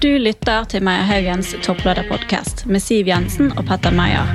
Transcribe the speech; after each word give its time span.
Du 0.00 0.08
lytter 0.18 0.64
til 0.64 0.80
Meyer 0.80 1.04
Haugens 1.04 1.50
topplederpodkast 1.60 2.62
med 2.64 2.80
Siv 2.80 3.10
Jensen 3.10 3.50
og 3.52 3.66
Petter 3.68 3.92
Meyer. 3.92 4.32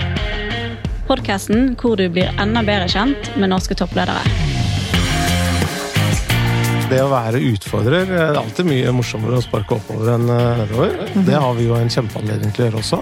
Podkasten 1.07 1.71
hvor 1.81 1.97
du 1.97 2.05
blir 2.13 2.29
enda 2.37 2.61
bedre 2.61 2.85
kjent 2.85 3.31
med 3.33 3.49
norske 3.49 3.73
toppledere. 3.79 4.44
Det 6.85 6.99
å 7.01 7.07
være 7.09 7.39
utfordrer 7.41 8.03
det 8.05 8.17
er 8.21 8.37
alltid 8.37 8.67
mye 8.67 8.91
morsommere 8.93 9.39
å 9.39 9.43
sparke 9.43 9.73
oppover 9.79 10.11
enn 10.13 10.27
eh, 10.29 10.59
nedover. 10.59 10.91
Det 11.25 11.37
har 11.41 11.55
vi 11.57 11.65
jo 11.65 11.77
en 11.77 11.89
kjempeanledning 11.89 12.51
til 12.53 12.61
å 12.61 12.67
gjøre 12.67 12.81
også. 12.81 12.99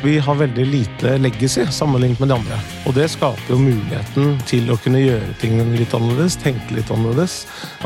Vi 0.00 0.14
har 0.24 0.38
veldig 0.40 0.64
lite 0.70 1.12
legacy 1.20 1.66
sammenlignet 1.74 2.22
med 2.22 2.30
de 2.32 2.36
andre. 2.38 2.60
Og 2.88 2.94
det 2.96 3.10
skaper 3.12 3.52
jo 3.52 3.58
muligheten 3.60 4.38
til 4.48 4.70
å 4.72 4.78
kunne 4.80 5.02
gjøre 5.02 5.34
ting 5.42 5.58
litt 5.74 5.92
annerledes, 5.96 6.38
tenke 6.40 6.78
litt 6.78 6.92
annerledes, 6.94 7.34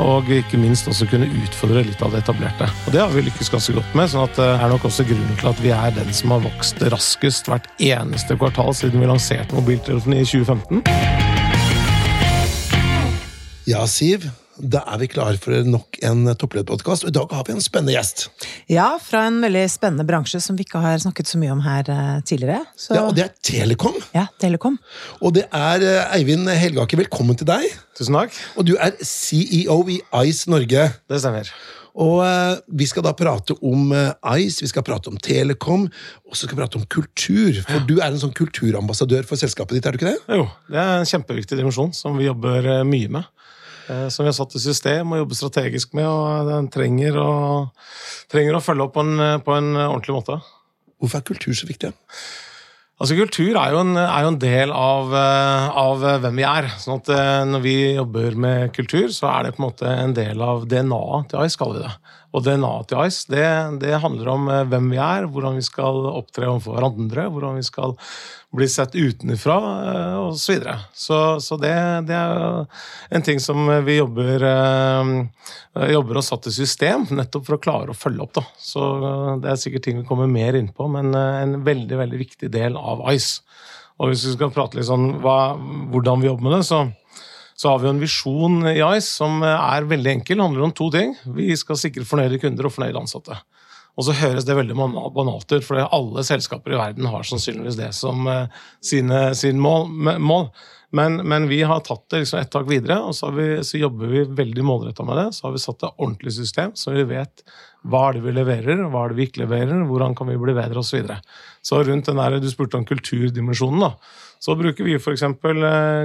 og 0.03 0.31
ikke 0.35 0.61
minst 0.61 0.91
også 0.91 1.09
kunne 1.11 1.27
utfordre 1.43 1.83
litt 1.89 2.05
av 2.07 2.15
det 2.15 2.23
etablerte. 2.23 2.69
Og 2.87 2.95
det 2.95 3.03
har 3.03 3.11
vi 3.15 3.25
lykkes 3.27 3.51
ganske 3.51 3.75
godt 3.75 3.97
med, 3.99 4.13
sånn 4.13 4.29
at 4.29 4.39
det 4.39 4.51
er 4.53 4.71
nok 4.71 4.87
også 4.87 5.07
grunnen 5.09 5.41
til 5.41 5.51
at 5.51 5.65
vi 5.65 5.75
er 5.75 5.97
den 5.99 6.15
som 6.15 6.37
har 6.37 6.45
vokst 6.47 6.85
raskest 6.95 7.51
hvert 7.51 7.67
eneste 7.83 8.39
kvartal 8.39 8.71
siden 8.77 9.03
vi 9.03 9.11
lanserte 9.11 9.59
mobiltelefonen 9.59 10.23
i 10.23 10.29
2015. 10.31 10.87
Ja, 13.71 13.83
Siv. 13.91 14.31
Da 14.61 14.83
er 14.93 14.99
vi 15.01 15.07
klare 15.09 15.39
for 15.41 15.65
nok 15.65 15.97
en 16.05 16.27
topplederpodkast. 16.37 17.07
Og 17.07 17.13
i 17.13 17.15
dag 17.17 17.33
har 17.33 17.47
vi 17.49 17.55
en 17.55 17.63
spennende 17.65 17.95
gjest. 17.95 18.27
Ja, 18.69 18.91
fra 19.01 19.23
en 19.31 19.39
veldig 19.45 19.63
spennende 19.73 20.05
bransje 20.09 20.41
som 20.45 20.59
vi 20.59 20.67
ikke 20.67 20.83
har 20.85 21.01
snakket 21.01 21.31
så 21.31 21.41
mye 21.41 21.55
om 21.55 21.63
her 21.65 21.89
eh, 21.89 22.21
tidligere. 22.29 22.61
Så, 22.77 22.95
Ja, 22.99 23.07
Og 23.09 23.17
det 23.17 23.25
er 23.25 23.33
Telekom. 23.47 23.97
ja, 24.15 24.27
Telekom. 24.43 24.77
Og 25.23 25.33
det 25.39 25.47
er 25.49 25.81
eh, 25.87 26.15
Eivind 26.19 26.49
Helgake. 26.53 26.99
Velkommen 27.01 27.39
til 27.41 27.49
deg. 27.49 27.65
Tusen 27.97 28.17
takk. 28.21 28.37
Og 28.61 28.69
du 28.69 28.75
er 28.77 28.93
CEO 29.01 29.81
i 29.89 30.01
Ice 30.29 30.51
Norge. 30.53 30.91
Det 31.09 31.23
stemmer. 31.25 31.49
Og 32.01 32.21
eh, 32.23 32.61
vi 32.69 32.87
skal 32.87 33.03
da 33.09 33.15
prate 33.17 33.57
om 33.67 33.91
Ice, 34.37 34.61
vi 34.63 34.69
skal 34.71 34.85
prate 34.87 35.09
om 35.11 35.17
Telekom, 35.19 35.89
og 36.29 36.37
så 36.37 36.45
skal 36.45 36.55
vi 36.59 36.61
prate 36.63 36.79
om 36.79 36.85
kultur. 36.87 37.65
For 37.67 37.83
du 37.89 37.97
er 37.99 38.13
en 38.13 38.21
sånn 38.21 38.37
kulturambassadør 38.37 39.25
for 39.27 39.41
selskapet 39.41 39.79
ditt, 39.81 39.89
er 39.89 39.97
du 39.97 39.99
ikke 40.05 40.13
det? 40.13 40.21
Jo, 40.39 40.47
det 40.71 40.79
er 40.85 40.99
en 41.01 41.09
kjempeviktig 41.11 41.59
dimensjon 41.59 41.91
som 41.97 42.21
vi 42.21 42.29
jobber 42.29 42.85
mye 42.87 43.09
med. 43.19 43.27
Eh, 43.91 44.09
Som 44.09 44.25
vi 44.25 44.31
har 44.31 44.37
satt 44.39 44.55
i 44.55 44.63
system 44.63 45.11
og 45.13 45.25
jobber 45.25 45.39
strategisk 45.39 45.97
med, 45.99 46.07
og 46.07 46.51
den 46.51 46.71
trenger 46.71 47.19
å, 47.19 47.33
trenger 48.31 48.59
å 48.59 48.63
følge 48.63 48.87
opp 48.87 48.95
på 48.95 49.05
en, 49.07 49.17
eh, 49.19 49.41
på 49.43 49.57
en 49.57 49.75
ordentlig 49.75 50.17
måte. 50.21 50.39
Hvorfor 51.01 51.19
er 51.19 51.29
kultur 51.33 51.57
så 51.57 51.67
viktig? 51.67 51.93
Altså 53.01 53.17
Kultur 53.17 53.57
er 53.57 53.73
jo 53.73 53.79
en, 53.81 53.95
er 53.97 54.27
jo 54.27 54.31
en 54.35 54.41
del 54.43 54.73
av, 54.77 55.15
eh, 55.17 55.69
av 55.83 56.03
hvem 56.21 56.37
vi 56.37 56.45
er. 56.45 56.69
sånn 56.77 57.01
at 57.01 57.09
eh, 57.09 57.45
Når 57.49 57.63
vi 57.65 57.77
jobber 57.97 58.37
med 58.37 58.75
kultur, 58.77 59.09
så 59.09 59.31
er 59.33 59.47
det 59.47 59.55
på 59.57 59.63
en 59.63 59.71
måte 59.71 59.89
en 59.89 60.13
del 60.13 60.43
av 60.45 60.67
DNA-et 60.69 61.31
til 61.31 61.41
AIS, 61.41 61.57
kaller 61.57 61.79
vi 61.79 61.87
det. 61.87 61.95
Og 62.31 62.45
DNA-et 62.47 62.91
til 62.91 63.01
Ice 63.09 63.31
det, 63.31 63.47
det 63.83 64.03
handler 64.03 64.29
om 64.35 64.51
eh, 64.51 64.67
hvem 64.71 64.93
vi 64.93 65.01
er, 65.03 65.27
hvordan 65.31 65.59
vi 65.59 65.65
skal 65.67 66.05
opptre 66.13 66.47
overfor 66.47 66.77
hverandre, 66.77 67.27
hvordan 67.33 67.59
vi 67.59 67.65
skal 67.67 67.97
bli 68.55 68.67
sett 68.71 68.95
utenfra 68.95 69.57
osv. 70.19 70.39
Så, 70.39 70.53
videre. 70.53 70.77
så 70.93 71.41
Så 71.41 71.57
det, 71.57 71.75
det 72.09 72.17
er 72.17 72.67
en 73.11 73.23
ting 73.27 73.41
som 73.43 73.69
vi 73.87 73.99
jobber, 73.99 74.47
eh, 74.47 75.91
jobber 75.95 76.21
og 76.21 76.27
satt 76.27 76.51
i 76.51 76.55
system, 76.55 77.07
nettopp 77.11 77.47
for 77.47 77.59
å 77.59 77.63
klare 77.63 77.95
å 77.95 77.99
følge 77.99 78.27
opp. 78.27 78.35
da. 78.41 78.47
Så 78.59 78.87
eh, 78.99 79.35
Det 79.43 79.53
er 79.53 79.61
sikkert 79.65 79.87
ting 79.87 80.01
vi 80.03 80.09
kommer 80.09 80.31
mer 80.31 80.59
inn 80.59 80.71
på, 80.75 80.89
men 80.91 81.15
eh, 81.15 81.43
en 81.45 81.61
veldig 81.67 82.01
veldig 82.05 82.23
viktig 82.27 82.51
del 82.51 82.79
av 82.79 83.07
Ice. 83.15 83.43
Og 84.01 84.11
hvis 84.11 84.25
vi 84.27 84.35
skal 84.35 84.53
prate 84.55 84.79
litt 84.79 84.89
sånn 84.89 85.21
hva, 85.21 85.55
hvordan 85.93 86.23
vi 86.23 86.31
jobber 86.31 86.49
med 86.49 86.59
det, 86.59 86.65
så, 86.71 86.87
så 87.61 87.75
har 87.75 87.83
vi 87.83 87.91
en 87.91 88.01
visjon 88.01 88.63
i 88.71 88.79
Ice 88.81 89.11
som 89.11 89.43
er 89.45 89.85
veldig 89.89 90.15
enkel. 90.15 90.41
handler 90.41 90.65
om 90.65 90.73
to 90.73 90.87
ting. 90.95 91.13
Vi 91.37 91.53
skal 91.61 91.77
sikre 91.77 92.07
fornøyde 92.09 92.39
kunder 92.41 92.65
og 92.65 92.73
fornøyde 92.73 93.03
ansatte. 93.03 93.37
Og 94.01 94.07
så 94.07 94.15
høres 94.17 94.47
det 94.49 94.57
veldig 94.57 94.77
banalt 95.13 95.51
ut, 95.53 95.67
for 95.67 95.83
alle 95.83 96.25
selskaper 96.25 96.73
i 96.73 96.79
verden 96.81 97.09
har 97.11 97.27
sannsynligvis 97.27 97.77
det 97.77 97.91
som 97.99 98.25
eh, 98.33 98.63
sine, 98.81 99.35
sin 99.37 99.61
mål. 99.61 99.91
mål. 100.23 100.49
Men, 100.97 101.21
men 101.23 101.47
vi 101.47 101.61
har 101.63 101.83
tatt 101.87 102.09
det 102.11 102.25
liksom 102.25 102.41
et 102.41 102.51
tak 102.51 102.67
videre, 102.67 102.97
og 103.07 103.15
så, 103.15 103.31
vi, 103.35 103.61
så 103.67 103.79
jobber 103.79 104.11
vi 104.11 104.25
veldig 104.41 104.65
målretta 104.67 105.05
med 105.07 105.21
det. 105.21 105.27
Så 105.37 105.47
har 105.47 105.55
vi 105.55 105.63
satt 105.63 105.85
et 105.85 105.93
ordentlig 105.93 106.35
system, 106.35 106.73
så 106.75 106.95
vi 106.97 107.05
vet 107.13 107.45
hva 107.87 108.09
er 108.09 108.19
det 108.19 108.25
vi 108.25 108.35
leverer, 108.35 108.83
hva 108.91 109.05
er 109.05 109.13
det 109.13 109.21
vi 109.21 109.29
ikke 109.29 109.45
leverer, 109.45 109.85
hvordan 109.89 110.17
kan 110.19 110.29
vi 110.29 110.41
bli 110.41 110.57
bedre, 110.57 110.83
osv. 110.83 110.91
Så, 110.91 110.99
videre. 110.99 111.21
så 111.63 111.81
rundt 111.87 112.11
den 112.11 112.21
der, 112.21 112.41
Du 112.43 112.51
spurte 112.51 112.81
om 112.81 112.85
kulturdimensjonen. 112.89 113.87
da, 113.87 113.93
så 114.41 114.57
bruker 114.57 114.85
vi 114.85 114.99
f.eks. 114.99 115.25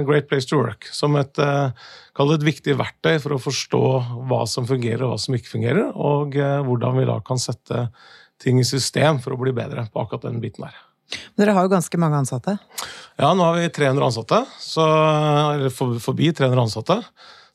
Great 0.06 0.28
Place 0.28 0.48
to 0.48 0.60
Work 0.60 0.88
som 0.92 1.16
et, 1.16 1.38
eh, 1.38 1.70
et 2.22 2.48
viktig 2.48 2.78
verktøy 2.78 3.18
for 3.18 3.34
å 3.34 3.42
forstå 3.42 3.84
hva 4.28 4.44
som 4.46 4.68
fungerer 4.68 5.02
og 5.02 5.16
hva 5.16 5.20
som 5.20 5.34
ikke 5.34 5.56
fungerer, 5.56 5.90
og 5.96 6.36
eh, 6.36 6.60
hvordan 6.62 7.00
vi 7.00 7.08
da 7.10 7.20
kan 7.26 7.42
sette 7.42 7.88
ting 8.38 8.60
i 8.60 8.68
system 8.68 9.18
for 9.24 9.34
å 9.34 9.40
bli 9.40 9.56
bedre 9.56 9.88
på 9.90 10.04
akkurat 10.04 10.28
den 10.28 10.42
biten 10.44 10.68
der. 10.68 10.85
Dere 11.38 11.54
har 11.56 11.66
jo 11.66 11.72
ganske 11.72 12.00
mange 12.00 12.18
ansatte. 12.20 12.56
Ja, 13.16 13.32
nå 13.32 13.46
har 13.46 13.58
vi 13.60 13.70
300 13.72 14.08
ansatte, 14.08 14.42
så, 14.60 14.84
eller 15.54 15.72
forbi 15.72 16.32
300 16.34 16.64
ansatte. 16.66 17.00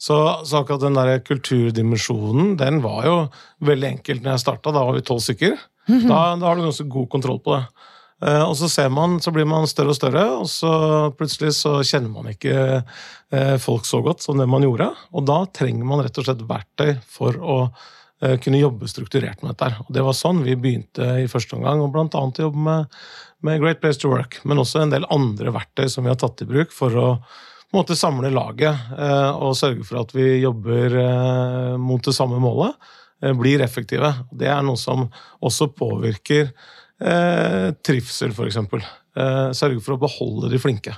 Så, 0.01 0.15
så 0.49 0.61
akkurat 0.61 0.81
den 0.81 0.97
der 0.97 1.19
kulturdimensjonen, 1.21 2.55
den 2.57 2.79
var 2.81 3.05
jo 3.05 3.17
veldig 3.67 3.89
enkelt 3.97 4.23
når 4.23 4.33
jeg 4.33 4.43
starta. 4.47 4.73
Da 4.73 4.85
var 4.87 4.97
vi 4.97 5.03
tolv 5.05 5.21
stykker. 5.21 5.59
Da, 5.91 6.21
da 6.39 6.47
har 6.47 6.57
du 6.57 6.63
ganske 6.65 6.87
god 6.89 7.09
kontroll 7.11 7.41
på 7.43 7.53
det. 7.57 7.65
Eh, 8.21 8.43
og 8.45 8.53
så 8.57 8.69
ser 8.69 8.91
man, 8.93 9.17
så 9.21 9.33
blir 9.33 9.47
man 9.49 9.65
større 9.69 9.93
og 9.93 9.97
større, 9.97 10.25
og 10.43 10.49
så 10.49 10.73
plutselig 11.17 11.55
så 11.57 11.79
kjenner 11.81 12.11
man 12.13 12.29
ikke 12.29 12.57
eh, 12.81 13.55
folk 13.61 13.87
så 13.89 14.01
godt 14.05 14.21
som 14.25 14.37
det 14.41 14.49
man 14.49 14.65
gjorde. 14.65 14.91
Og 15.17 15.25
da 15.29 15.41
trenger 15.53 15.87
man 15.87 16.03
rett 16.05 16.21
og 16.21 16.27
slett 16.27 16.45
verktøy 16.49 16.93
for 17.09 17.37
å 17.41 17.57
eh, 18.21 18.37
kunne 18.43 18.61
jobbe 18.61 18.89
strukturert 18.91 19.41
med 19.41 19.55
dette. 19.55 19.71
Og 19.87 19.93
det 19.97 20.05
var 20.05 20.17
sånn 20.17 20.43
vi 20.45 20.57
begynte 20.59 21.15
i 21.23 21.29
første 21.31 21.57
omgang, 21.57 21.81
og 21.81 21.93
blant 21.95 22.17
annet 22.19 22.43
jobbe 22.45 22.65
med, 22.69 23.01
med 23.45 23.61
Great 23.63 23.81
Place 23.81 23.99
to 24.01 24.11
Work, 24.11 24.39
men 24.45 24.59
også 24.61 24.83
en 24.83 24.91
del 24.93 25.05
andre 25.11 25.53
verktøy 25.55 25.87
som 25.89 26.05
vi 26.05 26.11
har 26.13 26.19
tatt 26.21 26.43
i 26.43 26.49
bruk 26.49 26.73
for 26.75 26.95
å 26.99 27.07
måte 27.73 27.95
samle 27.95 28.29
laget 28.33 28.91
eh, 28.99 29.31
og 29.31 29.55
sørge 29.57 29.85
for 29.87 30.01
at 30.03 30.11
vi 30.15 30.41
jobber 30.43 30.97
eh, 31.01 31.77
mot 31.79 32.03
det 32.03 32.13
samme 32.17 32.39
målet, 32.43 32.75
eh, 33.23 33.31
blir 33.37 33.63
effektive. 33.63 34.11
Det 34.35 34.49
er 34.51 34.61
noe 34.67 34.77
som 34.79 35.07
også 35.39 35.69
påvirker 35.79 36.49
eh, 36.51 37.71
trivsel, 37.81 38.35
f.eks. 38.35 38.59
Eh, 38.61 39.47
sørge 39.57 39.79
for 39.83 39.95
å 39.95 40.01
beholde 40.03 40.51
de 40.51 40.59
flinke. 40.61 40.97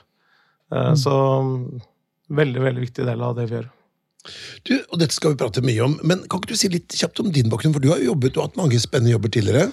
Eh, 0.73 0.91
Så 0.99 1.13
veldig, 2.33 2.61
veldig 2.65 2.83
viktig 2.87 3.05
del 3.05 3.21
av 3.21 3.37
det 3.37 3.47
vi 3.51 3.59
gjør. 3.59 3.69
Du, 4.63 4.73
og 4.87 4.99
Dette 5.01 5.13
skal 5.13 5.33
vi 5.33 5.41
prate 5.41 5.61
mye 5.65 5.83
om, 5.83 5.97
men 6.07 6.21
kan 6.31 6.39
ikke 6.39 6.55
du 6.55 6.59
si 6.59 6.69
litt 6.71 6.95
kjapt 6.95 7.19
om 7.19 7.31
din 7.35 7.49
bakgrunn? 7.51 7.73
For 7.75 7.83
du 7.83 7.89
har 7.91 7.99
jo 8.01 8.13
jobbet 8.13 8.37
og 8.39 8.47
hatt 8.47 8.59
mange 8.61 8.79
spennende 8.81 9.13
jobber 9.13 9.33
tidligere. 9.35 9.67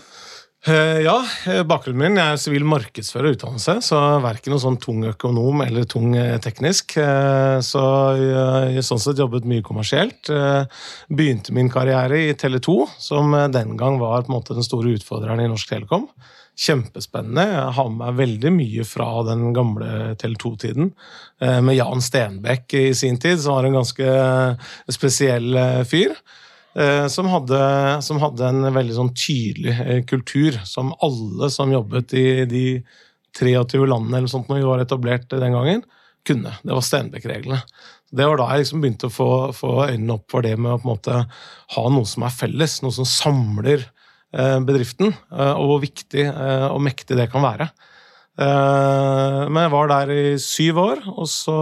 Eh, 0.67 1.01
Ja, 1.01 1.25
eh, 1.47 1.63
bakgrunnen 1.65 2.03
min 2.03 2.19
er 2.21 2.37
sivil 2.37 2.67
markedsfører 2.69 3.33
utdannelse, 3.33 3.79
så 3.81 3.99
verken 4.21 4.53
noe 4.53 4.61
sånn 4.61 4.77
tung 4.83 5.07
økonom 5.09 5.63
eller 5.65 5.87
tung 5.89 6.13
eh, 6.21 6.37
teknisk. 6.39 6.99
Så 7.65 7.85
jeg 8.21 8.75
har 8.77 8.85
sånn 8.85 9.01
sett 9.01 9.23
jobbet 9.23 9.47
mye 9.49 9.65
kommersielt. 9.65 10.29
Begynte 11.09 11.55
min 11.57 11.71
karriere 11.73 12.19
i 12.27 12.35
Tele2, 12.37 12.75
som 13.01 13.33
den 13.55 13.73
gang 13.81 13.97
var 14.03 14.27
på 14.27 14.29
en 14.33 14.37
måte 14.37 14.57
den 14.59 14.67
store 14.67 14.93
utfordreren 14.99 15.41
i 15.41 15.49
Norsk 15.49 15.73
Telekom. 15.73 16.05
Kjempespennende. 16.61 17.47
Jeg 17.55 17.73
har 17.79 17.89
med 17.89 18.03
meg 18.03 18.19
veldig 18.21 18.53
mye 18.53 18.85
fra 18.85 19.09
den 19.31 19.55
gamle 19.57 20.13
Tele2-tiden. 20.21 20.93
eh, 21.41 21.61
Med 21.65 21.77
Jan 21.81 22.05
Stenbekk 22.05 22.75
i 22.75 22.93
sin 22.93 23.17
tid, 23.17 23.41
som 23.41 23.55
var 23.57 23.65
en 23.65 23.81
ganske 23.81 24.13
spesiell 24.93 25.57
fyr. 25.89 26.13
Eh, 26.75 27.07
Som 27.13 27.29
hadde, 27.33 27.61
som 28.07 28.21
hadde 28.23 28.49
en 28.49 28.67
veldig 28.75 28.97
sånn 28.97 29.15
tydelig 29.15 29.77
eh, 29.85 30.03
kultur, 30.09 30.59
som 30.69 30.93
alle 31.03 31.51
som 31.51 31.73
jobbet 31.73 32.15
i 32.19 32.27
de 32.51 32.65
23 33.39 33.87
landene 33.87 34.19
eller 34.19 34.31
sånt 34.31 34.49
når 34.51 34.59
vi 34.61 34.69
var 34.69 34.83
etablert 34.83 35.31
den 35.31 35.55
gangen, 35.55 35.85
kunne. 36.27 36.53
Det 36.63 36.75
var 36.75 36.85
Stenbekk-reglene. 36.85 37.61
Det 38.11 38.27
var 38.27 38.41
da 38.41 38.49
jeg 38.51 38.65
liksom 38.65 38.81
begynte 38.83 39.07
å 39.09 39.15
få, 39.15 39.29
få 39.55 39.71
øynene 39.87 40.17
opp 40.19 40.27
for 40.33 40.43
det 40.45 40.57
med 40.59 40.73
å 40.75 40.81
på 40.83 40.89
en 40.89 40.93
måte 40.97 41.21
ha 41.77 41.85
noe 41.95 42.09
som 42.11 42.27
er 42.27 42.35
felles, 42.35 42.81
noe 42.83 42.93
som 42.93 43.07
samler 43.07 43.85
eh, 44.35 44.59
bedriften, 44.67 45.15
eh, 45.31 45.53
og 45.55 45.71
hvor 45.71 45.81
viktig 45.87 46.27
eh, 46.27 46.67
og 46.69 46.83
mektig 46.85 47.17
det 47.21 47.29
kan 47.33 47.47
være. 47.47 47.71
Eh, 48.41 49.39
Men 49.47 49.63
jeg 49.63 49.73
var 49.77 49.93
der 49.95 50.13
i 50.17 50.25
syv 50.43 50.83
år, 50.83 51.05
og 51.15 51.31
så 51.31 51.59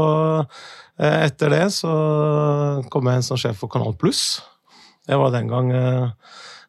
eh, 0.98 1.26
etter 1.28 1.52
det 1.52 1.66
så 1.76 1.92
kom 2.90 3.08
jeg 3.12 3.20
inn 3.20 3.28
som 3.28 3.40
sjef 3.40 3.60
for 3.60 3.70
Kanal 3.72 3.96
Pluss. 4.00 4.40
Det 5.08 5.16
var 5.16 5.32
den 5.32 5.48
gang 5.48 5.70
eh, 5.72 6.08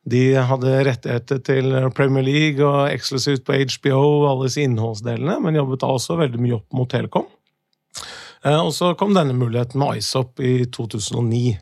de 0.09 0.21
hadde 0.47 0.77
rettigheter 0.87 1.41
til 1.43 1.73
Premier 1.95 2.23
League 2.23 2.63
og 2.63 2.87
eksklusivt 2.87 3.43
på 3.45 3.57
HBO 3.75 3.99
og 3.99 4.27
alle 4.29 4.47
disse 4.47 4.63
innholdsdelene, 4.63 5.35
men 5.43 5.59
jobbet 5.59 5.81
da 5.83 5.89
også 5.91 6.15
veldig 6.21 6.39
mye 6.41 6.55
opp 6.61 6.77
mot 6.77 6.89
Telekom. 6.89 7.27
Eh, 8.45 8.55
Og 8.55 8.71
så 8.75 8.93
kom 8.95 9.11
denne 9.17 9.35
muligheten 9.35 9.81
med 9.81 9.99
ISOP 9.99 10.39
i 10.39 10.53
2009. 10.71 11.57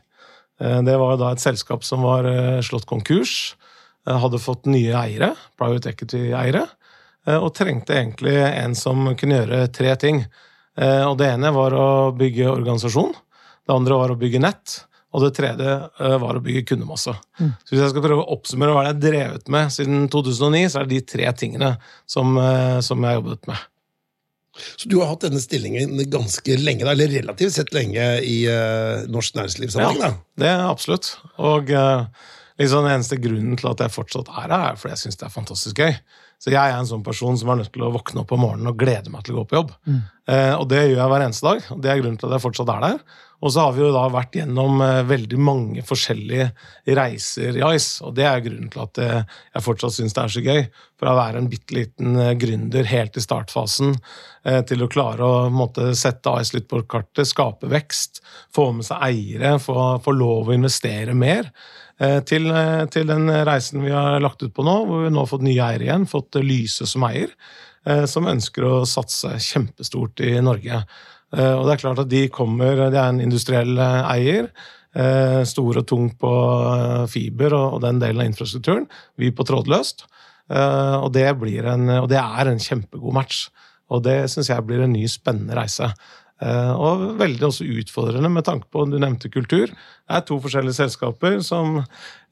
Eh, 0.60 0.80
Det 0.86 0.96
var 1.02 1.18
da 1.18 1.32
et 1.34 1.42
selskap 1.42 1.82
som 1.84 2.06
var 2.06 2.30
slått 2.62 2.86
konkurs, 2.86 3.56
hadde 4.08 4.38
fått 4.40 4.64
nye 4.70 4.94
eiere, 4.96 5.34
private 5.58 5.90
equity-eiere, 5.90 6.62
og 7.42 7.50
trengte 7.52 7.92
egentlig 7.92 8.38
en 8.40 8.72
som 8.78 9.02
kunne 9.20 9.42
gjøre 9.42 9.66
tre 9.68 9.90
ting. 10.00 10.22
Og 10.78 11.18
det 11.20 11.26
ene 11.28 11.50
var 11.52 11.74
å 11.76 11.88
bygge 12.16 12.46
organisasjon, 12.48 13.12
det 13.68 13.74
andre 13.74 13.98
var 14.00 14.14
å 14.14 14.16
bygge 14.16 14.40
nett, 14.40 14.78
og 15.18 15.24
det 15.26 15.32
tredje 15.34 15.72
eh, 15.74 16.18
var 16.22 16.38
å 16.38 16.42
bygge 16.44 16.66
kundemasse. 16.70 17.14
Så 17.38 17.72
hvis 17.72 17.82
jeg 17.82 17.90
skal 17.92 18.04
prøve 18.04 18.22
å 18.22 18.36
oppsummere 18.36 18.76
hva 18.76 18.84
jeg 18.86 18.94
har 18.94 19.02
drevet 19.02 19.50
med 19.52 19.74
siden 19.74 20.06
2009, 20.12 20.62
så 20.70 20.80
er 20.80 20.86
det 20.86 20.94
de 20.94 21.08
tre 21.14 21.32
tingene 21.40 21.72
som, 22.06 22.38
eh, 22.38 22.78
som 22.86 23.02
jeg 23.02 23.10
har 23.10 23.18
jobbet 23.18 23.50
med. 23.50 23.66
Så 24.74 24.88
du 24.90 24.96
har 24.98 25.12
hatt 25.12 25.26
denne 25.26 25.42
stillingen 25.42 25.98
ganske 26.10 26.56
lenge, 26.58 26.86
da, 26.86 26.94
eller 26.94 27.12
relativt 27.12 27.54
sett 27.54 27.70
lenge 27.70 28.02
i 28.26 28.40
uh, 28.50 29.04
norsk 29.06 29.36
næringslivssammenheng? 29.38 30.00
Ja, 30.02 30.40
det 30.42 30.48
er 30.50 30.64
absolutt. 30.66 31.12
Og 31.38 31.70
uh, 31.70 32.08
liksom 32.58 32.84
den 32.84 32.96
eneste 32.96 33.20
grunnen 33.22 33.58
til 33.58 33.70
at 33.70 33.84
jeg 33.84 33.94
fortsatt 33.94 34.30
er 34.32 34.48
her, 34.48 34.56
er 34.72 34.80
fordi 34.80 34.94
jeg 34.96 35.04
syns 35.04 35.20
det 35.20 35.28
er 35.28 35.34
fantastisk 35.34 35.84
gøy. 35.84 35.94
Så 36.38 36.52
jeg 36.52 36.60
er 36.60 36.76
en 36.78 36.86
sånn 36.86 37.02
person 37.06 37.38
som 37.38 37.50
er 37.50 37.60
nødt 37.60 37.72
til 37.74 37.82
å 37.82 37.92
våkne 37.94 38.22
opp 38.22 38.34
om 38.34 38.44
morgenen 38.44 38.70
og 38.70 38.78
glede 38.78 39.10
meg 39.10 39.24
til 39.26 39.34
å 39.34 39.40
gå 39.40 39.48
på 39.50 39.58
jobb. 39.58 39.72
Mm. 39.90 40.02
Eh, 40.30 40.52
og 40.54 40.68
det 40.70 40.84
gjør 40.84 41.00
jeg 41.00 41.10
hver 41.12 41.24
eneste 41.24 41.48
dag, 41.48 41.64
og 41.74 41.80
det 41.82 41.90
er 41.90 42.02
grunnen 42.02 42.20
til 42.20 42.28
at 42.28 42.36
jeg 42.36 42.44
fortsatt 42.44 42.70
er 42.74 42.84
der. 42.84 43.00
Og 43.38 43.52
så 43.54 43.62
har 43.62 43.74
vi 43.74 43.82
jo 43.84 43.90
da 43.94 44.04
vært 44.10 44.34
gjennom 44.34 44.80
eh, 44.82 45.00
veldig 45.06 45.38
mange 45.42 45.82
forskjellige 45.86 46.48
reiser 46.98 47.58
i 47.58 47.64
Ice, 47.76 48.02
og 48.06 48.16
det 48.18 48.26
er 48.26 48.42
grunnen 48.42 48.70
til 48.70 48.82
at 48.82 49.00
eh, 49.02 49.34
jeg 49.54 49.66
fortsatt 49.66 49.94
syns 49.94 50.14
det 50.16 50.22
er 50.24 50.34
så 50.34 50.44
gøy. 50.46 50.62
Fra 50.98 51.12
å 51.14 51.18
være 51.18 51.42
en 51.42 51.50
bitte 51.50 51.74
liten 51.74 52.18
eh, 52.18 52.34
gründer 52.38 52.86
helt 52.90 53.18
i 53.18 53.22
startfasen 53.22 53.94
eh, 53.94 54.62
til 54.66 54.82
å 54.82 54.90
klare 54.90 55.26
å 55.26 55.44
måtte, 55.54 55.92
sette 55.98 56.34
Ice 56.42 56.54
litt 56.54 56.70
på 56.70 56.82
kartet, 56.90 57.30
skape 57.30 57.70
vekst, 57.70 58.22
få 58.54 58.70
med 58.78 58.86
seg 58.86 59.06
eiere, 59.06 59.56
få, 59.62 59.90
få 60.02 60.14
lov 60.18 60.50
å 60.50 60.58
investere 60.58 61.14
mer. 61.18 61.50
Eh, 61.98 62.20
til, 62.22 62.46
eh, 62.54 62.84
til, 62.94 63.08
den 63.10 63.26
reisen 63.46 63.82
vi 63.82 63.90
har 63.90 64.20
lagt 64.22 64.42
ut 64.44 64.54
på 64.54 64.64
nå, 64.66 64.76
hvor 64.86 65.04
vi 65.04 65.10
nå 65.10 65.24
har 65.24 65.30
fått 65.30 65.46
nye 65.46 65.64
eiere 65.64 65.88
igjen, 65.88 66.06
fått 66.06 66.38
Lyse 66.44 66.86
som 66.86 67.06
eier, 67.08 67.32
eh, 67.86 68.04
som 68.06 68.28
ønsker 68.30 68.66
å 68.66 68.74
satse 68.86 69.34
kjempestort 69.42 70.22
i 70.22 70.36
Norge. 70.44 70.84
Og 71.28 71.66
det 71.66 71.72
er 71.74 71.80
klart 71.82 71.98
at 72.00 72.08
de 72.08 72.22
kommer, 72.32 72.88
De 72.88 72.96
er 72.96 73.10
en 73.10 73.20
industriell 73.20 73.76
eier, 73.76 74.46
stor 75.44 75.76
og 75.76 75.84
tung 75.86 76.06
på 76.16 76.30
fiber 77.12 77.52
og 77.52 77.82
den 77.82 77.98
delen 78.00 78.22
av 78.22 78.30
infrastrukturen. 78.30 78.86
Vi 79.18 79.28
på 79.30 79.44
trådløst. 79.44 80.06
Og 80.48 81.12
det, 81.12 81.26
en, 81.28 81.84
og 82.00 82.08
det 82.08 82.16
er 82.16 82.48
en 82.48 82.58
kjempegod 82.58 83.12
match. 83.12 83.50
Og 83.92 84.02
det 84.04 84.30
syns 84.32 84.48
jeg 84.48 84.64
blir 84.64 84.80
en 84.86 84.92
ny, 84.96 85.04
spennende 85.04 85.52
reise. 85.52 85.90
Eh, 86.38 86.72
og 86.78 87.16
veldig 87.18 87.48
også 87.48 87.66
utfordrende 87.80 88.30
med 88.30 88.46
tanke 88.46 88.68
på 88.70 88.84
du 88.86 88.98
nevnte 89.00 89.30
kultur. 89.32 89.70
Det 89.72 90.18
er 90.18 90.26
to 90.26 90.38
forskjellige 90.42 90.78
selskaper. 90.78 91.40
som 91.42 91.80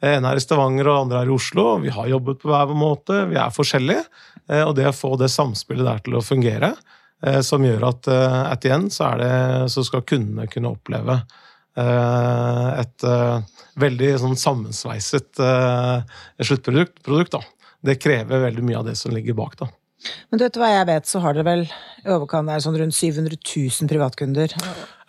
En 0.01 0.25
er 0.25 0.37
i 0.37 0.43
Stavanger 0.43 0.89
og 0.89 1.07
andre 1.07 1.23
er 1.23 1.31
i 1.31 1.35
Oslo. 1.35 1.79
Vi 1.83 1.91
har 1.91 2.07
jobbet 2.07 2.39
på 2.43 2.51
hver 2.53 2.69
vår 2.71 2.79
måte. 2.79 3.25
Vi 3.31 3.37
er 3.41 3.55
forskjellige. 3.55 4.05
Eh, 4.49 4.63
og 4.63 4.77
det 4.77 4.87
å 4.87 4.95
få 4.95 5.17
det 5.19 5.33
samspillet 5.33 5.87
der 5.87 6.05
til 6.05 6.19
å 6.19 6.23
fungere, 6.25 6.77
eh, 7.23 7.41
som 7.41 7.65
gjør 7.65 7.89
at 7.91 8.09
at 8.09 8.65
igjen 8.65 8.91
så, 8.91 9.13
er 9.13 9.19
det, 9.19 9.71
så 9.73 9.83
skal 9.85 10.07
kundene 10.07 10.47
kunne 10.47 10.75
oppleve 10.77 11.21
et 11.77 13.05
veldig 13.77 14.09
sånn 14.23 14.39
sammensveiset 14.41 15.43
sluttprodukt. 16.41 17.03
Produkt. 17.05 17.37
Det 17.85 17.99
krever 18.01 18.47
veldig 18.47 18.65
mye 18.65 18.79
av 18.79 18.87
det 18.89 18.95
som 18.97 19.13
ligger 19.13 19.37
bak. 19.37 19.59
da. 19.61 19.69
Men 20.31 20.41
du 20.41 20.47
vet 20.47 20.59
hva 20.61 20.71
jeg 20.73 20.89
vet, 20.89 21.09
så 21.11 21.23
har 21.25 21.37
dere 21.37 21.47
vel 21.47 21.67
i 22.07 22.15
overkant 22.15 22.51
er 22.53 22.63
sånn 22.63 22.79
rundt 22.79 22.97
700 22.97 23.37
000 23.41 23.91
privatkunder? 23.91 24.55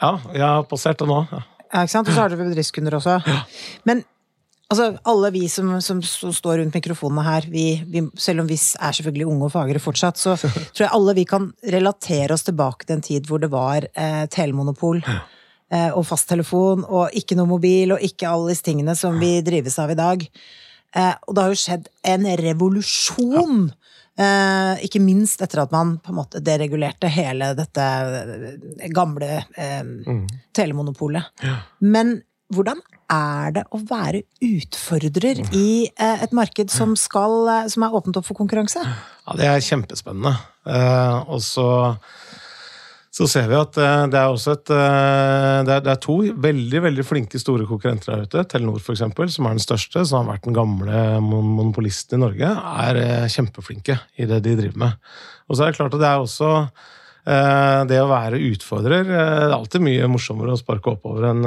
Ja, 0.02 0.12
jeg 0.34 0.44
har 0.44 0.68
passert 0.70 1.02
det 1.02 1.08
nå. 1.10 1.24
Ja. 1.32 1.42
ja 1.74 1.86
ikke 1.86 1.94
sant? 1.94 2.10
Og 2.10 2.16
så 2.16 2.24
har 2.24 2.34
dere 2.34 2.48
bedriftskunder 2.48 2.98
også. 2.98 3.18
Ja. 3.28 3.40
Men 3.90 4.04
altså, 4.72 4.90
alle 5.10 5.32
vi 5.36 5.46
som, 5.52 5.76
som, 5.84 6.02
som 6.06 6.34
står 6.34 6.62
rundt 6.62 6.78
mikrofonene 6.78 7.26
her, 7.28 7.48
vi, 7.54 7.68
vi, 7.86 8.04
selv 8.18 8.44
om 8.44 8.50
vi 8.50 8.58
er 8.58 9.00
selvfølgelig 9.00 9.30
unge 9.30 9.50
og 9.50 9.56
fagre 9.56 9.82
fortsatt, 9.84 10.22
så 10.22 10.36
tror 10.42 10.86
jeg 10.88 10.94
alle 11.00 11.18
vi 11.18 11.26
kan 11.30 11.50
relatere 11.78 12.34
oss 12.36 12.48
tilbake 12.48 12.88
til 12.88 12.98
en 12.98 13.08
tid 13.10 13.30
hvor 13.30 13.44
det 13.44 13.52
var 13.54 13.90
eh, 13.94 14.24
telemonopol. 14.34 15.04
Ja. 15.06 15.24
Eh, 15.68 15.90
og 15.92 16.06
fasttelefon, 16.08 16.86
og 16.88 17.12
ikke 17.20 17.36
noe 17.36 17.50
mobil, 17.50 17.92
og 17.92 18.04
ikke 18.06 18.30
alle 18.30 18.54
disse 18.54 18.64
tingene 18.64 18.94
som 18.96 19.18
vi 19.20 19.34
drives 19.44 19.76
av 19.84 19.92
i 19.92 20.00
dag. 20.00 20.24
Eh, 20.96 21.14
og 21.28 21.36
det 21.36 21.44
har 21.44 21.54
jo 21.54 21.62
skjedd 21.66 21.92
en 22.16 22.32
revolusjon! 22.40 23.68
Ja 23.68 23.87
Eh, 24.18 24.86
ikke 24.88 25.02
minst 25.04 25.44
etter 25.46 25.62
at 25.62 25.74
man 25.74 25.98
på 26.02 26.10
en 26.10 26.18
måte 26.18 26.42
deregulerte 26.42 27.10
hele 27.14 27.52
dette 27.58 27.84
eh, 27.86 28.88
gamle 28.90 29.44
eh, 29.54 29.84
mm. 29.84 30.24
telemonopolet. 30.58 31.36
Ja. 31.46 31.60
Men 31.86 32.16
hvordan 32.54 32.82
er 33.12 33.54
det 33.56 33.64
å 33.76 33.80
være 33.88 34.24
utfordrer 34.44 35.44
i 35.56 35.70
eh, 35.88 36.24
et 36.24 36.34
marked 36.36 36.72
som, 36.74 36.96
skal, 37.00 37.38
eh, 37.52 37.70
som, 37.72 37.86
er 37.86 37.96
åpent 38.00 38.18
opp 38.20 38.28
for 38.28 38.40
konkurranse? 38.40 38.82
Ja, 38.82 39.38
det 39.38 39.50
er 39.52 39.64
kjempespennende. 39.64 40.34
Eh, 40.68 41.18
og 41.30 41.44
så 41.46 41.68
så 43.18 43.26
ser 43.30 43.48
vi 43.50 43.56
at 43.58 43.78
eh, 43.82 44.04
det 44.14 44.20
er 44.20 44.30
også 44.30 44.54
et 44.54 44.72
eh, 44.76 45.62
det 45.66 45.78
er, 45.80 46.02
to 46.02 46.20
veldig 46.48 46.82
veldig 46.86 47.06
flinke 47.06 47.40
store 47.42 47.66
konkurrenter 47.70 48.14
der 48.14 48.28
ute. 48.28 48.44
Telenor, 48.52 48.78
for 48.84 48.94
eksempel, 48.94 49.32
som 49.34 49.48
er 49.48 49.56
den 49.56 49.64
største, 49.64 50.04
som 50.06 50.22
har 50.22 50.36
vært 50.36 50.46
den 50.46 50.58
gamle 50.58 51.00
monopolisten 51.26 52.20
i 52.20 52.22
Norge, 52.22 52.52
er 52.84 53.02
eh, 53.02 53.32
kjempeflinke 53.34 53.98
i 54.22 54.30
det 54.30 54.44
de 54.46 54.54
driver 54.60 54.84
med. 54.86 55.10
Og 55.50 55.58
så 55.58 55.66
er 55.66 55.74
det 55.74 55.80
klart 55.80 55.98
at 55.98 56.04
det 56.04 56.12
er 56.12 56.28
også 56.28 56.54
det 57.28 57.98
å 58.00 58.08
være 58.08 58.38
utfordrer 58.40 59.02
Det 59.04 59.16
er 59.20 59.52
alltid 59.52 59.84
mye 59.84 60.06
morsommere 60.08 60.54
å 60.56 60.60
sparke 60.62 60.94
oppover 60.94 61.26
enn 61.28 61.42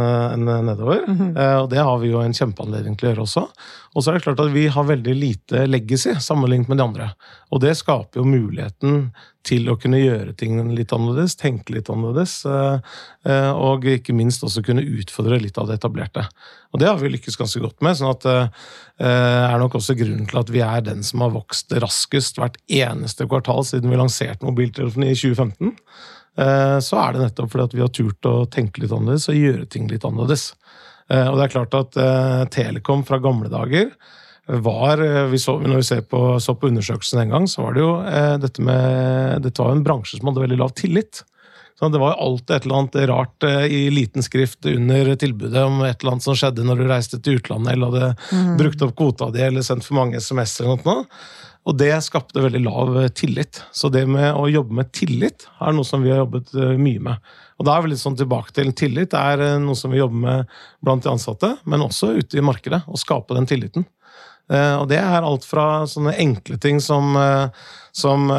nedover. 0.67 1.07
Mm 1.09 1.17
-hmm. 1.17 1.31
Og 1.63 1.71
det 1.73 1.79
har 1.81 1.97
vi 2.03 2.11
jo 2.11 2.21
en 2.21 2.37
kjempeanledning 2.37 2.99
til 2.99 3.09
å 3.09 3.11
gjøre 3.11 3.25
også. 3.25 3.47
Og 3.91 4.05
så 4.05 4.13
er 4.13 4.19
det 4.19 4.23
klart 4.23 4.41
at 4.43 4.53
vi 4.55 4.69
har 4.71 4.87
veldig 4.87 5.13
lite 5.19 5.65
legacy 5.67 6.13
sammenlignet 6.23 6.69
med 6.71 6.79
de 6.79 6.85
andre. 6.85 7.09
Og 7.51 7.59
det 7.65 7.73
skaper 7.75 8.21
jo 8.21 8.29
muligheten 8.29 9.09
til 9.47 9.67
å 9.73 9.75
kunne 9.81 9.99
gjøre 9.99 10.35
ting 10.39 10.61
litt 10.77 10.93
annerledes, 10.95 11.35
tenke 11.41 11.75
litt 11.75 11.91
annerledes, 11.91 12.37
eh, 12.47 12.93
eh, 13.27 13.51
og 13.51 13.89
ikke 13.91 14.15
minst 14.15 14.45
også 14.47 14.63
kunne 14.63 14.85
utfordre 14.85 15.41
litt 15.43 15.59
av 15.59 15.67
det 15.67 15.81
etablerte. 15.81 16.23
Og 16.71 16.83
det 16.83 16.87
har 16.87 17.01
vi 17.01 17.11
lykkes 17.17 17.41
ganske 17.41 17.63
godt 17.65 17.83
med, 17.83 17.99
sånn 17.99 18.13
at 18.13 18.29
det 18.29 18.37
eh, 18.37 19.43
er 19.49 19.59
nok 19.59 19.81
også 19.81 19.99
grunnen 19.99 20.29
til 20.31 20.43
at 20.43 20.55
vi 20.55 20.63
er 20.63 20.87
den 20.87 21.03
som 21.07 21.25
har 21.27 21.35
vokst 21.35 21.75
raskest 21.83 22.39
hvert 22.39 22.61
eneste 22.71 23.27
kvartal 23.27 23.67
siden 23.67 23.91
vi 23.91 23.99
lanserte 23.99 24.47
mobiltelefoni 24.47 25.11
i 25.11 25.19
2015. 25.19 25.75
Så 26.81 26.97
er 26.97 27.13
det 27.13 27.25
nettopp 27.25 27.51
fordi 27.53 27.65
at 27.67 27.73
vi 27.75 27.83
har 27.83 27.91
turt 27.93 28.27
å 28.31 28.47
tenke 28.49 28.81
litt 28.81 28.93
annerledes 28.95 29.27
og 29.29 29.37
gjøre 29.37 29.67
ting 29.69 29.91
litt 29.91 30.07
annerledes. 30.07 30.53
Eh, 31.11 31.27
og 31.27 31.39
det 31.39 31.47
er 31.47 31.55
klart 31.57 31.77
at 31.79 31.99
eh, 31.99 32.43
Telekom 32.55 33.03
fra 33.07 33.19
gamle 33.23 33.51
dager 33.51 33.91
var 34.63 35.03
eh, 35.03 35.27
vi 35.31 35.41
så, 35.43 35.57
Når 35.63 35.83
vi 35.83 35.89
ser 35.89 36.05
på, 36.07 36.23
så 36.43 36.55
på 36.59 36.71
undersøkelsen 36.71 37.25
en 37.25 37.35
gang, 37.35 37.49
så 37.51 37.67
var 37.67 37.77
det 37.77 37.85
jo 37.85 37.91
dette 38.43 38.63
med 38.67 39.43
Dette 39.47 39.63
var 39.63 39.75
jo 39.75 39.81
en 39.81 39.85
bransje 39.87 40.19
som 40.19 40.31
hadde 40.31 40.47
veldig 40.47 40.61
lav 40.63 40.75
tillit. 40.79 41.25
Så 41.79 41.89
det 41.89 42.01
var 42.03 42.13
jo 42.13 42.25
alltid 42.27 42.55
et 42.55 42.65
eller 42.67 42.77
annet 42.77 42.97
rart 43.09 43.45
i 43.73 43.79
liten 43.89 44.25
skrift 44.25 44.67
under 44.69 45.15
tilbudet 45.17 45.63
om 45.65 45.79
et 45.87 46.03
eller 46.03 46.13
annet 46.13 46.27
som 46.27 46.37
skjedde 46.37 46.67
når 46.69 46.77
du 46.83 46.91
reiste 46.91 47.21
til 47.25 47.39
utlandet 47.39 47.73
eller 47.73 47.89
hadde 47.89 48.11
mm. 48.37 48.51
brukt 48.59 48.85
opp 48.85 48.93
kvota 48.99 49.31
di 49.33 49.41
eller 49.47 49.65
sendt 49.65 49.87
for 49.87 49.97
mange 49.97 50.21
SMS-er. 50.21 50.69
eller 50.69 50.85
noe. 50.85 51.07
Og 51.69 51.77
det 51.77 51.93
skapte 52.07 52.41
veldig 52.41 52.63
lav 52.65 52.97
tillit. 53.19 53.61
Så 53.73 53.91
det 53.93 54.07
med 54.09 54.33
å 54.33 54.49
jobbe 54.49 54.79
med 54.81 54.93
tillit 54.97 55.45
er 55.61 55.75
noe 55.77 55.87
som 55.87 56.03
vi 56.03 56.13
har 56.13 56.23
jobbet 56.25 56.55
mye 56.81 57.03
med. 57.11 57.31
Og 57.61 57.67
da 57.69 57.77
er 57.77 57.85
vi 57.85 57.93
litt 57.93 58.01
sånn 58.01 58.17
tilbake 58.17 58.55
til 58.57 58.73
tillit. 58.73 59.15
Er 59.17 59.43
eh, 59.45 59.59
noe 59.61 59.77
som 59.77 59.93
vi 59.93 60.01
jobber 60.01 60.23
med 60.25 60.53
blant 60.85 61.05
de 61.05 61.13
ansatte, 61.13 61.55
men 61.69 61.85
også 61.85 62.15
ute 62.17 62.41
i 62.41 62.45
markedet. 62.45 62.81
Å 62.89 63.01
skape 63.01 63.37
den 63.37 63.49
tilliten. 63.49 63.85
Eh, 64.51 64.77
og 64.81 64.87
det 64.91 64.97
er 65.03 65.21
alt 65.21 65.45
fra 65.45 65.85
sånne 65.89 66.17
enkle 66.25 66.57
ting 66.63 66.81
som, 66.81 67.13
eh, 67.21 67.69
som 67.93 68.33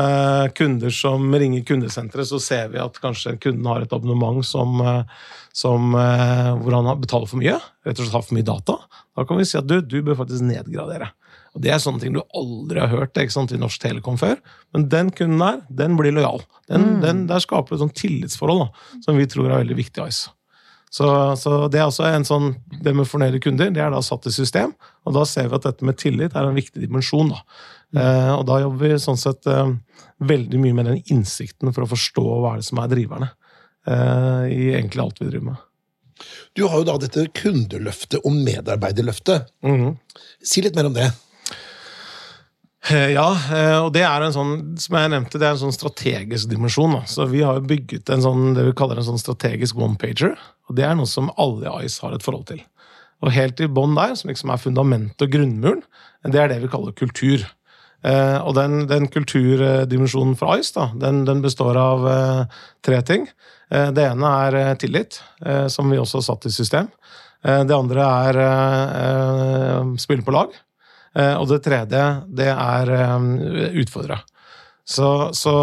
kunder 0.58 0.96
som 0.96 1.30
ringer 1.36 1.62
kundesenteret, 1.68 2.26
så 2.28 2.40
ser 2.42 2.74
vi 2.74 2.82
at 2.82 2.98
kanskje 3.04 3.38
kunden 3.44 3.68
har 3.70 3.86
et 3.86 3.94
abonnement 3.94 4.42
som, 4.48 4.80
som, 5.54 5.92
hvor 5.92 6.78
han 6.78 6.90
betaler 7.04 7.28
for 7.28 7.42
mye. 7.44 7.58
Rett 7.86 8.00
og 8.00 8.08
slett 8.08 8.16
har 8.16 8.24
for 8.26 8.38
mye 8.40 8.48
data. 8.48 8.78
Da 9.12 9.28
kan 9.28 9.38
vi 9.38 9.46
si 9.46 9.60
at 9.60 9.68
du, 9.68 9.82
du 9.84 10.00
bør 10.08 10.22
faktisk 10.24 10.48
nedgradere. 10.48 11.12
Og 11.56 11.64
Det 11.66 11.72
er 11.74 11.82
sånne 11.84 12.00
ting 12.00 12.14
du 12.16 12.22
aldri 12.38 12.80
har 12.80 12.92
hørt 12.92 13.18
ikke 13.20 13.34
sant, 13.34 13.52
i 13.52 13.60
Norsk 13.60 13.82
Telekom 13.84 14.20
før. 14.20 14.38
Men 14.76 14.88
den 14.92 15.10
kunden 15.16 15.42
der, 15.42 15.64
den 15.84 15.98
blir 16.00 16.16
lojal. 16.16 16.46
Den, 16.72 16.86
mm. 16.86 17.02
den, 17.04 17.26
der 17.28 17.44
skaper 17.44 17.76
et 17.76 17.82
sånt 17.84 17.98
tillitsforhold 18.00 18.64
da, 18.66 18.86
som 19.04 19.20
vi 19.20 19.28
tror 19.28 19.50
er 19.50 19.64
veldig 19.66 19.80
viktig. 19.82 20.06
Ice. 20.08 20.32
Så, 20.92 21.08
så, 21.40 21.68
det 21.72 21.80
er 21.80 21.88
også 21.88 22.04
en 22.10 22.26
sånn, 22.28 22.50
det 22.84 22.92
med 22.96 23.08
fornøyde 23.08 23.40
kunder 23.44 23.70
det 23.72 23.80
er 23.80 23.94
da 23.94 24.02
satt 24.04 24.28
i 24.28 24.34
system, 24.36 24.74
og 25.08 25.16
da 25.16 25.24
ser 25.28 25.48
vi 25.48 25.56
at 25.56 25.68
dette 25.70 25.88
med 25.88 25.96
tillit 26.00 26.36
er 26.36 26.48
en 26.48 26.58
viktig 26.58 26.84
dimensjon. 26.84 27.32
da. 27.32 27.44
Mm. 27.92 28.02
Eh, 28.04 28.32
og 28.36 28.44
da 28.50 28.60
jobber 28.64 28.92
vi 28.92 29.00
sånn 29.00 29.20
sett 29.20 29.48
eh, 29.48 29.72
veldig 30.28 30.60
mye 30.60 30.78
med 30.78 30.90
den 30.90 31.02
innsikten 31.16 31.72
for 31.72 31.86
å 31.86 31.92
forstå 31.92 32.26
hva 32.28 32.54
er 32.54 32.62
det 32.62 32.68
som 32.68 32.80
er 32.84 32.92
driverne 32.92 33.32
eh, 33.88 34.46
i 34.52 34.62
egentlig 34.76 35.04
alt 35.06 35.24
vi 35.24 35.30
driver 35.30 35.50
med. 35.54 35.68
Du 36.60 36.66
har 36.68 36.82
jo 36.82 36.88
da 36.92 36.98
dette 37.02 37.26
kundeløftet 37.40 38.20
og 38.28 38.36
medarbeiderløftet. 38.36 39.48
Mm. 39.64 39.96
Si 40.44 40.64
litt 40.64 40.76
mer 40.78 40.92
om 40.92 40.96
det. 40.96 41.08
Eh, 42.90 43.12
ja, 43.14 43.28
eh, 43.54 43.78
og 43.78 43.92
det 43.94 44.02
er 44.08 44.24
en 44.26 44.34
sånn 44.34 44.54
som 44.82 44.98
jeg 44.98 45.12
nevnte, 45.14 45.38
det 45.38 45.46
er 45.46 45.54
en 45.54 45.64
sånn 45.68 45.76
strategisk 45.76 46.50
dimensjon. 46.50 46.98
Så 47.06 47.28
Vi 47.30 47.44
har 47.46 47.62
bygget 47.62 48.10
en 48.10 48.24
sånn, 48.26 48.56
det 48.58 48.66
vi 48.66 48.74
kaller 48.78 48.98
en 48.98 49.06
sånn 49.12 49.22
strategisk 49.22 49.78
one-pager. 49.78 50.36
og 50.68 50.76
Det 50.76 50.84
er 50.84 50.96
noe 50.96 51.06
som 51.06 51.30
alle 51.38 51.70
i 51.70 51.86
Ice 51.86 52.02
har 52.02 52.14
et 52.14 52.24
forhold 52.24 52.48
til. 52.48 52.62
Og 53.22 53.32
helt 53.32 53.60
i 53.62 53.68
bånn 53.68 53.94
der, 53.94 54.16
som 54.16 54.30
liksom 54.30 54.50
er 54.50 54.58
fundamentet 54.58 55.22
og 55.22 55.30
grunnmuren, 55.30 55.84
det 56.26 56.40
er 56.42 56.48
det 56.50 56.62
vi 56.62 56.72
kaller 56.74 56.92
kultur. 56.92 57.46
Eh, 58.04 58.40
og 58.42 58.56
den, 58.56 58.88
den 58.88 59.06
kulturdimensjonen 59.08 60.36
for 60.36 60.58
Ice 60.58 60.74
da, 60.74 60.90
den, 60.98 61.24
den 61.26 61.42
består 61.42 61.78
av 61.78 62.50
tre 62.82 63.02
ting. 63.04 63.28
det 63.70 64.04
ene 64.04 64.26
er 64.48 64.76
tillit, 64.76 65.22
som 65.70 65.90
vi 65.90 65.98
også 66.02 66.18
har 66.18 66.26
satt 66.26 66.46
i 66.46 66.52
system. 66.52 66.90
Det 67.42 67.72
andre 67.72 68.04
er 68.04 69.96
spille 70.02 70.26
på 70.26 70.34
lag. 70.34 70.52
Eh, 71.18 71.36
og 71.36 71.50
det 71.50 71.62
tredje, 71.66 72.06
det 72.32 72.50
er 72.54 72.94
eh. 72.96 74.22
Så, 74.92 75.10
så, 75.38 75.56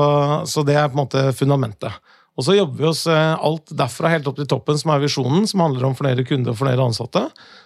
så 0.47 0.63
det 0.65 0.77
er 0.77 0.89
på 0.89 0.97
en 0.97 1.03
måte 1.03 1.25
fundamentet. 1.37 1.93
Og 2.39 2.47
så 2.47 2.55
jobber 2.55 2.79
vi 2.79 2.89
oss 2.91 3.07
eh, 3.11 3.35
alt 3.35 3.73
derfra 3.75 4.13
helt 4.13 4.29
opp 4.31 4.39
til 4.39 4.49
toppen, 4.49 4.79
som 4.79 4.93
er 4.95 5.03
visjonen, 5.03 5.49
som 5.51 5.65
handler 5.65 5.89
om 5.89 5.97
fornøyde 5.99 6.27
kunder 6.29 6.55
og 6.55 6.61
fornøyde 6.61 6.87
ansatte. 6.91 7.25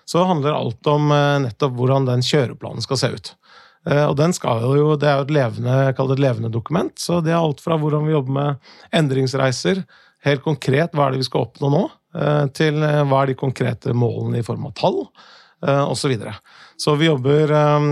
Så 0.09 0.25
handler 0.27 0.57
alt 0.57 0.91
om 0.91 1.13
nettopp 1.45 1.75
hvordan 1.79 2.09
den 2.09 2.25
kjøreplanen 2.27 2.85
skal 2.85 3.01
se 3.01 3.13
ut. 3.13 3.35
Og 3.83 4.13
den 4.15 4.31
skal 4.31 4.63
jo, 4.63 4.93
Det 4.95 5.09
er 5.11 5.17
jo 5.19 5.25
et 5.27 5.33
levende, 5.35 5.73
et 5.91 6.21
levende 6.23 6.51
dokument. 6.55 6.93
så 6.99 7.21
Det 7.21 7.33
er 7.33 7.41
alt 7.41 7.59
fra 7.61 7.75
hvordan 7.75 8.07
vi 8.07 8.13
jobber 8.13 8.33
med 8.33 8.69
endringsreiser, 8.95 9.83
helt 10.23 10.43
konkret 10.43 10.95
hva 10.95 11.09
er 11.09 11.15
det 11.15 11.25
vi 11.25 11.27
skal 11.27 11.49
oppnå 11.49 11.71
nå, 11.71 11.81
til 12.55 12.79
hva 12.79 13.23
er 13.23 13.33
de 13.33 13.35
konkrete 13.35 13.91
målene 13.91 14.39
i 14.39 14.47
form 14.47 14.69
av 14.71 14.77
tall, 14.79 15.01
osv. 15.63 16.01
Så, 16.03 16.11
videre. 16.11 16.35
så 16.77 16.95
vi 16.99 17.07
jobber 17.07 17.53
eh, 17.55 17.87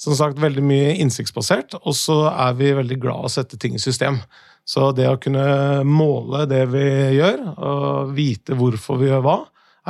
som 0.00 0.16
sagt 0.16 0.40
veldig 0.40 0.64
mye 0.64 0.94
innsiktsbasert, 1.02 1.76
og 1.82 1.96
så 1.96 2.24
er 2.32 2.56
vi 2.58 2.72
veldig 2.78 2.98
glad 3.02 3.28
å 3.28 3.32
sette 3.32 3.60
ting 3.60 3.76
i 3.76 3.82
system. 3.82 4.20
Så 4.64 4.92
det 4.94 5.08
å 5.10 5.18
kunne 5.20 5.82
måle 5.86 6.46
det 6.50 6.64
vi 6.72 6.86
gjør, 7.18 7.42
og 7.56 8.14
vite 8.16 8.56
hvorfor 8.58 9.00
vi 9.00 9.10
gjør 9.10 9.24
hva, 9.26 9.38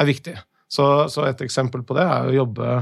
er 0.01 0.09
viktig. 0.09 0.37
Så, 0.73 0.87
så 1.13 1.27
et 1.29 1.43
eksempel 1.45 1.85
på 1.85 1.97
det 1.99 2.05
er 2.09 2.29
å 2.29 2.37
jobbe 2.37 2.77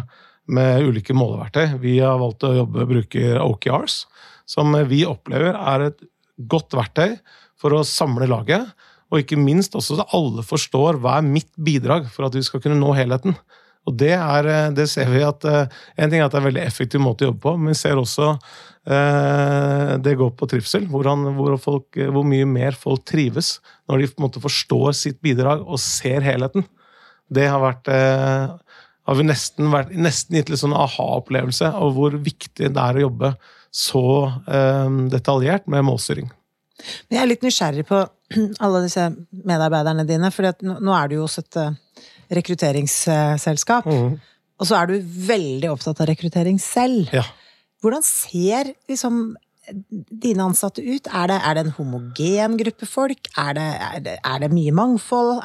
med 0.50 0.87
ulike 0.87 1.14
måleverktøy. 1.14 1.80
Vi 1.82 1.99
har 2.02 2.20
valgt 2.20 2.47
å 2.47 2.54
jobbe 2.54 2.87
bruker 2.90 3.40
OKRs, 3.42 4.04
som 4.49 4.75
vi 4.90 5.02
opplever 5.06 5.59
er 5.59 5.90
et 5.90 6.04
godt 6.50 6.75
verktøy 6.78 7.18
for 7.61 7.75
å 7.76 7.87
samle 7.87 8.30
laget. 8.30 8.70
Og 9.11 9.25
ikke 9.25 9.38
minst 9.38 9.75
også 9.75 9.99
så 9.99 10.06
alle 10.14 10.44
forstår 10.47 11.00
hva 11.02 11.18
er 11.18 11.26
mitt 11.26 11.50
bidrag 11.59 12.06
for 12.14 12.28
at 12.28 12.37
vi 12.38 12.44
skal 12.47 12.62
kunne 12.62 12.78
nå 12.78 12.94
helheten. 12.94 13.35
Og 13.88 13.96
det, 13.96 14.12
er, 14.12 14.49
det 14.76 14.87
ser 14.92 15.08
vi 15.08 15.22
at 15.25 15.44
eh, 15.49 15.78
En 15.96 16.10
ting 16.10 16.20
er 16.20 16.26
at 16.26 16.34
det 16.34 16.38
er 16.38 16.44
en 16.44 16.50
veldig 16.50 16.64
effektiv 16.66 17.00
måte 17.02 17.25
å 17.25 17.30
jobbe 17.30 17.42
på, 17.46 17.54
men 17.56 17.72
vi 17.72 17.78
ser 17.80 18.00
også 18.00 18.34
eh, 18.34 19.94
det 20.04 20.16
går 20.20 20.34
på 20.37 20.49
trivsel. 20.50 20.84
Hvordan, 20.90 21.30
hvor, 21.38 21.56
folk, 21.62 22.00
hvor 22.12 22.26
mye 22.28 22.49
mer 22.49 22.76
folk 22.78 23.06
trives 23.08 23.56
når 23.88 24.02
de 24.02 24.10
på 24.10 24.20
en 24.20 24.26
måte 24.28 24.44
forstår 24.44 24.92
sitt 24.99 25.20
bidrag 25.25 25.64
og 25.64 25.80
ser 25.82 26.26
helheten. 26.26 26.66
Det 27.30 27.46
har 27.49 27.62
vært 27.62 27.88
eh, 27.94 28.52
har 29.10 29.18
vi 29.18 29.26
nesten, 29.26 29.70
vært, 29.72 29.94
nesten 29.96 30.38
gitt 30.38 30.52
litt 30.52 30.62
sånn 30.62 30.76
aha-opplevelse 30.76 31.72
av 31.75 31.96
hvor 31.96 32.14
viktig 32.20 32.68
det 32.70 32.84
er 32.84 32.99
å 32.99 33.06
jobbe 33.08 33.32
så 33.75 34.04
eh, 34.28 34.99
detaljert 35.10 35.66
med 35.70 35.87
målstyring. 35.87 36.30
Men 37.08 37.16
jeg 37.16 37.22
er 37.22 37.30
litt 37.30 37.44
nysgjerrig 37.44 37.87
på 37.88 38.00
alle 38.64 38.84
disse 38.84 39.08
medarbeiderne 39.30 40.06
dine, 40.08 40.30
for 40.34 40.50
nå 40.62 40.94
er 40.96 41.10
du 41.10 41.18
jo 41.18 41.26
også 41.26 41.44
et 41.46 41.60
rekrutteringsselskap. 42.30 43.87
Og 44.60 44.68
så 44.68 44.76
er 44.76 44.90
du 44.90 45.12
veldig 45.26 45.70
opptatt 45.72 46.02
av 46.02 46.10
rekruttering 46.10 46.60
selv. 46.60 47.08
Ja. 47.16 47.25
Hvordan 47.80 48.04
ser 48.04 48.75
liksom 48.90 49.37
dine 50.10 50.44
ansatte 50.44 50.82
ut? 50.82 51.06
Er 51.06 51.30
det, 51.30 51.38
er 51.46 51.56
det 51.56 51.64
en 51.66 51.76
homogen 51.78 52.56
gruppe 52.60 52.88
folk? 52.88 53.30
Er 53.38 53.54
det, 53.56 53.68
er 53.87 54.02
det, 54.04 54.16
er 54.25 54.42
det 54.42 54.50
mye 54.52 54.75
mangfold? 54.75 55.40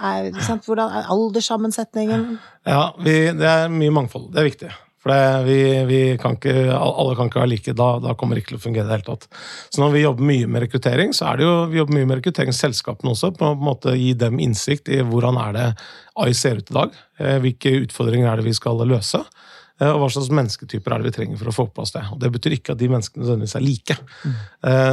Hvordan 0.65 0.97
er 0.99 1.11
alderssammensetningen? 1.13 2.25
Ja, 2.67 2.89
vi, 2.99 3.15
det 3.37 3.51
er 3.51 3.71
mye 3.71 3.93
mangfold. 3.93 4.31
Det 4.33 4.41
er 4.41 4.49
viktig. 4.49 4.71
For 5.05 5.13
det, 5.13 5.45
vi, 5.45 5.57
vi 5.85 5.97
kan 6.17 6.33
ikke, 6.33 6.53
alle 6.73 7.13
kan 7.13 7.27
ikke 7.29 7.37
være 7.43 7.51
like. 7.51 7.73
Da, 7.77 7.87
da 8.01 8.15
kommer 8.17 8.33
det 8.33 8.41
ikke 8.41 8.55
til 8.55 8.57
å 8.57 8.63
fungere 8.63 8.87
i 8.87 8.89
det 8.89 8.95
hele 8.95 9.05
tatt. 9.05 9.27
Så 9.69 9.83
når 9.83 9.91
vi 9.93 10.01
jobber 10.01 10.25
mye 10.25 10.47
med 10.49 10.63
rekruttering, 10.65 11.13
så 11.13 11.27
er 11.29 11.37
det 11.37 11.45
jo, 11.45 11.51
vi 11.69 11.77
jobber 11.77 11.93
mye 11.99 12.09
med 12.09 12.17
rekrutteringsselskapene 12.23 13.13
også. 13.13 13.29
På 13.37 13.51
en 13.53 13.61
måte 13.61 13.93
gi 13.93 14.15
dem 14.17 14.41
innsikt 14.41 14.89
i 14.89 15.03
hvordan 15.05 15.37
er 15.43 15.53
det 15.53 15.67
AI 16.17 16.33
ser 16.33 16.57
ut 16.57 16.73
i 16.73 16.77
dag. 16.81 16.97
eh, 17.21 17.37
Hvilke 17.43 17.75
utfordringer 17.85 18.31
er 18.31 18.41
det 18.41 18.47
vi 18.49 18.57
skal 18.57 18.81
løse. 18.89 19.21
eh, 19.79 19.91
Og 19.93 20.01
hva 20.01 20.09
slags 20.09 20.33
mennesketyper 20.33 20.91
er 20.97 21.03
det 21.05 21.11
vi 21.11 21.15
trenger 21.21 21.37
for 21.37 21.53
å 21.53 21.55
få 21.61 21.67
på 21.69 21.75
plass 21.77 21.93
det. 21.93 22.01
Og 22.09 22.19
Det 22.25 22.31
betyr 22.33 22.57
ikke 22.57 22.73
at 22.73 22.81
de 22.81 22.89
menneskene 22.89 23.21
nødvendigvis 23.27 23.55
er 23.61 23.67
like. 23.69 23.97
Mm. 24.25 24.35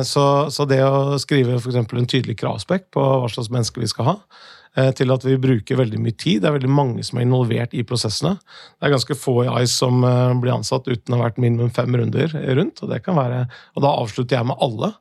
Så, 0.05 0.25
så 0.53 0.69
det 0.69 0.83
å 0.85 1.17
skrive 1.23 1.57
for 1.63 1.73
en 1.73 1.89
tydelig 2.11 2.37
kravspekk 2.43 2.91
på 2.93 3.01
hva 3.01 3.33
slags 3.33 3.49
mennesker 3.49 3.81
vi 3.81 3.89
skal 3.89 4.05
ha, 4.05 4.17
eh, 4.21 4.62
til 4.97 5.13
at 5.13 5.25
vi 5.27 5.39
bruker 5.41 5.77
veldig 5.77 6.01
mye 6.01 6.17
tid. 6.17 6.43
Det 6.43 6.49
er 6.49 6.57
veldig 6.57 6.73
mange 6.73 7.05
som 7.05 7.19
er 7.19 7.27
involvert 7.27 7.75
i 7.77 7.85
prosessene. 7.87 8.39
Det 8.79 8.89
er 8.89 8.95
ganske 8.95 9.19
få 9.19 9.43
i 9.45 9.51
ICE 9.51 9.75
som 9.75 10.05
eh, 10.09 10.39
blir 10.41 10.55
ansatt 10.55 10.89
uten 10.89 11.13
å 11.13 11.21
ha 11.21 11.29
vært 11.29 11.43
minimum 11.43 11.73
fem 11.75 11.93
runder 11.99 12.33
rundt. 12.57 12.81
Og, 12.81 12.89
det 12.93 13.03
kan 13.05 13.19
være, 13.19 13.45
og 13.77 13.85
da 13.85 13.93
avslutter 14.01 14.39
jeg 14.39 14.49
med 14.49 14.65
alle. 14.65 14.95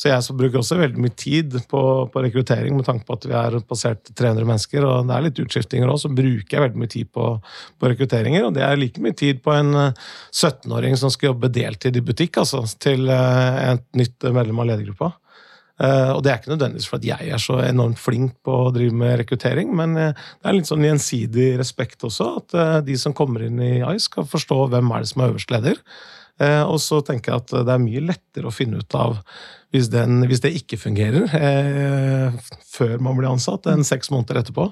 Så 0.00 0.08
jeg 0.08 0.32
bruker 0.32 0.62
også 0.62 0.78
veldig 0.78 1.02
mye 1.04 1.12
tid 1.12 1.58
på, 1.68 1.80
på 2.08 2.20
rekruttering 2.24 2.72
med 2.72 2.86
tanke 2.86 3.04
på 3.04 3.18
at 3.18 3.26
vi 3.28 3.34
er 3.36 3.58
passert 3.68 4.08
300 4.16 4.46
mennesker, 4.48 4.86
og 4.88 5.10
det 5.10 5.16
er 5.16 5.26
litt 5.26 5.40
utskiftinger 5.44 5.92
òg, 5.92 5.98
så 6.00 6.08
bruker 6.08 6.56
jeg 6.56 6.64
veldig 6.64 6.80
mye 6.80 6.92
tid 6.94 7.10
på, 7.12 7.26
på 7.76 7.90
rekrutteringer. 7.92 8.46
Og 8.48 8.54
det 8.56 8.64
er 8.64 8.80
like 8.80 9.04
mye 9.04 9.16
tid 9.20 9.42
på 9.44 9.52
en 9.52 9.74
eh, 9.76 10.06
17-åring 10.32 10.96
som 10.96 11.12
skal 11.12 11.34
jobbe 11.34 11.52
deltid 11.52 12.00
i 12.00 12.04
butikk, 12.06 12.40
altså, 12.40 12.64
til 12.80 13.12
eh, 13.12 13.58
et 13.74 13.84
nytt 14.00 14.30
medlem 14.32 14.64
av 14.64 14.72
ledergruppa. 14.72 15.12
Eh, 15.80 16.10
og 16.12 16.20
det 16.22 16.32
er 16.32 16.40
ikke 16.40 16.52
nødvendigvis 16.52 16.88
fordi 16.90 17.08
jeg 17.08 17.32
er 17.32 17.40
så 17.40 17.56
enormt 17.64 18.00
flink 18.00 18.36
på 18.44 18.56
å 18.66 18.72
drive 18.74 18.96
med 18.96 19.16
rekruttering, 19.22 19.72
men 19.76 19.96
eh, 19.96 20.24
det 20.40 20.50
er 20.50 20.56
litt 20.58 20.68
sånn 20.68 20.84
gjensidig 20.84 21.54
respekt 21.60 22.04
også, 22.06 22.26
at 22.42 22.56
eh, 22.56 22.78
de 22.90 22.96
som 23.00 23.16
kommer 23.16 23.46
inn 23.46 23.60
i 23.64 23.78
ICE, 23.78 24.08
skal 24.10 24.28
forstå 24.28 24.58
hvem 24.72 24.90
er 24.92 25.04
det 25.04 25.10
som 25.12 25.22
er 25.22 25.32
øverste 25.32 25.56
leder. 25.56 25.84
Og 26.40 26.78
så 26.80 27.02
tenker 27.04 27.34
jeg 27.34 27.42
at 27.42 27.50
det 27.68 27.72
er 27.74 27.82
mye 27.82 28.00
lettere 28.00 28.48
å 28.48 28.54
finne 28.54 28.78
ut 28.80 28.94
av 28.96 29.18
hvis, 29.76 29.90
den, 29.92 30.22
hvis 30.24 30.40
det 30.40 30.54
ikke 30.56 30.78
fungerer 30.80 31.26
før 32.64 32.94
man 33.04 33.18
blir 33.18 33.28
ansatt, 33.28 33.68
enn 33.68 33.84
seks 33.84 34.08
måneder 34.08 34.40
etterpå. 34.40 34.70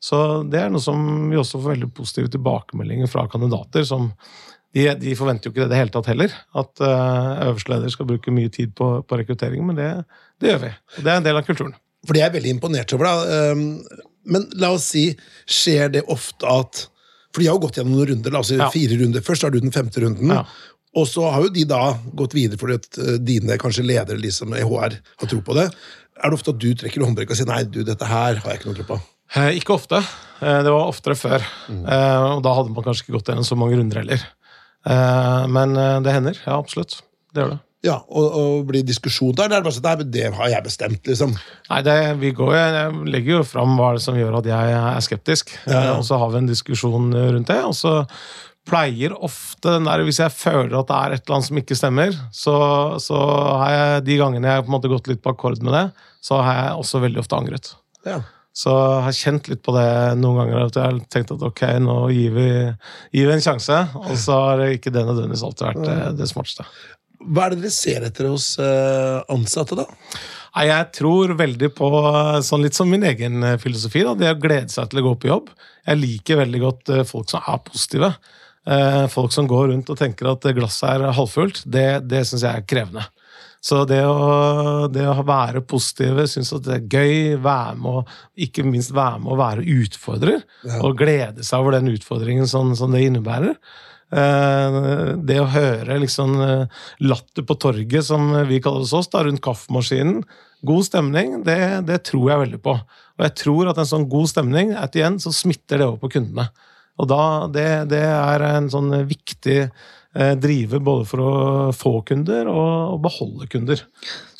Så 0.00 0.40
det 0.48 0.62
er 0.62 0.72
noe 0.72 0.80
som 0.80 1.28
vi 1.28 1.36
også 1.36 1.60
får 1.60 1.74
veldig 1.74 1.90
positive 1.98 2.32
tilbakemeldinger 2.32 3.12
fra 3.12 3.26
kandidater. 3.28 3.84
som 3.84 4.08
de, 4.74 4.86
de 5.00 5.14
forventer 5.18 5.48
jo 5.48 5.52
ikke 5.52 5.62
det 5.64 5.68
i 5.68 5.72
det 5.74 5.80
hele 5.82 5.92
tatt 5.94 6.06
heller, 6.08 6.32
at 6.62 6.80
uh, 6.80 7.48
øverste 7.50 7.72
leder 7.74 7.92
skal 7.92 8.08
bruke 8.08 8.32
mye 8.34 8.48
tid 8.52 8.72
på, 8.78 8.88
på 9.04 9.18
rekruttering, 9.20 9.66
men 9.68 9.76
det, 9.76 9.90
det 10.40 10.52
gjør 10.54 10.62
vi. 10.64 10.70
Og 10.98 11.04
det 11.04 11.12
er 11.12 11.20
en 11.20 11.26
del 11.26 11.40
av 11.40 11.44
kulturen. 11.48 11.74
For 12.06 12.16
det 12.16 12.22
er 12.22 12.30
jeg 12.30 12.36
veldig 12.38 12.54
imponert 12.56 12.94
over. 12.96 13.08
da. 13.10 13.52
Um, 13.52 14.10
Men 14.24 14.44
la 14.62 14.70
oss 14.74 14.84
si, 14.92 15.04
skjer 15.50 15.88
det 15.96 16.04
ofte 16.10 16.46
at 16.46 16.84
For 17.34 17.42
de 17.42 17.48
har 17.48 17.56
jo 17.56 17.62
gått 17.64 17.78
gjennom 17.80 17.94
noen 17.96 18.08
runder. 18.12 18.36
Si 18.46 18.54
Ja. 18.58 18.68
fire 18.70 18.98
runder. 19.00 19.22
Først 19.24 19.42
har 19.42 19.50
du 19.50 19.58
den 19.60 19.72
femte 19.74 20.00
runden. 20.04 20.28
Ja. 20.30 20.44
Og 20.94 21.06
så 21.08 21.24
har 21.32 21.42
jo 21.46 21.48
de 21.54 21.64
da 21.64 21.94
gått 22.14 22.34
videre 22.36 22.58
fordi 22.60 22.74
at 22.76 22.98
eh, 23.00 23.14
dine 23.24 23.56
kanskje 23.58 23.84
ledere 23.86 24.18
liksom, 24.20 24.52
i 24.54 24.60
HR 24.60 24.98
har 25.22 25.28
tro 25.30 25.38
på 25.40 25.54
det. 25.56 25.64
Er 26.22 26.28
det 26.28 26.36
ofte 26.36 26.52
at 26.52 26.58
du 26.60 26.68
trekker 26.76 27.00
i 27.00 27.06
håndbrekket 27.06 27.32
og 27.32 27.40
sier 27.40 27.48
nei, 27.48 27.62
du, 27.64 27.80
dette 27.88 28.04
her 28.10 28.36
har 28.42 28.50
jeg 28.52 28.60
ikke 28.60 28.68
noe 28.68 28.76
tro 28.76 28.84
på? 28.90 28.98
Eh, 29.34 29.56
ikke 29.62 29.72
ofte. 29.78 30.02
Eh, 30.44 30.58
det 30.66 30.74
var 30.74 30.90
oftere 30.92 31.16
før. 31.16 31.40
Eh, 31.72 32.26
og 32.36 32.42
da 32.44 32.52
hadde 32.58 32.74
man 32.76 32.84
kanskje 32.84 33.06
ikke 33.06 33.16
gått 33.16 33.30
gjennom 33.32 33.48
så 33.48 33.56
mange 33.56 33.78
runder 33.80 34.02
heller. 34.02 34.26
Eh, 34.88 35.44
men 35.52 35.76
eh, 35.78 35.98
det 36.04 36.14
hender. 36.16 36.40
Ja, 36.46 36.58
absolutt. 36.58 37.00
Det 37.32 37.44
gjør 37.44 37.54
det. 37.54 37.60
Ja, 37.82 37.96
og, 38.06 38.36
og 38.38 38.66
blir 38.68 38.84
diskusjon 38.86 39.34
der? 39.34 39.50
Det 39.50 39.56
er 39.58 39.64
bare 39.64 39.74
sånn, 39.74 39.88
nei, 39.88 40.06
det 40.14 40.28
har 40.36 40.52
jeg 40.52 40.62
bestemt, 40.68 41.02
liksom. 41.08 41.32
Nei, 41.66 41.80
det, 41.82 41.96
vi 42.20 42.30
går, 42.38 42.52
Jeg 42.54 42.92
legger 43.10 43.40
jo 43.40 43.42
fram 43.46 43.74
hva 43.78 43.88
det 43.96 44.04
som 44.04 44.18
gjør 44.18 44.38
at 44.38 44.46
jeg 44.46 44.76
er 44.78 45.02
skeptisk, 45.02 45.50
Ja, 45.66 45.72
ja. 45.72 45.80
Eh, 45.80 45.98
og 45.98 46.06
så 46.06 46.20
har 46.22 46.30
vi 46.30 46.42
en 46.42 46.50
diskusjon 46.50 47.10
rundt 47.10 47.50
det. 47.50 47.58
Og 47.66 47.74
så 47.78 47.96
pleier 48.68 49.16
ofte 49.18 49.72
den 49.74 49.88
der 49.88 50.04
Hvis 50.06 50.20
jeg 50.22 50.30
føler 50.30 50.76
at 50.78 50.86
det 50.86 50.98
er 50.98 51.16
et 51.16 51.24
eller 51.24 51.38
annet 51.40 51.48
som 51.48 51.58
ikke 51.58 51.78
stemmer, 51.78 52.14
så, 52.30 52.56
så 53.02 53.18
har 53.64 53.74
jeg 53.74 54.04
de 54.06 54.20
gangene 54.20 54.46
jeg 54.46 54.60
har 54.60 54.66
på 54.66 54.70
en 54.70 54.76
måte 54.76 54.92
gått 54.92 55.10
litt 55.10 55.22
på 55.24 55.34
akkord 55.34 55.58
med 55.66 55.74
det, 55.74 55.86
så 56.22 56.38
har 56.38 56.60
jeg 56.60 56.84
også 56.84 57.02
veldig 57.02 57.22
ofte 57.24 57.40
angret. 57.40 57.72
Ja. 58.06 58.20
Så 58.52 58.72
jeg 58.76 59.04
har 59.06 59.14
kjent 59.16 59.48
litt 59.48 59.62
på 59.64 59.72
det 59.76 59.86
noen 60.20 60.42
ganger. 60.42 60.66
At 60.66 60.76
jeg 60.76 60.84
har 60.84 60.98
tenkt 61.12 61.32
at 61.32 61.44
ok, 61.46 61.62
nå 61.80 61.94
gir 62.12 62.34
vi, 62.36 62.48
gir 63.16 63.30
vi 63.30 63.36
en 63.36 63.44
sjanse. 63.44 63.78
Og 64.02 64.12
så 64.20 64.36
har 64.36 64.64
ikke 64.68 64.92
det 64.92 65.06
nødvendigvis 65.08 65.44
alltid 65.48 65.68
vært 65.70 65.86
det, 65.88 65.96
det 66.20 66.28
smarteste. 66.28 66.66
Hva 67.22 67.46
er 67.46 67.54
det 67.54 67.62
dere 67.62 67.74
ser 67.74 68.04
etter 68.08 68.28
hos 68.28 68.50
eh, 68.60 69.18
ansatte, 69.32 69.78
da? 69.78 69.86
Nei, 70.52 70.66
Jeg 70.68 70.88
tror 70.98 71.32
veldig 71.38 71.70
på 71.78 71.88
sånn 72.44 72.66
litt 72.66 72.76
som 72.76 72.90
min 72.92 73.06
egen 73.08 73.40
eh, 73.46 73.56
filosofi. 73.62 74.02
Da, 74.04 74.12
det 74.18 74.34
å 74.34 74.40
glede 74.42 74.68
seg 74.74 74.90
til 74.90 75.00
å 75.00 75.06
gå 75.06 75.14
på 75.22 75.30
jobb. 75.30 75.52
Jeg 75.86 76.00
liker 76.02 76.42
veldig 76.42 76.62
godt 76.66 76.92
eh, 76.92 77.04
folk 77.08 77.30
som 77.32 77.46
er 77.48 77.62
positive. 77.70 78.12
Eh, 78.68 79.04
Folk 79.10 79.32
som 79.34 79.48
går 79.50 79.70
rundt 79.72 79.88
og 79.90 79.98
tenker 79.98 80.28
at 80.30 80.44
glasset 80.54 80.90
er 80.92 81.14
halvfullt. 81.16 81.64
Det, 81.64 81.86
det 82.10 82.26
syns 82.28 82.44
jeg 82.44 82.52
er 82.52 82.66
krevende. 82.68 83.06
Så 83.62 83.84
det 83.86 84.00
å, 84.02 84.88
det 84.90 85.04
å 85.06 85.22
være 85.22 85.60
positive, 85.70 86.24
synes 86.26 86.50
at 86.56 86.64
det 86.66 86.74
er 86.80 86.88
gøy, 86.90 87.36
være 87.44 87.76
med 87.78 88.00
og 88.00 88.42
ikke 88.42 88.64
minst 88.66 88.90
være 88.96 89.20
med 89.22 89.30
å 89.36 89.38
være 89.38 89.66
utfordrer, 89.84 90.42
og 90.82 90.98
glede 90.98 91.44
seg 91.46 91.62
over 91.62 91.76
den 91.78 91.92
utfordringen 91.94 92.48
som, 92.50 92.72
som 92.78 92.90
det 92.90 93.04
innebærer. 93.06 93.54
Eh, 94.12 94.80
Det 95.22 95.38
å 95.40 95.46
høre 95.54 96.00
liksom 96.02 96.34
eh, 96.42 96.80
latter 97.06 97.46
på 97.48 97.54
torget, 97.62 98.02
som 98.04 98.26
vi 98.50 98.58
kaller 98.60 98.82
det 98.84 98.98
oss, 98.98 99.08
da, 99.14 99.22
rundt 99.24 99.44
kaffemaskinen, 99.46 100.24
god 100.66 100.84
stemning, 100.90 101.38
det, 101.46 101.86
det 101.86 102.02
tror 102.10 102.28
jeg 102.32 102.42
veldig 102.44 102.60
på. 102.66 102.74
Og 103.18 103.24
jeg 103.28 103.36
tror 103.44 103.70
at 103.70 103.78
en 103.78 103.88
sånn 103.94 104.10
god 104.10 104.28
stemning, 104.34 104.74
at 104.78 104.98
igjen, 104.98 105.22
så 105.22 105.32
smitter 105.34 105.80
det 105.80 105.86
over 105.88 106.02
på 106.02 106.12
kundene. 106.18 106.50
Og 107.00 107.08
da, 107.08 107.22
det, 107.50 107.68
det 107.94 108.02
er 108.04 108.44
en 108.50 108.68
sånn 108.70 108.90
viktig 109.08 109.70
eh, 110.16 110.32
driver 110.40 110.82
både 110.84 111.08
for 111.08 111.24
å 111.24 111.34
få 111.76 111.98
kunder 112.08 112.50
og, 112.50 112.98
beholde 113.04 113.48
kunder. 113.52 113.84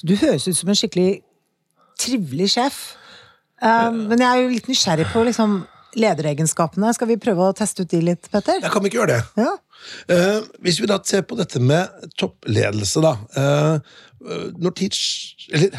Du 0.02 0.14
høres 0.16 0.48
ut 0.48 0.58
som 0.58 0.72
en 0.72 0.78
skikkelig 0.78 1.22
trivelig 2.00 2.52
sjef. 2.56 2.80
Um, 3.62 4.08
men 4.10 4.18
jeg 4.18 4.26
er 4.26 4.40
jo 4.42 4.54
litt 4.56 4.70
nysgjerrig 4.70 5.06
på 5.12 5.22
liksom 5.28 5.60
lederegenskapene. 5.98 6.90
Skal 6.96 7.10
vi 7.12 7.20
prøve 7.20 7.50
å 7.50 7.56
teste 7.56 7.84
ut 7.84 7.92
de 7.92 8.00
litt, 8.02 8.26
Petter? 8.32 8.58
Jeg 8.62 8.72
kan 8.72 8.82
vi 8.82 8.90
ikke 8.90 9.02
gjøre 9.02 9.18
det? 9.18 9.44
Ja. 9.44 9.52
Eh, 10.14 10.48
hvis 10.64 10.80
vi 10.80 10.88
da 10.90 10.98
ser 11.06 11.24
på 11.26 11.36
dette 11.38 11.60
med 11.62 12.10
toppledelse, 12.18 13.02
da. 13.04 13.14
eh, 13.36 14.02
når 14.62 14.76
tids, 14.78 15.00
eller, 15.52 15.78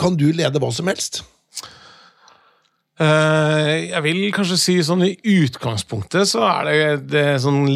kan 0.00 0.16
du 0.18 0.26
lede 0.32 0.60
hva 0.62 0.72
som 0.74 0.88
helst? 0.90 1.22
Eh, 2.98 3.92
jeg 3.92 4.00
vil 4.02 4.24
kanskje 4.34 4.56
si 4.58 4.72
sånn 4.82 5.04
i 5.06 5.12
utgangspunktet 5.38 6.26
så 6.26 6.42
er 6.48 6.64
det, 6.66 6.78
det 7.12 7.20
er 7.34 7.36
sånn 7.42 7.68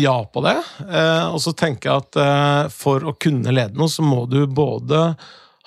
ja 0.00 0.14
på 0.24 0.40
det. 0.46 0.56
Eh, 0.86 1.26
og 1.28 1.40
så 1.44 1.52
tenker 1.52 1.90
jeg 1.90 1.96
at 2.06 2.16
eh, 2.22 2.70
for 2.72 3.04
å 3.04 3.12
kunne 3.20 3.52
lede 3.52 3.76
noe, 3.76 3.92
så 3.92 4.02
må 4.06 4.24
du 4.30 4.46
både 4.48 5.12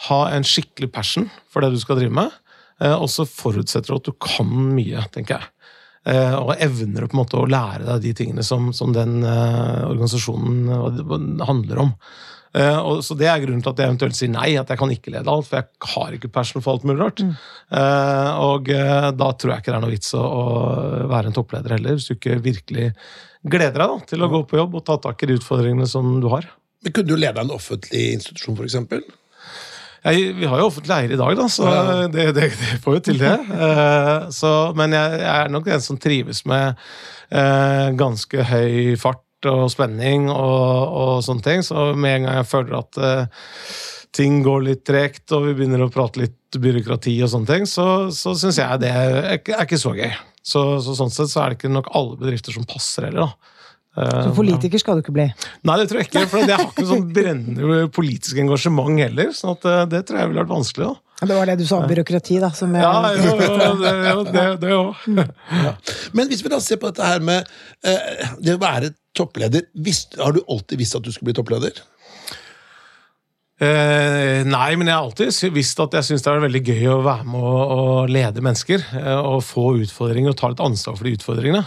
ha 0.10 0.20
en 0.34 0.46
skikkelig 0.46 0.90
passion 0.96 1.30
for 1.54 1.62
det 1.62 1.70
du 1.76 1.80
skal 1.80 1.98
drive 2.02 2.16
med, 2.18 2.30
og 3.00 3.08
så 3.08 3.24
forutsetter 3.24 3.88
du 3.88 3.96
at 3.96 4.08
du 4.10 4.14
kan 4.20 4.50
mye, 4.76 5.00
tenker 5.14 5.38
jeg. 5.38 5.46
Og 6.36 6.60
evner 6.60 7.08
på 7.08 7.16
en 7.16 7.22
måte 7.22 7.40
å 7.40 7.48
lære 7.48 7.88
deg 7.88 8.04
de 8.04 8.12
tingene 8.20 8.44
som, 8.44 8.74
som 8.76 8.92
den 8.94 9.24
organisasjonen 9.24 11.40
handler 11.48 11.78
om. 11.86 11.92
Og, 12.56 13.02
så 13.04 13.18
Det 13.20 13.28
er 13.28 13.42
grunnen 13.44 13.60
til 13.64 13.74
at 13.74 13.80
jeg 13.82 13.92
eventuelt 13.92 14.16
sier 14.16 14.32
nei, 14.32 14.54
at 14.60 14.70
jeg 14.72 14.80
kan 14.80 14.92
ikke 14.94 15.12
lede 15.12 15.32
alt. 15.32 15.48
For 15.50 15.60
jeg 15.60 15.92
har 15.96 16.16
ikke 16.16 16.32
passion 16.32 16.64
for 16.64 16.76
alt 16.76 16.86
mulig 16.88 17.02
rart. 17.02 17.24
Eh, 17.26 18.32
og 18.46 18.70
uh, 18.72 19.10
da 19.16 19.32
tror 19.34 19.56
jeg 19.56 19.64
ikke 19.64 19.74
det 19.74 19.78
er 19.80 19.84
noe 19.84 19.96
vits 19.96 20.14
å, 20.18 20.22
å 20.22 20.46
være 21.12 21.32
en 21.32 21.36
toppleder 21.36 21.76
heller, 21.76 21.98
hvis 21.98 22.08
du 22.12 22.16
ikke 22.16 22.40
virkelig 22.46 22.92
gleder 23.46 23.82
deg 23.82 23.92
da, 23.92 24.00
til 24.12 24.26
å 24.26 24.32
gå 24.32 24.42
på 24.50 24.60
jobb 24.62 24.80
og 24.80 24.86
ta 24.88 24.98
tak 25.02 25.22
i 25.26 25.30
de 25.30 25.38
utfordringene 25.40 25.90
som 25.90 26.18
du 26.22 26.30
har. 26.32 26.48
Men 26.86 26.96
Kunne 26.96 27.12
du 27.12 27.20
lede 27.20 27.42
en 27.42 27.54
offentlig 27.56 28.08
institusjon, 28.20 28.58
f.eks.? 28.62 29.12
Jeg, 30.06 30.34
vi 30.38 30.46
har 30.46 30.60
jo 30.62 30.68
offentlig 30.70 30.94
eier 30.94 31.16
i 31.16 31.18
dag, 31.18 31.32
da, 31.34 31.46
så 31.50 31.70
det, 32.14 32.28
det, 32.38 32.50
det 32.54 32.80
får 32.84 33.00
jo 33.00 33.04
til 33.08 33.18
det. 33.24 33.34
Så, 34.38 34.52
men 34.78 34.94
jeg, 34.94 35.16
jeg 35.24 35.32
er 35.34 35.50
nok 35.50 35.70
en 35.74 35.82
som 35.82 35.98
trives 35.98 36.44
med 36.46 36.78
ganske 37.98 38.46
høy 38.52 38.94
fart 39.02 39.25
og 39.52 39.68
spenning 39.74 40.30
og, 40.32 40.96
og 41.02 41.24
sånne 41.26 41.46
ting. 41.46 41.64
Så 41.66 41.92
med 41.98 42.20
en 42.20 42.28
gang 42.30 42.40
jeg 42.42 42.50
føler 42.52 42.78
at 42.80 43.00
uh, 43.02 43.50
ting 44.16 44.40
går 44.46 44.64
litt 44.70 44.84
tregt, 44.88 45.26
og 45.36 45.48
vi 45.50 45.56
begynner 45.58 45.84
å 45.86 45.92
prate 45.92 46.22
litt 46.24 46.60
byråkrati 46.62 47.18
og 47.26 47.32
sånne 47.34 47.50
ting, 47.50 47.66
så, 47.68 47.86
så 48.16 48.32
syns 48.40 48.62
jeg 48.62 48.80
det 48.86 48.92
er, 48.96 49.18
er 49.36 49.42
ikke- 49.42 49.82
så 49.82 49.92
gøy. 49.98 50.14
Så, 50.46 50.62
så 50.86 50.94
sånn 50.96 51.10
sett 51.12 51.32
så 51.34 51.42
er 51.42 51.50
det 51.52 51.58
ikke 51.60 51.74
nok 51.74 51.88
alle 51.98 52.16
bedrifter 52.22 52.54
som 52.54 52.68
passer 52.70 53.08
heller, 53.10 53.26
da. 53.34 53.52
Eh, 53.98 54.22
Så 54.28 54.36
politiker 54.38 54.78
skal 54.82 55.00
du 55.00 55.02
ikke 55.02 55.16
bli. 55.16 55.26
Nei, 55.66 55.78
det 55.82 55.88
tror 55.90 56.02
jeg 56.04 56.10
ikke. 56.12 56.26
For 56.30 56.44
jeg 56.44 56.54
har 56.54 56.68
ikke 56.70 56.84
noe 56.86 56.92
sånn 56.92 57.08
brennende 57.18 57.80
politisk 57.96 58.38
engasjement 58.44 59.00
heller. 59.02 59.32
sånn 59.34 59.56
at 59.56 59.66
eh, 59.72 59.82
det 59.96 60.04
tror 60.06 60.20
jeg 60.22 60.30
ville 60.32 60.44
vært 60.44 60.54
vanskelig. 60.54 60.92
da. 60.92 61.05
Det 61.22 61.32
var 61.32 61.48
det 61.48 61.56
du 61.62 61.66
sa 61.68 61.78
om 61.80 61.88
byråkrati, 61.88 62.38
da. 62.44 62.50
Som 62.52 62.74
jeg, 62.76 62.84
Ja, 62.84 63.14
jo, 63.16 63.36
jo, 63.40 63.74
det, 63.80 63.94
òg. 64.12 64.32
det, 64.36 64.46
det 64.66 64.74
òg. 64.76 64.96
Men 66.18 66.28
hvis 66.32 66.44
vi 66.44 66.52
da 66.52 66.60
ser 66.64 66.80
på 66.82 66.92
dette 66.92 67.08
her 67.08 67.24
med 67.24 67.48
eh, 67.88 68.32
det 68.44 68.58
å 68.58 68.62
være 68.62 68.92
toppleder 69.16 69.70
visst, 69.80 70.18
Har 70.20 70.36
du 70.36 70.42
alltid 70.44 70.82
visst 70.82 70.98
at 71.00 71.06
du 71.06 71.12
skulle 71.16 71.32
bli 71.32 71.38
toppleder? 71.40 71.80
Eh, 73.56 74.42
nei, 74.44 74.72
men 74.76 74.90
jeg 74.90 74.96
har 74.98 75.06
alltid 75.06 75.54
visst 75.56 75.80
at 75.80 75.94
jeg 75.96 76.04
syns 76.10 76.26
det 76.26 76.32
er 76.34 76.42
veldig 76.44 76.64
gøy 76.68 76.88
å 76.92 77.04
være 77.06 77.28
med 77.32 77.46
og, 77.48 77.76
og 77.80 78.12
lede 78.12 78.44
mennesker. 78.44 78.84
Eh, 79.00 79.20
og 79.22 79.40
få 79.48 79.70
utfordringer 79.86 80.34
og 80.34 80.40
ta 80.42 80.52
litt 80.52 80.64
ansvar 80.64 80.98
for 81.00 81.08
de 81.08 81.16
utfordringene. 81.16 81.64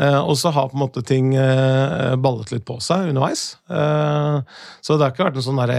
Eh, 0.00 0.18
og 0.18 0.36
så 0.40 0.52
har 0.54 0.70
på 0.70 0.78
en 0.78 0.82
måte 0.84 1.02
ting 1.04 1.34
eh, 1.36 2.14
ballet 2.20 2.52
litt 2.54 2.64
på 2.68 2.78
seg 2.80 3.10
underveis. 3.10 3.42
Eh, 3.68 4.36
så 4.80 4.96
det 4.96 5.04
har 5.04 5.12
ikke 5.12 5.26
vært 5.26 5.40
en 5.40 5.44
sånn 5.44 5.60
der, 5.60 5.72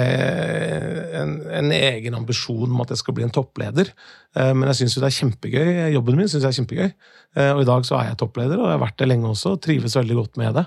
en, 1.21 1.31
en 1.61 1.73
egen 1.73 2.17
ambisjon 2.19 2.69
om 2.69 2.83
at 2.83 2.93
jeg 2.93 3.01
skal 3.01 3.17
bli 3.17 3.25
en 3.25 3.33
toppleder. 3.33 3.93
Men 4.31 4.69
jeg 4.69 4.77
syns 4.79 4.93
jo 4.95 5.01
det 5.03 5.09
er 5.09 5.15
kjempegøy. 5.17 5.69
Jobben 5.91 6.19
min 6.19 6.29
syns 6.31 6.45
jeg 6.45 6.53
er 6.53 6.59
kjempegøy. 6.61 6.91
Og 7.51 7.63
i 7.63 7.67
dag 7.67 7.87
så 7.87 7.97
er 7.97 8.11
jeg 8.11 8.19
toppleder, 8.21 8.61
og 8.61 8.69
jeg 8.69 8.77
har 8.77 8.83
vært 8.85 8.99
det 9.01 9.07
lenge 9.09 9.27
også, 9.27 9.55
og 9.57 9.63
trives 9.65 9.97
veldig 9.99 10.15
godt 10.21 10.39
med 10.39 10.55
det. 10.55 10.63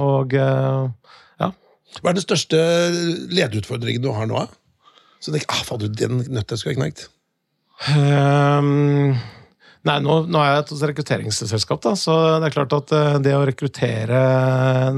Og 0.00 0.36
ja. 0.36 1.50
Hva 2.00 2.12
er 2.12 2.16
den 2.16 2.24
største 2.24 2.62
lederutfordringen 3.36 4.06
du 4.06 4.08
har 4.16 4.30
nå? 4.30 4.46
Så 5.20 5.34
tenk, 5.34 5.44
ah, 5.52 5.60
fader, 5.68 5.92
den 5.92 6.22
nøtta 6.32 6.56
skulle 6.56 6.76
jeg 6.76 6.80
knekt. 6.80 7.06
Ehm, 7.92 9.16
nei, 9.86 9.96
nå, 10.04 10.16
nå 10.28 10.40
er 10.42 10.50
jeg 10.52 10.64
et 10.64 10.84
rekrutteringsselskap, 10.90 11.80
da, 11.84 11.94
så 11.98 12.16
det 12.42 12.50
er 12.50 12.54
klart 12.56 12.74
at 12.76 12.92
eh, 12.96 13.18
det 13.24 13.34
å 13.38 13.44
rekruttere 13.46 14.20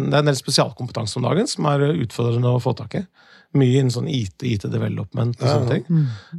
Det 0.00 0.12
er 0.14 0.20
en 0.22 0.30
del 0.30 0.38
spesialkompetanse 0.38 1.18
om 1.20 1.26
dagen 1.28 1.48
som 1.50 1.68
er 1.70 1.86
utfordrende 1.92 2.54
å 2.56 2.62
få 2.62 2.74
tak 2.78 2.98
i. 3.00 3.04
Mye 3.56 3.78
innen 3.80 3.92
sånn 3.92 4.08
IT, 4.12 4.42
IT-development 4.44 5.38
og 5.40 5.46
sånne 5.48 5.76
ting. 5.78 5.84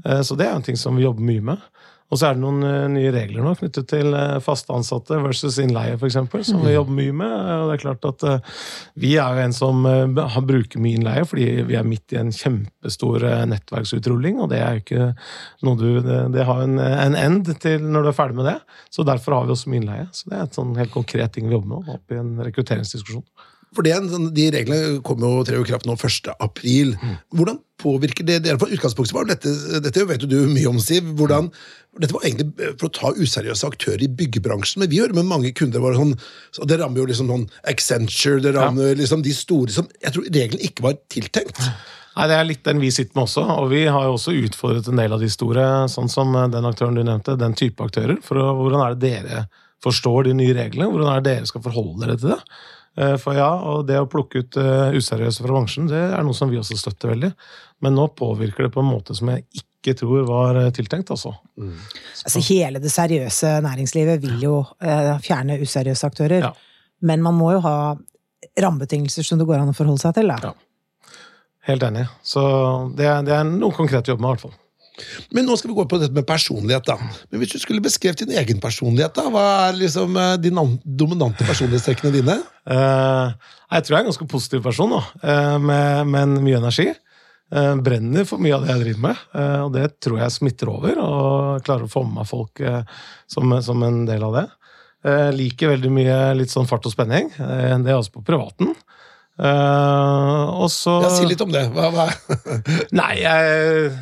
Eh, 0.05 0.21
Så 0.25 0.35
det 0.37 0.45
er 0.49 0.57
en 0.59 0.65
ting 0.65 0.77
som 0.77 0.97
vi 0.99 1.05
jobber 1.07 1.25
mye 1.25 1.41
med. 1.53 1.63
Og 2.09 2.19
så 2.19 2.29
er 2.29 2.37
det 2.37 2.43
noen 2.45 2.63
eh, 2.65 2.87
nye 2.93 3.13
regler 3.15 3.45
nå 3.45 3.55
knyttet 3.59 3.89
til 3.89 4.13
fast 4.45 4.59
faste 4.59 4.75
ansatte 4.75 5.19
versus 5.23 5.57
innleie, 5.61 5.95
f.eks., 5.97 6.17
som 6.47 6.63
vi 6.65 6.73
jobber 6.73 6.95
mye 6.95 7.15
med. 7.15 7.33
Og 7.33 7.69
det 7.69 7.77
er 7.77 7.83
klart 7.83 8.07
at 8.09 8.25
eh, 8.27 8.57
vi 8.99 9.13
er 9.17 9.35
jo 9.35 9.45
en 9.45 9.55
som 9.55 9.85
eh, 9.85 10.39
bruker 10.45 10.81
mye 10.83 10.99
innleie, 10.99 11.25
fordi 11.27 11.47
vi 11.69 11.77
er 11.79 11.87
midt 11.87 12.13
i 12.13 12.19
en 12.19 12.31
kjempestor 12.33 13.25
eh, 13.27 13.45
nettverksutrulling, 13.49 14.39
og 14.43 14.51
det 14.53 14.61
er 14.61 14.77
jo 14.77 14.83
ikke 14.83 15.09
noe 15.67 15.79
du 15.79 15.87
Det, 15.99 16.43
har 16.45 16.63
en, 16.63 16.79
en 16.79 17.15
end 17.17 17.53
til 17.61 17.83
når 17.83 18.03
du 18.03 18.11
er 18.11 18.17
ferdig 18.17 18.39
med 18.39 18.49
det. 18.51 18.57
Så 18.93 19.05
derfor 19.07 19.37
har 19.37 19.47
vi 19.47 19.55
også 19.55 19.71
mye 19.71 19.83
innleie. 19.83 20.09
Så 20.15 20.29
det 20.29 20.37
er 20.37 20.47
et 20.47 20.59
sånn 20.59 20.75
helt 20.79 20.93
konkret 20.93 21.35
ting 21.35 21.49
vi 21.49 21.57
jobber 21.57 21.75
med 21.75 21.95
oppe 21.95 22.17
i 22.17 22.21
en 22.21 22.35
rekrutteringsdiskusjon. 22.45 23.25
For 23.75 23.83
det, 23.85 23.93
sånn- 24.09 24.33
De 24.33 24.49
reglene 24.51 25.01
kom 25.03 25.19
jo 25.19 25.43
trer 25.45 25.59
i 25.61 25.63
kraft 25.63 25.85
nå 25.85 25.93
1. 25.95 26.33
april. 26.39 26.95
Hvordan 27.33 27.59
påvirker 27.77 28.25
det 28.25 28.43
dere? 28.43 28.57
For 28.59 28.67
utgangspunktet 28.67 29.13
var 29.13 29.25
dette, 29.29 29.51
dette 29.81 30.05
vet 30.07 30.25
du 30.27 30.47
mye 30.47 30.67
om, 30.67 30.79
Siv. 30.79 31.03
hvordan 31.15 31.51
dette 31.99 32.13
var 32.13 32.21
egentlig 32.21 32.79
for 32.79 32.87
å 32.89 32.93
ta 32.93 33.11
useriøse 33.13 33.65
aktører 33.67 34.01
i 34.03 34.07
byggebransjen, 34.07 34.79
men 34.79 34.89
vi 34.89 34.99
hører 34.99 35.13
med 35.13 35.25
mange 35.25 35.53
kunder 35.53 35.79
var 35.81 35.93
sånn, 35.93 36.17
så 36.51 36.65
Det 36.65 36.79
rammer 36.79 36.97
jo 36.97 37.05
liksom 37.07 37.27
sånn 37.27 37.49
Accenture, 37.67 38.41
det 38.41 38.55
rammer 38.55 38.95
liksom 38.95 39.21
de 39.23 39.31
store 39.33 39.69
som 39.69 39.87
jeg 40.01 40.13
tror 40.13 40.23
reglene 40.29 40.61
ikke 40.65 40.81
var 40.81 40.93
tiltenkt. 41.09 41.59
Nei, 42.17 42.27
Det 42.27 42.35
er 42.35 42.43
litt 42.45 42.63
den 42.63 42.79
vi 42.79 42.89
sitter 42.91 43.15
med 43.15 43.25
også, 43.27 43.43
og 43.47 43.69
vi 43.69 43.85
har 43.85 44.03
jo 44.03 44.13
også 44.17 44.33
utfordret 44.49 44.87
en 44.89 44.95
del 44.97 45.13
av 45.13 45.19
de 45.19 45.29
store, 45.29 45.87
sånn 45.87 46.09
som 46.09 46.33
den 46.51 46.63
aktøren 46.65 46.95
du 46.95 47.03
nevnte, 47.03 47.37
den 47.37 47.53
type 47.53 47.77
aktører. 47.85 48.21
For 48.23 48.35
hvordan 48.35 48.81
er 48.85 48.95
det 48.95 49.23
dere 49.23 49.47
forstår 49.83 50.25
de 50.25 50.33
nye 50.33 50.53
reglene? 50.53 50.89
Hvordan 50.91 51.15
er 51.15 51.21
det 51.21 51.37
dere 51.37 51.45
skal 51.47 51.61
forholde 51.61 51.99
dere 52.05 52.17
til 52.17 52.29
det? 52.33 52.39
Eh, 52.99 53.15
For 53.21 53.37
ja, 53.37 53.49
og 53.71 53.87
det 53.87 53.99
å 54.01 54.07
plukke 54.11 54.43
ut 54.43 54.59
eh, 54.59 54.97
useriøse 54.99 55.45
fra 55.45 55.55
bransjen, 55.55 55.87
det 55.91 56.01
er 56.09 56.23
noe 56.25 56.35
som 56.35 56.51
vi 56.51 56.59
også 56.59 56.77
støtter 56.79 57.13
veldig. 57.13 57.31
Men 57.85 57.95
nå 57.95 58.09
påvirker 58.19 58.67
det 58.67 58.73
på 58.75 58.83
en 58.83 58.91
måte 58.91 59.15
som 59.15 59.31
jeg 59.31 59.45
ikke 59.61 59.95
tror 60.01 60.25
var 60.27 60.59
eh, 60.59 60.71
tiltenkt, 60.75 61.11
altså. 61.15 61.31
Altså, 61.55 62.43
hele 62.49 62.81
det 62.83 62.91
seriøse 62.91 63.55
næringslivet 63.63 64.19
vil 64.25 64.43
jo 64.43 64.55
eh, 64.83 65.13
fjerne 65.23 65.59
useriøse 65.63 66.09
aktører. 66.11 66.49
Ja. 66.49 66.55
Men 66.99 67.23
man 67.23 67.37
må 67.39 67.53
jo 67.55 67.63
ha 67.63 67.75
rammebetingelser 68.59 69.23
som 69.23 69.39
det 69.39 69.47
går 69.47 69.61
an 69.61 69.71
å 69.71 69.77
forholde 69.77 70.03
seg 70.03 70.17
til. 70.19 70.33
Da. 70.33 70.51
Ja. 70.51 71.15
Helt 71.69 71.83
enig. 71.85 72.07
Så 72.25 72.41
det 72.97 73.07
er, 73.07 73.23
det 73.23 73.35
er 73.35 73.47
noe 73.47 73.75
konkret 73.75 74.07
å 74.07 74.15
jobbe 74.15 74.25
med, 74.25 74.31
i 74.31 74.35
hvert 74.35 74.47
fall. 74.47 74.57
Men 75.35 75.47
nå 75.47 75.57
skal 75.59 75.71
vi 75.71 75.77
gå 75.77 75.85
på 75.89 75.99
dette 76.01 76.15
med 76.15 76.27
personlighet. 76.27 76.85
da. 76.87 76.97
Men 77.29 77.41
Hvis 77.41 77.53
du 77.53 77.59
skulle 77.61 77.83
beskrevet 77.83 78.23
din 78.23 78.37
egen 78.37 78.61
personlighet, 78.63 79.15
da, 79.17 79.27
hva 79.31 79.45
er 79.67 79.77
liksom 79.79 80.17
eh, 80.17 80.37
de 80.41 80.51
dominante 80.83 81.45
personlighetstrekkene 81.47 82.13
dine? 82.15 82.39
Uh, 82.69 83.33
jeg 83.73 83.85
tror 83.85 83.95
jeg 83.95 83.99
er 83.99 84.03
en 84.05 84.11
ganske 84.11 84.29
positiv 84.29 84.65
person, 84.65 84.91
da, 84.93 85.03
uh, 85.23 85.57
med, 85.61 86.09
med, 86.11 86.35
mye 86.45 86.59
energi. 86.61 86.89
Uh, 87.49 87.73
brenner 87.81 88.27
for 88.29 88.41
mye 88.41 88.53
av 88.57 88.65
det 88.65 88.73
jeg 88.75 88.83
driver 88.83 89.03
med, 89.07 89.21
og 89.65 89.71
det 89.73 89.87
tror 90.03 90.19
jeg 90.21 90.35
smitter 90.35 90.69
over. 90.69 90.99
Og 91.01 91.65
klarer 91.65 91.87
å 91.87 91.91
få 91.91 92.03
med 92.05 92.19
meg 92.19 92.29
folk 92.29 92.61
som, 93.29 93.55
som 93.65 93.85
en 93.87 94.03
del 94.09 94.25
av 94.27 94.37
det. 94.37 94.45
Liker 95.33 95.71
veldig 95.71 95.89
mye 95.95 96.15
litt 96.35 96.51
sånn 96.51 96.67
fart 96.69 96.85
og 96.85 96.93
spenning. 96.93 97.31
Det 97.39 97.89
er 97.89 97.95
også 97.95 98.17
på 98.19 98.25
privaten. 98.27 98.73
Og 99.39 100.67
så 100.75 100.97
Ja, 101.05 101.11
Si 101.15 101.25
litt 101.25 101.41
om 101.41 101.53
det. 101.55 101.63
Hva, 101.73 101.87
hva? 101.95 102.09
Nei, 102.99 103.13
jeg 103.23 103.93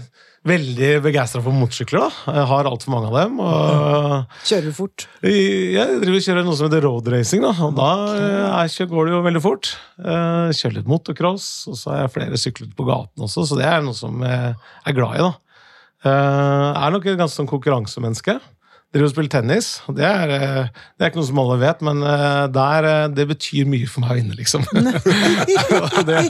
veldig 0.48 0.90
begeistra 1.06 1.42
for 1.44 1.56
motorsykler. 1.56 2.04
da. 2.08 2.36
Jeg 2.40 2.48
har 2.52 2.70
altfor 2.70 2.94
mange 2.94 3.10
av 3.12 3.18
dem. 3.20 3.40
og... 3.44 4.38
Kjører 4.48 4.70
du 4.70 4.76
fort? 4.78 5.08
Jeg 5.24 6.00
driver 6.02 6.20
og 6.20 6.26
kjører 6.28 6.48
noe 6.48 6.58
som 6.60 6.70
heter 6.70 6.86
road 6.88 7.10
racing, 7.14 7.44
da, 7.46 7.54
og 7.68 7.76
da 7.78 7.90
eh, 8.16 8.60
er, 8.64 8.92
går 8.94 9.10
det 9.10 9.16
jo 9.16 9.24
veldig 9.28 9.44
fort. 9.44 9.74
Eh, 10.02 10.54
Kjører 10.58 10.78
litt 10.80 10.92
motocross, 10.92 11.48
og 11.72 11.80
så 11.80 11.94
har 11.94 12.04
jeg 12.06 12.16
flere 12.18 12.42
sykler 12.42 12.72
på 12.78 12.88
gaten 12.88 13.28
også, 13.28 13.46
så 13.50 13.60
det 13.60 13.68
er 13.70 13.84
noe 13.86 13.98
som 13.98 14.24
jeg 14.26 14.54
er 14.56 14.98
glad 14.98 15.20
i. 15.20 15.26
da. 15.28 15.34
Jeg 16.08 16.84
Er 16.84 16.94
nok 16.94 17.08
et 17.10 17.20
ganske 17.20 17.42
sånn 17.42 17.50
konkurransemenneske. 17.50 18.38
Driver 18.96 19.10
og 19.10 19.12
spiller 19.12 19.32
tennis. 19.34 19.66
Det 19.98 20.06
er, 20.08 20.32
eh, 20.32 20.68
det 20.96 21.04
er 21.04 21.10
ikke 21.12 21.20
noe 21.20 21.28
som 21.28 21.42
alle 21.42 21.58
vet, 21.60 21.82
men 21.84 22.00
eh, 22.08 22.46
der, 22.56 22.86
eh, 22.88 23.08
det 23.12 23.26
betyr 23.34 23.68
mye 23.68 23.90
for 23.92 24.06
meg 24.06 24.14
å 24.14 24.18
vinne, 24.22 24.38
liksom. 24.38 24.64
Det, 26.08 26.22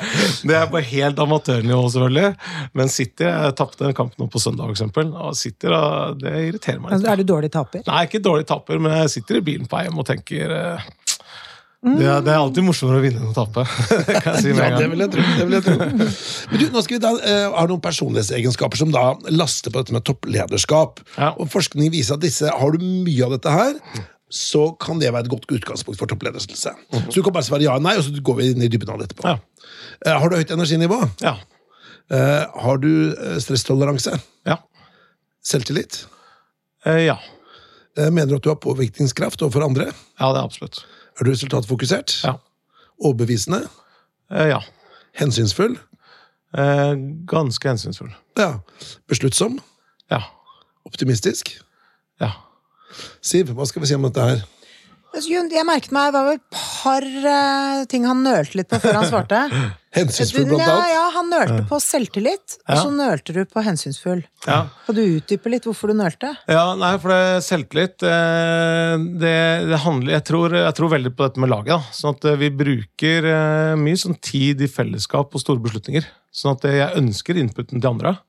det 0.47 0.55
er 0.57 0.65
på 0.71 0.81
helt 0.81 1.19
amatørnivå, 1.21 1.83
selvfølgelig. 1.93 2.31
Men 2.79 2.89
sitter 2.89 3.29
jeg 3.29 3.55
tapte 3.59 3.85
en 3.85 3.95
kamp 3.97 4.15
nå 4.17 4.25
på 4.33 4.41
søndag, 4.41 4.73
f.eks. 4.73 4.97
og 5.05 5.37
sitter 5.37 5.75
og 5.77 6.21
Det 6.23 6.33
irriterer 6.47 6.81
meg 6.81 6.95
litt. 6.95 6.97
Altså, 6.97 7.11
Er 7.13 7.21
du 7.21 7.29
dårlig 7.29 7.51
taper? 7.53 7.83
Nei, 7.85 8.03
ikke 8.09 8.23
dårlig 8.25 8.47
taper, 8.49 8.81
men 8.81 8.97
jeg 9.03 9.13
sitter 9.19 9.37
i 9.37 9.45
bilen 9.51 9.69
på 9.69 9.83
hjem 9.85 10.01
og 10.01 10.07
tenker 10.09 10.55
Det 11.85 12.07
er, 12.09 12.23
det 12.25 12.31
er 12.33 12.39
alltid 12.41 12.65
morsommere 12.65 12.97
å 12.97 13.03
vinne 13.03 13.19
enn 13.21 13.29
å 13.29 13.35
tape. 13.37 13.61
Si 14.41 14.49
Ja, 14.49 14.69
det 14.73 14.87
vil 14.89 15.03
jeg 15.03 15.11
tro. 15.13 15.25
Det 15.37 15.45
vil 15.45 15.55
jeg 15.59 15.65
tro. 15.67 15.75
Men 15.77 16.61
du, 16.61 16.65
nå 16.73 16.81
skal 16.81 16.97
vi 16.97 17.01
da 17.03 17.11
uh, 17.13 17.53
har 17.53 17.69
noen 17.69 17.83
personlighetsegenskaper 17.83 18.81
som 18.81 18.93
da 18.95 19.11
laster 19.29 19.73
på 19.73 19.83
dette 19.83 19.93
med 19.93 20.05
topplederskap. 20.07 21.03
Ja. 21.19 21.35
Og 21.37 21.51
forskning 21.53 21.93
viser 21.93 22.17
at 22.17 22.25
disse, 22.25 22.49
har 22.49 22.73
du 22.73 22.81
mye 22.81 23.27
av 23.27 23.37
dette 23.37 23.53
her, 23.53 23.77
så 24.33 24.71
kan 24.81 24.97
det 25.03 25.13
være 25.13 25.27
et 25.27 25.31
godt 25.35 25.45
utgangspunkt 25.53 26.01
for 26.01 26.09
toppledelse. 26.09 26.49
Så 26.57 26.73
du 27.13 27.21
kan 27.21 27.37
bare 27.37 27.45
svare 27.45 27.63
ja 27.63 27.77
eller 27.77 27.91
nei, 27.91 27.95
og 28.01 28.07
så 28.07 28.25
går 28.25 28.41
vi 28.41 28.49
inn 28.55 28.65
i 28.65 28.71
dybden 28.73 28.95
av 28.95 28.99
det 28.99 29.11
etterpå. 29.11 29.29
Ja. 29.29 29.69
Uh, 30.01 30.17
har 30.17 30.33
du 30.33 30.39
høyt 30.41 30.57
energinivå? 30.57 30.99
Ja. 31.21 31.37
Uh, 32.09 32.43
har 32.65 32.81
du 32.81 32.91
stresstoleranse? 33.43 34.17
Ja. 34.49 34.63
Selvtillit? 35.45 36.07
Ja. 36.87 37.19
Mener 37.97 38.33
du 38.33 38.39
at 38.41 38.45
du 38.45 38.49
har 38.55 38.61
påvirkningskraft 38.65 39.45
overfor 39.45 39.69
andre? 39.69 39.91
Ja, 40.17 40.33
det 40.33 40.41
er 40.41 40.45
absolutt. 40.45 40.81
Er 41.17 41.25
resultatfokusert? 41.27 42.19
Ja. 42.23 42.35
Overbevisende? 42.97 43.63
Eh, 44.31 44.47
ja. 44.47 44.59
Hensynsfull? 45.17 45.77
Eh, 46.57 46.93
ganske 47.27 47.69
hensynsfull. 47.69 48.11
Ja. 48.37 48.59
Besluttsom? 49.07 49.59
Ja. 50.11 50.21
Optimistisk? 50.85 51.57
Ja. 52.21 52.31
Siv, 53.21 53.51
hva 53.53 53.65
skal 53.65 53.81
vi 53.83 53.89
si 53.89 53.97
om 53.97 54.05
dette 54.07 54.23
her? 54.23 54.45
Jon, 55.25 55.47
Jeg 55.49 55.65
merket 55.65 55.93
meg, 55.95 56.11
det 56.11 56.13
var 56.13 56.25
vel 56.27 56.37
et 56.37 56.57
par 56.57 57.05
eh, 57.07 57.83
ting 57.89 58.05
han 58.05 58.19
nølte 58.25 58.59
litt 58.59 58.69
på 58.69 58.77
før 58.83 58.99
han 58.99 59.07
svarte. 59.09 59.39
Hensynsfull, 59.97 60.43
blant 60.45 60.61
annet. 60.61 60.91
ja, 60.93 61.03
han 61.15 61.31
nølte 61.31 61.63
på 61.65 61.79
selvtillit, 61.81 62.57
og 62.67 62.77
så 62.77 62.91
nølte 62.93 63.33
du 63.33 63.39
på 63.49 63.63
hensynsfull. 63.65 64.19
ja. 64.45 64.59
Kan 64.85 64.97
du 64.99 65.01
utdype 65.01 65.49
litt 65.49 65.65
hvorfor 65.65 65.89
du 65.89 65.95
nølte? 65.97 66.35
Ja, 66.45 66.75
nei, 66.77 66.91
for 67.01 67.09
det 67.15 67.41
selvtillit 67.47 68.05
eh, 68.05 68.93
det, 69.23 69.33
det 69.71 69.81
handler 69.87 70.19
jeg 70.19 70.27
tror, 70.29 70.53
jeg 70.59 70.77
tror 70.77 70.93
veldig 70.93 71.15
på 71.17 71.25
dette 71.25 71.41
med 71.41 71.49
laget. 71.49 71.73
Da. 71.73 71.97
Sånn 71.97 72.13
at 72.13 72.29
eh, 72.29 72.37
vi 72.43 72.51
bruker 72.61 73.31
mye 73.81 73.97
sånn 73.97 74.19
tid 74.21 74.61
i 74.61 74.69
fellesskap 74.69 75.31
på 75.33 75.41
store 75.41 75.63
beslutninger. 75.65 76.05
Sånn 76.37 76.59
at 76.59 76.69
jeg 76.69 76.93
ønsker 76.99 77.39
inputen 77.41 77.81
til 77.81 77.89
andre. 77.89 78.19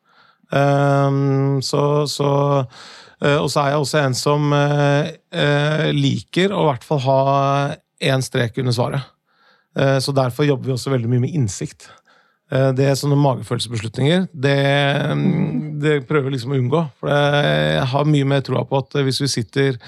Ehm, 0.52 1.60
så, 1.62 2.06
så 2.08 2.30
eh, 3.20 3.36
Og 3.36 3.50
så 3.52 3.60
er 3.60 3.74
jeg 3.74 3.82
også 3.82 4.00
en 4.00 4.16
som 4.16 4.52
eh, 4.56 5.12
eh, 5.28 5.88
liker 5.92 6.54
å 6.54 6.64
i 6.64 6.68
hvert 6.70 6.86
fall 6.86 7.02
ha 7.04 7.22
én 8.00 8.24
strek 8.24 8.60
under 8.62 8.76
svaret. 8.76 9.14
Så 10.02 10.10
derfor 10.14 10.42
jobber 10.42 10.66
vi 10.66 10.72
også 10.74 10.90
veldig 10.90 11.08
mye 11.10 11.22
med 11.22 11.34
innsikt. 11.36 11.84
Det 12.48 12.82
er 12.82 12.96
sånne 12.98 13.18
magefølelsesbeslutninger. 13.20 14.24
Det, 14.32 14.54
mm, 15.12 15.58
det 15.78 15.92
prøver 16.08 16.26
vi 16.26 16.32
liksom 16.34 16.54
å 16.54 16.58
unngå. 16.58 16.80
For 16.98 17.12
jeg 17.12 17.84
har 17.92 18.08
mye 18.08 18.28
mer 18.32 18.42
troa 18.46 18.64
på 18.66 18.80
at 18.80 18.96
hvis 19.06 19.20
vi 19.22 19.28
sitter 19.30 19.78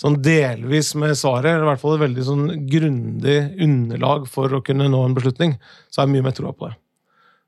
sånn 0.00 0.16
delvis 0.24 0.94
med 0.98 1.14
svaret, 1.20 1.52
eller 1.52 1.66
i 1.66 1.68
hvert 1.68 1.82
fall 1.84 1.94
et 1.94 2.04
veldig 2.06 2.26
sånn 2.26 2.46
grundig 2.72 3.36
underlag 3.68 4.26
for 4.32 4.56
å 4.56 4.62
kunne 4.66 4.88
nå 4.90 5.04
en 5.04 5.14
beslutning, 5.14 5.54
så 5.92 6.02
har 6.02 6.08
jeg 6.08 6.16
mye 6.16 6.26
mer 6.26 6.34
troa 6.40 6.56
på 6.56 6.72
det. 6.72 6.78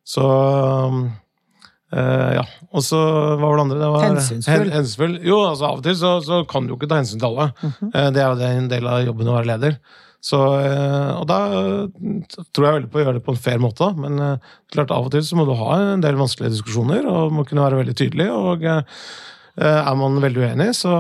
Så 0.07 0.29
eh, 1.93 2.33
ja. 2.39 2.45
Og 2.73 2.85
så 2.85 2.99
hva 2.99 3.39
var 3.43 3.57
det 3.59 3.65
andre? 3.67 3.79
Det 3.81 3.93
var, 3.95 4.05
Hensynsfull. 4.07 4.73
Hensynsfull. 4.75 5.15
Jo, 5.27 5.39
altså 5.51 5.71
av 5.71 5.79
og 5.81 5.87
til 5.87 5.97
så, 5.99 6.13
så 6.25 6.43
kan 6.51 6.67
du 6.67 6.75
jo 6.75 6.79
ikke 6.81 6.91
ta 6.91 7.01
hensyn 7.01 7.23
til 7.23 7.31
alle. 7.31 7.49
Eh, 7.93 8.11
Det 8.15 8.23
er 8.23 8.29
jo 8.29 8.39
det 8.41 8.51
en 8.51 8.69
del 8.73 8.91
av 8.91 9.07
jobben 9.07 9.31
å 9.31 9.39
være 9.39 9.51
leder. 9.53 9.79
Så, 10.19 10.35
uh, 10.59 11.21
og 11.21 11.29
da 11.31 11.37
tror 12.51 12.65
jeg 12.67 12.75
veldig 12.75 12.89
på 12.91 12.99
å 12.99 13.03
gjøre 13.05 13.19
det 13.21 13.25
på 13.29 13.37
en 13.37 13.39
fair 13.39 13.61
måte. 13.63 13.87
da. 13.87 13.95
Men 13.95 14.41
klart 14.75 14.91
av 14.91 15.07
og 15.07 15.13
til 15.15 15.23
så 15.23 15.39
må 15.39 15.45
du 15.47 15.55
ha 15.55 15.77
en 15.95 16.03
del 16.03 16.19
vanskelige 16.19 16.57
diskusjoner 16.57 17.07
og 17.07 17.37
må 17.37 17.45
kunne 17.47 17.63
være 17.63 17.79
veldig 17.85 17.95
tydelig. 18.01 18.27
og 18.35 18.67
er 18.67 19.95
man 19.99 20.19
veldig 20.23 20.43
uenig, 20.43 20.69
så, 20.79 20.91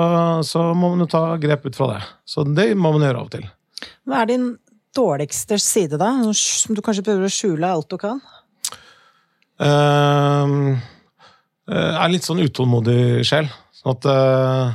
så 0.46 0.70
må 0.74 0.92
man 0.94 1.02
jo 1.02 1.10
ta 1.10 1.24
grep 1.38 1.66
ut 1.66 1.76
fra 1.78 1.92
det. 1.92 2.00
Så 2.26 2.46
det 2.46 2.72
må 2.78 2.94
man 2.94 3.04
gjøre 3.06 3.20
av 3.20 3.26
og 3.26 3.34
til. 3.34 3.44
Hva 4.06 4.22
er 4.22 4.30
din 4.30 4.48
dårligste 4.96 5.58
side, 5.62 5.98
da? 6.00 6.10
Som 6.34 6.74
du 6.76 6.82
kanskje 6.84 7.04
prøver 7.06 7.28
å 7.28 7.32
skjule 7.32 7.70
alt 7.70 7.90
du 7.90 7.98
kan? 8.00 8.22
Uh, 9.58 10.78
er 11.68 12.12
litt 12.12 12.26
sånn 12.26 12.44
utålmodig 12.44 13.24
sjel. 13.28 13.48
Sånn 13.78 13.94
at 13.94 14.06
eh, 14.10 14.68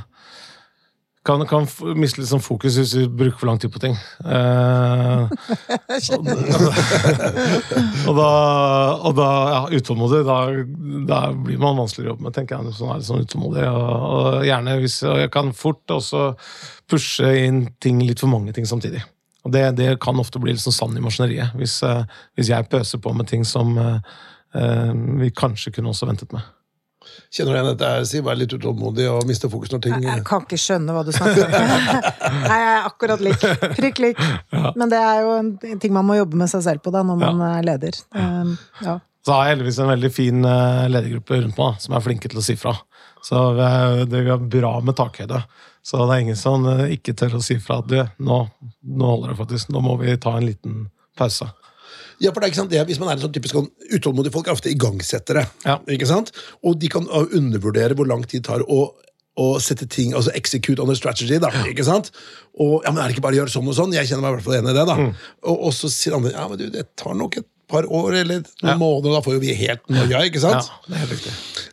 kan, 1.23 1.45
kan 1.47 1.67
miste 1.99 2.19
litt 2.19 2.29
sånn 2.29 2.43
fokus 2.43 2.77
hvis 2.79 2.93
du 2.95 3.01
bruker 3.07 3.39
for 3.39 3.49
lang 3.49 3.59
tid 3.59 3.71
på 3.73 3.81
ting. 3.83 3.95
Eh, 4.27 5.21
og 8.09 8.15
da, 8.17 8.29
og 8.99 9.13
da 9.17 9.29
ja, 9.53 9.61
utålmodig, 9.79 10.21
da, 10.27 10.37
da 11.07 11.19
blir 11.31 11.59
man 11.61 11.79
vanskeligere 11.79 12.11
å 12.11 12.13
jobbe 12.13 12.25
med, 12.27 12.35
tenker 12.35 12.59
jeg. 12.59 12.75
Sånn 12.77 12.93
er 12.95 13.07
sånn 13.07 13.23
utålmodig. 13.23 13.65
Og, 13.71 13.89
og 14.17 14.47
gjerne 14.47 14.79
hvis 14.83 14.97
og 15.07 15.15
jeg 15.23 15.33
kan 15.33 15.47
fort 15.55 15.95
også 15.95 16.19
pushe 16.91 17.27
inn 17.45 17.59
ting, 17.83 17.97
litt 18.03 18.21
for 18.23 18.31
mange 18.31 18.51
ting 18.55 18.67
samtidig. 18.67 19.01
Og 19.43 19.49
det, 19.51 19.65
det 19.79 19.89
kan 20.03 20.19
ofte 20.19 20.39
bli 20.43 20.51
litt 20.55 20.63
sånn 20.63 20.75
sand 20.75 20.99
i 20.99 21.03
maskineriet, 21.03 21.55
hvis, 21.59 21.75
eh, 21.87 22.03
hvis 22.39 22.51
jeg 22.51 22.69
pøser 22.71 22.97
på 23.03 23.09
med 23.15 23.25
ting 23.31 23.43
som 23.47 23.67
eh, 23.79 23.95
eh, 23.95 23.99
vi 24.53 25.31
kanskje 25.33 25.71
kunne 25.73 25.89
også 25.93 26.05
ventet 26.09 26.33
med. 26.35 26.43
Kjenner 27.33 27.51
du 27.51 27.57
igjen 27.57 27.69
dette, 27.71 27.89
Siv? 28.07 28.27
er 28.29 28.37
litt 28.39 28.53
utålmodig 28.53 29.07
og 29.11 29.25
miste 29.27 29.49
fokus 29.51 29.71
når 29.73 29.81
ting 29.83 30.05
Jeg 30.05 30.23
kan 30.27 30.43
ikke 30.45 30.59
skjønne 30.61 30.93
hva 30.95 31.01
du 31.05 31.11
snakker 31.15 31.47
om. 31.47 31.55
Nei, 32.47 32.59
jeg 32.61 32.75
er 32.75 32.87
akkurat 32.87 33.23
lik. 33.25 33.47
Prikk 33.75 33.99
lik. 34.03 34.21
Men 34.77 34.91
det 34.93 35.01
er 35.01 35.23
jo 35.25 35.33
en 35.39 35.81
ting 35.81 35.95
man 35.95 36.07
må 36.07 36.19
jobbe 36.19 36.39
med 36.39 36.51
seg 36.51 36.63
selv 36.67 36.83
på 36.85 36.93
da, 36.93 37.03
når 37.07 37.19
man 37.19 37.43
er 37.49 37.65
leder. 37.65 37.97
Um, 38.15 38.55
ja. 38.85 38.99
Så 39.23 39.31
har 39.33 39.47
jeg 39.47 39.55
heldigvis 39.55 39.79
en 39.79 39.91
veldig 39.91 40.11
fin 40.11 40.47
eh, 40.47 40.85
ledergruppe 40.91 41.37
rundt 41.39 41.59
meg, 41.59 41.77
som 41.79 41.93
er 41.95 42.03
flinke 42.03 42.31
til 42.31 42.41
å 42.41 42.43
si 42.43 42.57
fra. 42.59 42.73
Så 43.23 43.39
vi 43.55 43.63
er, 43.63 44.01
det 44.11 44.23
er 44.27 44.47
bra 44.51 44.73
med 44.83 44.97
takhøyde. 44.99 45.39
Så 45.83 45.99
det 46.03 46.15
er 46.15 46.23
ingen 46.25 46.39
som 46.39 46.67
eh, 46.67 46.89
ikke 46.97 47.15
tør 47.19 47.37
å 47.39 47.43
si 47.43 47.55
fra 47.63 47.79
at 47.79 47.87
du, 47.87 48.01
nå, 48.19 48.39
nå 48.83 49.13
holder 49.13 49.31
det 49.31 49.37
faktisk. 49.39 49.71
Nå 49.71 49.83
må 49.85 49.95
vi 50.03 50.17
ta 50.19 50.35
en 50.35 50.47
liten 50.49 50.81
pause. 51.19 51.47
Ja, 52.21 52.31
for 52.31 52.39
det 52.41 52.47
er 52.47 52.51
ikke 52.53 52.61
sant, 52.61 52.71
det, 52.73 52.83
Hvis 52.89 52.99
man 53.01 53.09
er 53.09 53.17
en 53.17 53.23
sånn 53.23 53.33
typisk 53.33 53.55
sånn 53.57 53.69
utålmodig 53.95 54.33
folk, 54.35 54.47
er 54.47 54.53
ofte 54.57 54.69
igangsettere. 54.73 55.47
Ja. 55.65 55.79
ikke 55.87 56.09
sant? 56.09 56.29
Og 56.63 56.77
de 56.81 56.89
kan 56.93 57.07
uh, 57.09 57.25
undervurdere 57.33 57.95
hvor 57.97 58.09
lang 58.09 58.25
tid 58.27 58.43
det 58.43 58.49
tar 58.51 58.61
å, 58.67 58.81
å 59.39 59.47
sette 59.63 59.87
ting 59.89 60.13
Altså 60.13 60.33
execute 60.37 60.81
on 60.83 60.91
a 60.93 60.95
strategy. 60.95 61.39
da, 61.41 61.49
ikke 61.69 61.85
sant? 61.87 62.11
Og 62.59 62.83
ja, 62.85 62.91
men 62.91 63.01
er 63.03 63.07
det 63.09 63.17
ikke 63.17 63.25
bare 63.25 63.37
å 63.39 63.43
gjøre 63.43 63.55
sånn 63.55 63.67
og 63.71 63.75
sånn? 63.79 63.93
Jeg 63.97 64.07
kjenner 64.11 64.27
meg 64.27 64.35
i 64.35 64.37
hvert 64.37 64.47
fall 64.49 64.59
enig 64.59 64.75
i 64.75 64.77
det. 64.77 64.85
da. 64.91 64.99
Og, 65.49 65.57
og 65.69 65.73
så 65.73 65.89
sier 65.89 66.15
andre 66.19 66.35
ja, 66.35 66.45
men 66.51 66.59
du, 66.61 66.67
det 66.73 66.85
tar 66.99 67.17
nok 67.17 67.39
et 67.41 67.47
par 67.73 67.85
år 67.89 68.13
eller 68.19 68.41
noen 68.43 68.67
Ja. 68.69 68.73
måneder, 68.77 69.09
og 69.09 69.15
da 69.15 69.21
får 69.25 69.33
jo 69.37 69.39
vi 69.41 69.53
helt 69.57 69.87
noia, 69.89 70.19
ikke 70.27 70.41
sant? 70.43 70.67
Ja, 70.67 70.81
det 70.85 70.93
er 70.93 71.01
helt 71.05 71.13
riktig. 71.15 71.31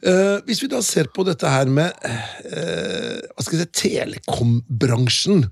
Eh, 0.09 0.37
hvis 0.47 0.63
vi 0.63 0.69
da 0.73 0.79
ser 0.87 1.11
på 1.13 1.25
dette 1.27 1.51
her 1.51 1.69
med 1.69 1.91
uh, 2.07 3.19
hva 3.35 3.45
skal 3.45 3.59
jeg 3.59 3.67
si, 3.67 3.91
telekombransjen, 3.91 5.45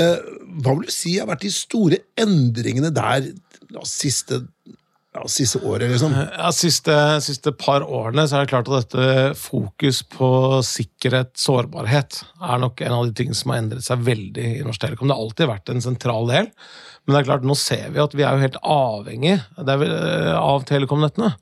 eh, 0.00 0.16
hva 0.64 0.74
vil 0.74 0.88
du 0.88 0.92
si 0.94 1.14
har 1.20 1.28
vært 1.30 1.44
de 1.46 1.52
store 1.54 2.00
endringene 2.18 2.90
der 2.94 3.30
da, 3.72 3.82
siste, 3.88 4.42
ja, 5.12 5.24
siste 5.30 5.60
året, 5.64 5.90
liksom? 5.90 6.14
Ja, 6.14 6.50
siste, 6.56 6.96
siste 7.24 7.52
par 7.56 7.84
årene 7.84 8.24
så 8.28 8.38
er 8.38 8.46
det 8.46 8.52
klart 8.52 8.70
at 8.70 8.86
dette 8.86 9.32
fokus 9.38 10.02
på 10.12 10.30
sikkerhet, 10.66 11.34
sårbarhet, 11.40 12.22
er 12.40 12.62
nok 12.62 12.84
en 12.84 12.96
av 12.96 13.08
de 13.08 13.16
tingene 13.18 13.38
som 13.38 13.52
har 13.52 13.62
endret 13.62 13.86
seg 13.86 14.04
veldig 14.06 14.46
i 14.58 14.62
Norsk 14.66 14.84
Telekom. 14.84 15.10
Det 15.10 15.18
har 15.18 15.26
alltid 15.26 15.52
vært 15.52 15.72
en 15.72 15.84
sentral 15.84 16.30
del, 16.30 16.52
men 17.02 17.14
det 17.14 17.22
er 17.22 17.30
klart, 17.32 17.48
nå 17.48 17.58
ser 17.58 17.90
vi 17.92 18.02
at 18.02 18.14
vi 18.16 18.24
er 18.24 18.36
jo 18.36 18.46
helt 18.46 18.60
avhengig 18.62 19.34
eh, 19.40 20.32
av 20.38 20.64
telekomnettene. 20.68 21.34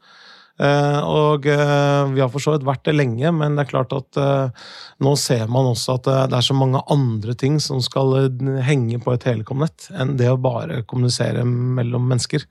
Eh, 0.60 0.98
og 1.08 1.46
eh, 1.48 2.10
vi 2.12 2.20
har 2.20 2.28
for 2.32 2.42
så 2.42 2.52
vidt 2.54 2.66
vært 2.68 2.84
det 2.84 2.96
lenge, 2.98 3.30
men 3.32 3.56
det 3.56 3.64
er 3.64 3.70
klart 3.70 3.94
at 3.96 4.18
eh, 4.20 4.66
nå 5.00 5.14
ser 5.16 5.46
man 5.52 5.70
også 5.70 5.96
at 5.96 6.10
det 6.28 6.36
er 6.36 6.44
så 6.44 6.56
mange 6.56 6.82
andre 6.92 7.36
ting 7.38 7.56
som 7.64 7.80
skal 7.84 8.28
henge 8.66 9.00
på 9.00 9.14
et 9.14 9.24
telekomnett, 9.24 9.88
enn 9.96 10.18
det 10.20 10.28
å 10.28 10.40
bare 10.40 10.82
kommunisere 10.90 11.46
mellom 11.48 12.10
mennesker. 12.10 12.44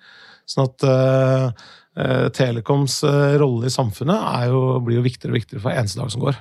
Sånn 0.49 0.65
at 0.65 0.83
Telekoms 2.33 2.95
rolle 3.37 3.67
i 3.67 3.73
samfunnet 3.73 4.17
er 4.17 4.47
jo, 4.49 4.61
blir 4.81 4.97
jo 4.97 5.03
viktigere 5.05 5.35
og 5.35 5.37
viktigere 5.37 5.61
for 5.61 5.75
eneste 5.77 5.99
dag 5.99 6.09
som 6.13 6.23
går. 6.23 6.39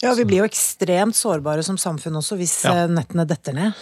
ja, 0.00 0.14
vi 0.16 0.24
blir 0.28 0.40
jo 0.40 0.48
ekstremt 0.48 1.16
sårbare 1.18 1.64
som 1.66 1.76
samfunn 1.80 2.16
også, 2.22 2.38
hvis 2.40 2.54
Ja. 2.64 2.86
nettene 2.88 3.26
detter 3.28 3.52
ned. 3.52 3.74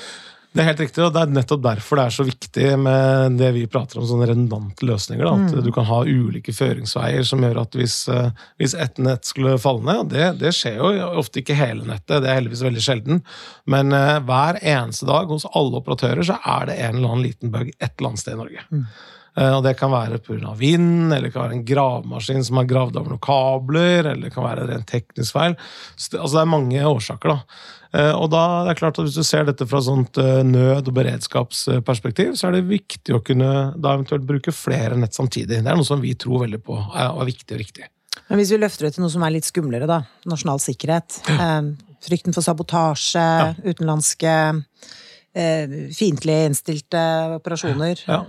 Det 0.54 0.62
er 0.62 0.68
helt 0.68 0.82
riktig, 0.84 1.02
og 1.02 1.10
det 1.10 1.22
er 1.24 1.32
nettopp 1.34 1.62
derfor 1.64 1.98
det 1.98 2.02
er 2.04 2.14
så 2.14 2.24
viktig 2.28 2.66
med 2.78 3.38
det 3.40 3.48
vi 3.56 3.64
prater 3.66 3.98
om, 3.98 4.04
sånne 4.06 4.28
redundante 4.30 4.86
løsninger. 4.86 5.26
Da. 5.26 5.48
At 5.58 5.66
du 5.66 5.70
kan 5.74 5.88
ha 5.88 5.98
ulike 6.06 6.54
føringsveier 6.54 7.26
som 7.26 7.42
gjør 7.42 7.58
at 7.64 7.74
hvis, 7.74 7.96
eh, 8.12 8.28
hvis 8.62 8.76
ett 8.78 9.00
nett 9.02 9.26
skulle 9.26 9.56
falle 9.58 9.82
ned, 9.88 10.12
det, 10.14 10.28
det 10.44 10.52
skjer 10.54 10.78
jo 10.78 10.92
ofte 11.18 11.42
ikke 11.42 11.58
hele 11.58 11.82
nettet, 11.88 12.22
det 12.22 12.30
er 12.30 12.38
heldigvis 12.38 12.62
veldig 12.68 12.84
sjelden, 12.86 13.24
men 13.70 13.90
uh, 13.90 14.20
hver 14.22 14.60
eneste 14.62 15.08
dag 15.10 15.32
hos 15.32 15.48
alle 15.50 15.80
operatører 15.80 16.22
så 16.30 16.38
er 16.38 16.70
det 16.70 16.78
en 16.84 17.00
eller 17.00 17.16
annen 17.16 17.26
liten 17.26 17.50
bug 17.54 17.74
et 17.74 17.90
eller 17.90 18.12
annet 18.12 18.22
sted 18.22 18.36
i 18.36 18.42
Norge. 18.44 18.64
Eh, 18.70 19.10
Og 19.36 19.64
det 19.66 19.72
kan 19.76 19.90
være 19.90 20.20
pga. 20.22 20.52
vind, 20.56 21.12
eller 21.12 21.26
det 21.26 21.32
kan 21.34 21.42
være 21.48 21.56
en 21.56 21.64
gravemaskin 21.66 22.44
som 22.46 22.56
har 22.60 22.68
gravd 22.70 22.96
over 23.00 23.08
noen 23.16 23.18
kabler, 23.24 24.06
eller 24.12 24.28
det 24.28 24.34
kan 24.34 24.44
være 24.44 24.68
en 24.76 24.84
teknisk 24.86 25.32
feil. 25.34 25.56
Så 25.96 26.10
det- 26.12 26.20
Altså, 26.20 26.36
det 26.36 26.42
er 26.42 26.52
mange 26.52 26.84
årsaker, 26.86 27.28
da. 27.28 27.40
Eh, 27.94 28.12
Og 28.14 28.30
da 28.30 28.64
det 28.64 28.70
er 28.70 28.80
klart 28.80 28.98
at 28.98 29.04
Hvis 29.04 29.14
du 29.14 29.22
ser 29.24 29.44
dette 29.44 29.66
fra 29.66 29.80
sånt 29.80 30.16
eh, 30.18 30.42
nød- 30.42 30.86
og 30.88 30.94
beredskapsperspektiv, 30.94 32.34
så 32.38 32.48
er 32.48 32.52
det 32.60 32.68
viktig 32.68 33.14
å 33.14 33.22
kunne 33.24 33.74
da 33.80 33.96
eventuelt 33.96 34.26
bruke 34.26 34.52
flere 34.54 34.96
nett 34.96 35.14
samtidig. 35.14 35.62
Det 35.62 35.66
er 35.66 35.76
noe 35.78 35.84
som 35.84 36.00
vi 36.00 36.14
tror 36.14 36.46
veldig 36.46 36.62
på 36.62 36.78
er, 36.94 37.24
viktig 37.24 37.54
og 37.54 37.58
riktig. 37.62 37.84
Men 38.28 38.38
hvis 38.38 38.50
vi 38.54 38.58
løfter 38.58 38.86
det 38.86 38.94
til 38.94 39.02
noe 39.02 39.10
som 39.10 39.22
er 39.26 39.30
litt 39.34 39.44
skumlere, 39.44 39.86
da. 39.86 40.02
Nasjonal 40.26 40.58
sikkerhet. 40.62 41.18
Eh, 41.28 41.72
frykten 42.04 42.34
for 42.34 42.42
sabotasje, 42.42 43.56
utenlandske 43.64 44.30
eh, 44.30 44.62
fiendtlig 45.34 46.34
innstilte 46.46 47.00
operasjoner. 47.40 48.04
Ja. 48.06 48.20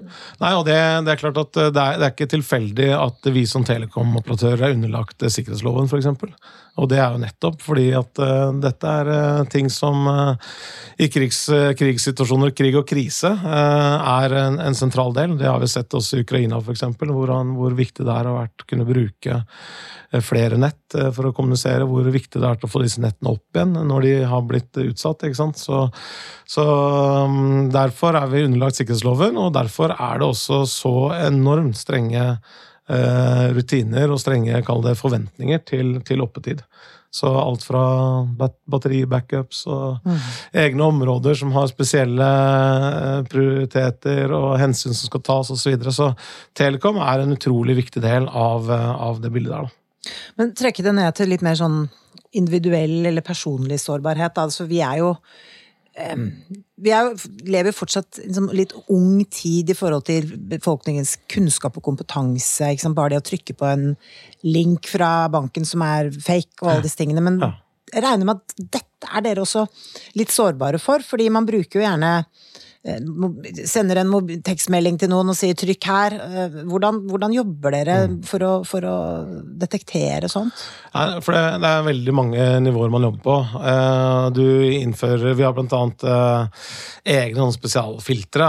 Nei, 0.41 0.53
og 0.57 0.63
det, 0.65 0.77
det, 1.05 1.13
er 1.13 1.19
klart 1.21 1.37
at 1.37 1.51
det 1.53 1.67
er, 1.69 1.99
det 2.01 2.07
er 2.07 2.13
ikke 2.15 2.31
tilfeldig 2.31 2.87
at 2.97 3.29
vi 3.35 3.45
som 3.49 3.65
telekomoperatører 3.67 4.71
er 4.71 4.77
underlagt 4.77 5.21
sikkerhetsloven, 5.21 5.85
f.eks. 5.85 6.09
Og 6.75 6.89
det 6.91 6.99
er 6.99 7.13
jo 7.13 7.21
nettopp 7.21 7.61
fordi 7.63 7.85
at 7.95 8.19
uh, 8.19 8.51
dette 8.63 8.95
er 9.01 9.11
uh, 9.11 9.43
ting 9.51 9.69
som 9.71 10.07
uh, 10.09 10.55
i 10.99 11.07
krigs, 11.11 11.45
krigssituasjoner, 11.79 12.51
krig 12.55 12.75
og 12.79 12.85
krise, 12.87 13.31
er 13.35 14.35
en, 14.39 14.59
en, 14.63 14.77
sentral 14.77 15.11
del. 15.15 15.35
Det 15.39 15.47
har 15.49 15.59
vi 15.59 15.67
sett 15.67 15.91
også 15.95 16.19
i 16.19 16.23
Ukraina, 16.23 16.61
f.eks., 16.63 16.85
hvor, 17.01 17.33
hvor 17.51 17.75
viktig 17.75 18.05
det 18.07 18.15
er 18.15 18.29
å 18.31 18.37
kunne 18.63 18.87
bruke 18.87 19.41
flere 20.23 20.59
nett 20.61 20.95
for 21.15 21.29
å 21.29 21.33
kommunisere. 21.35 21.87
Hvor 21.89 22.07
viktig 22.13 22.39
det 22.41 22.47
er 22.47 22.59
til 22.59 22.69
å 22.69 22.71
få 22.71 22.83
disse 22.83 23.03
nettene 23.03 23.33
opp 23.33 23.57
igjen 23.57 23.73
når 23.89 24.05
de 24.05 24.13
har 24.31 24.45
blitt 24.47 24.79
utsatt. 24.85 25.25
ikke 25.25 25.39
sant? 25.39 25.59
Så, 25.59 25.81
så 26.47 26.67
um, 27.25 27.67
Derfor 27.73 28.15
er 28.19 28.29
vi 28.31 28.45
underlagt 28.45 28.79
sikkerhetsloven, 28.79 29.39
og 29.41 29.51
derfor 29.57 29.95
er 29.95 30.21
det 30.21 30.29
også 30.29 30.63
så 30.69 30.95
enormt 31.25 31.79
strenge 31.79 32.29
Eh, 32.85 33.45
rutiner 33.57 34.11
og 34.13 34.19
strenge 34.21 34.59
kall 34.61 34.83
det, 34.85 34.93
forventninger 34.99 35.63
til, 35.65 35.95
til 36.05 36.21
oppetid. 36.21 36.59
Så 37.15 37.31
alt 37.39 37.63
fra 37.65 37.81
batteribackups 38.69 39.63
og 39.71 40.03
mm. 40.05 40.19
egne 40.61 40.89
områder 40.91 41.37
som 41.39 41.53
har 41.55 41.71
spesielle 41.71 42.27
eh, 42.27 43.23
prioriteter 43.31 44.33
og 44.35 44.59
hensyn 44.61 44.93
som 44.93 45.09
skal 45.09 45.23
tas 45.25 45.49
osv. 45.49 45.63
Så, 45.63 45.73
videre. 45.73 45.95
så 45.95 46.11
Telekom 46.53 46.99
er 47.01 47.23
en 47.23 47.33
utrolig 47.33 47.79
viktig 47.79 48.05
del 48.05 48.29
av, 48.29 48.69
eh, 48.69 48.93
av 49.09 49.23
det 49.23 49.33
bildet 49.33 49.55
der. 49.55 49.65
Da. 49.65 49.84
Men 50.39 50.53
trekke 50.57 50.85
det 50.85 50.95
ned 50.97 51.17
til 51.17 51.31
litt 51.31 51.45
mer 51.45 51.57
sånn 51.59 51.85
individuell 52.35 53.05
eller 53.05 53.25
personlig 53.25 53.79
sårbarhet. 53.83 54.37
Altså, 54.41 54.67
vi 54.69 54.81
er 54.83 55.03
jo 55.03 55.13
vi 55.95 56.91
er, 56.91 57.13
lever 57.47 57.71
fortsatt 57.71 58.19
i 58.19 58.25
liksom, 58.27 58.49
litt 58.51 58.73
ung 58.91 59.21
tid 59.31 59.69
i 59.71 59.75
forhold 59.77 60.03
til 60.09 60.27
befolkningens 60.51 61.15
kunnskap 61.31 61.77
og 61.79 61.85
kompetanse. 61.87 62.73
Bare 62.91 63.13
det 63.13 63.21
å 63.21 63.27
trykke 63.29 63.55
på 63.55 63.69
en 63.69 63.85
link 64.43 64.89
fra 64.91 65.29
banken 65.31 65.67
som 65.67 65.85
er 65.87 66.11
fake, 66.11 66.59
og 66.61 66.73
alle 66.73 66.83
disse 66.83 66.99
tingene. 66.99 67.23
Men 67.23 67.39
jeg 67.93 68.03
regner 68.03 68.27
med 68.27 68.41
at 68.41 68.57
dette 68.59 69.07
er 69.07 69.23
dere 69.23 69.45
også 69.45 69.63
litt 70.19 70.33
sårbare 70.35 70.81
for, 70.81 71.05
fordi 71.05 71.29
man 71.31 71.47
bruker 71.47 71.79
jo 71.79 71.85
gjerne 71.85 72.11
sender 73.65 73.97
en 73.97 74.11
tekstmelding 74.45 74.99
til 75.01 75.09
noen 75.09 75.31
og 75.31 75.37
sier 75.37 75.57
'trykk 75.57 75.87
her'. 75.89 76.15
Eh, 76.21 76.57
hvordan, 76.69 77.01
hvordan 77.09 77.33
jobber 77.33 77.73
dere 77.73 77.95
mm. 78.07 78.19
for 78.29 78.45
å, 78.45 78.51
for 78.67 78.85
å, 78.85 78.97
detektere 79.57 80.29
sånt? 80.29 80.53
Nei, 80.93 81.05
for 81.25 81.33
det, 81.33 81.43
det, 81.63 81.71
er 81.71 81.87
veldig 81.87 82.13
mange 82.15 82.45
nivåer 82.61 82.93
man 82.93 83.07
jobber 83.07 83.23
på. 83.25 83.37
Eh, 83.71 84.27
du 84.35 84.45
innfører 84.69 85.33
Vi 85.33 85.43
har 85.43 85.57
annet 85.57 86.05
egne 87.05 87.47
spesialfiltre, 87.53 88.47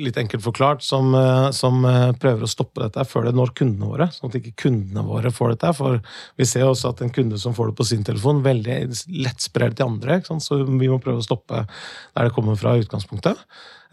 litt 0.00 0.18
enkelt 0.18 0.42
forklart, 0.42 0.82
som, 0.82 1.14
som 1.54 1.82
prøver 2.20 2.44
å 2.44 2.50
stoppe 2.50 2.82
dette 2.82 3.04
før 3.08 3.28
det 3.28 3.34
når 3.38 3.54
kundene 3.58 3.90
våre. 3.90 4.08
Sånn 4.14 4.30
at 4.30 4.38
ikke 4.40 4.66
kundene 4.66 5.04
våre 5.06 5.30
får 5.34 5.54
dette. 5.54 5.72
For 5.78 6.00
vi 6.38 6.48
ser 6.48 6.66
også 6.66 6.92
at 6.92 7.02
en 7.04 7.14
kunde 7.14 7.38
som 7.40 7.54
får 7.56 7.70
det 7.70 7.78
på 7.78 7.86
sin 7.86 8.04
telefon, 8.06 8.42
veldig 8.46 8.78
lett 9.22 9.42
sprer 9.42 9.70
det 9.70 9.80
til 9.80 9.90
andre. 9.90 10.20
Så 10.42 10.62
vi 10.64 10.90
må 10.90 11.00
prøve 11.02 11.22
å 11.22 11.26
stoppe 11.26 11.64
der 11.66 12.28
det 12.28 12.34
kommer 12.34 12.58
fra 12.58 12.76
i 12.76 12.84
utgangspunktet. 12.84 13.38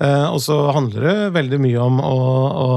Eh, 0.04 0.28
og 0.30 0.42
så 0.44 0.58
handler 0.76 1.08
det 1.08 1.16
veldig 1.38 1.62
mye 1.64 1.82
om 1.82 2.02
å, 2.04 2.18
å 2.64 2.70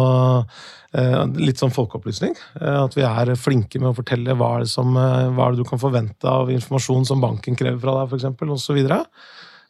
eh, 0.96 1.18
litt 1.40 1.60
sånn 1.60 1.74
folkeopplysning. 1.74 2.32
Eh, 2.60 2.78
at 2.86 2.96
vi 2.96 3.04
er 3.06 3.34
flinke 3.40 3.82
med 3.82 3.92
å 3.92 3.98
fortelle 3.98 4.36
hva 4.38 4.54
er, 4.60 4.70
som, 4.70 4.96
hva 4.96 5.46
er 5.46 5.54
det 5.54 5.62
du 5.62 5.68
kan 5.68 5.82
forvente 5.82 6.30
av 6.30 6.52
informasjon 6.52 7.08
som 7.08 7.22
banken 7.22 7.58
krever 7.58 7.80
fra 7.82 8.00
deg, 8.00 8.16
f.eks., 8.16 8.56
osv. 8.56 8.82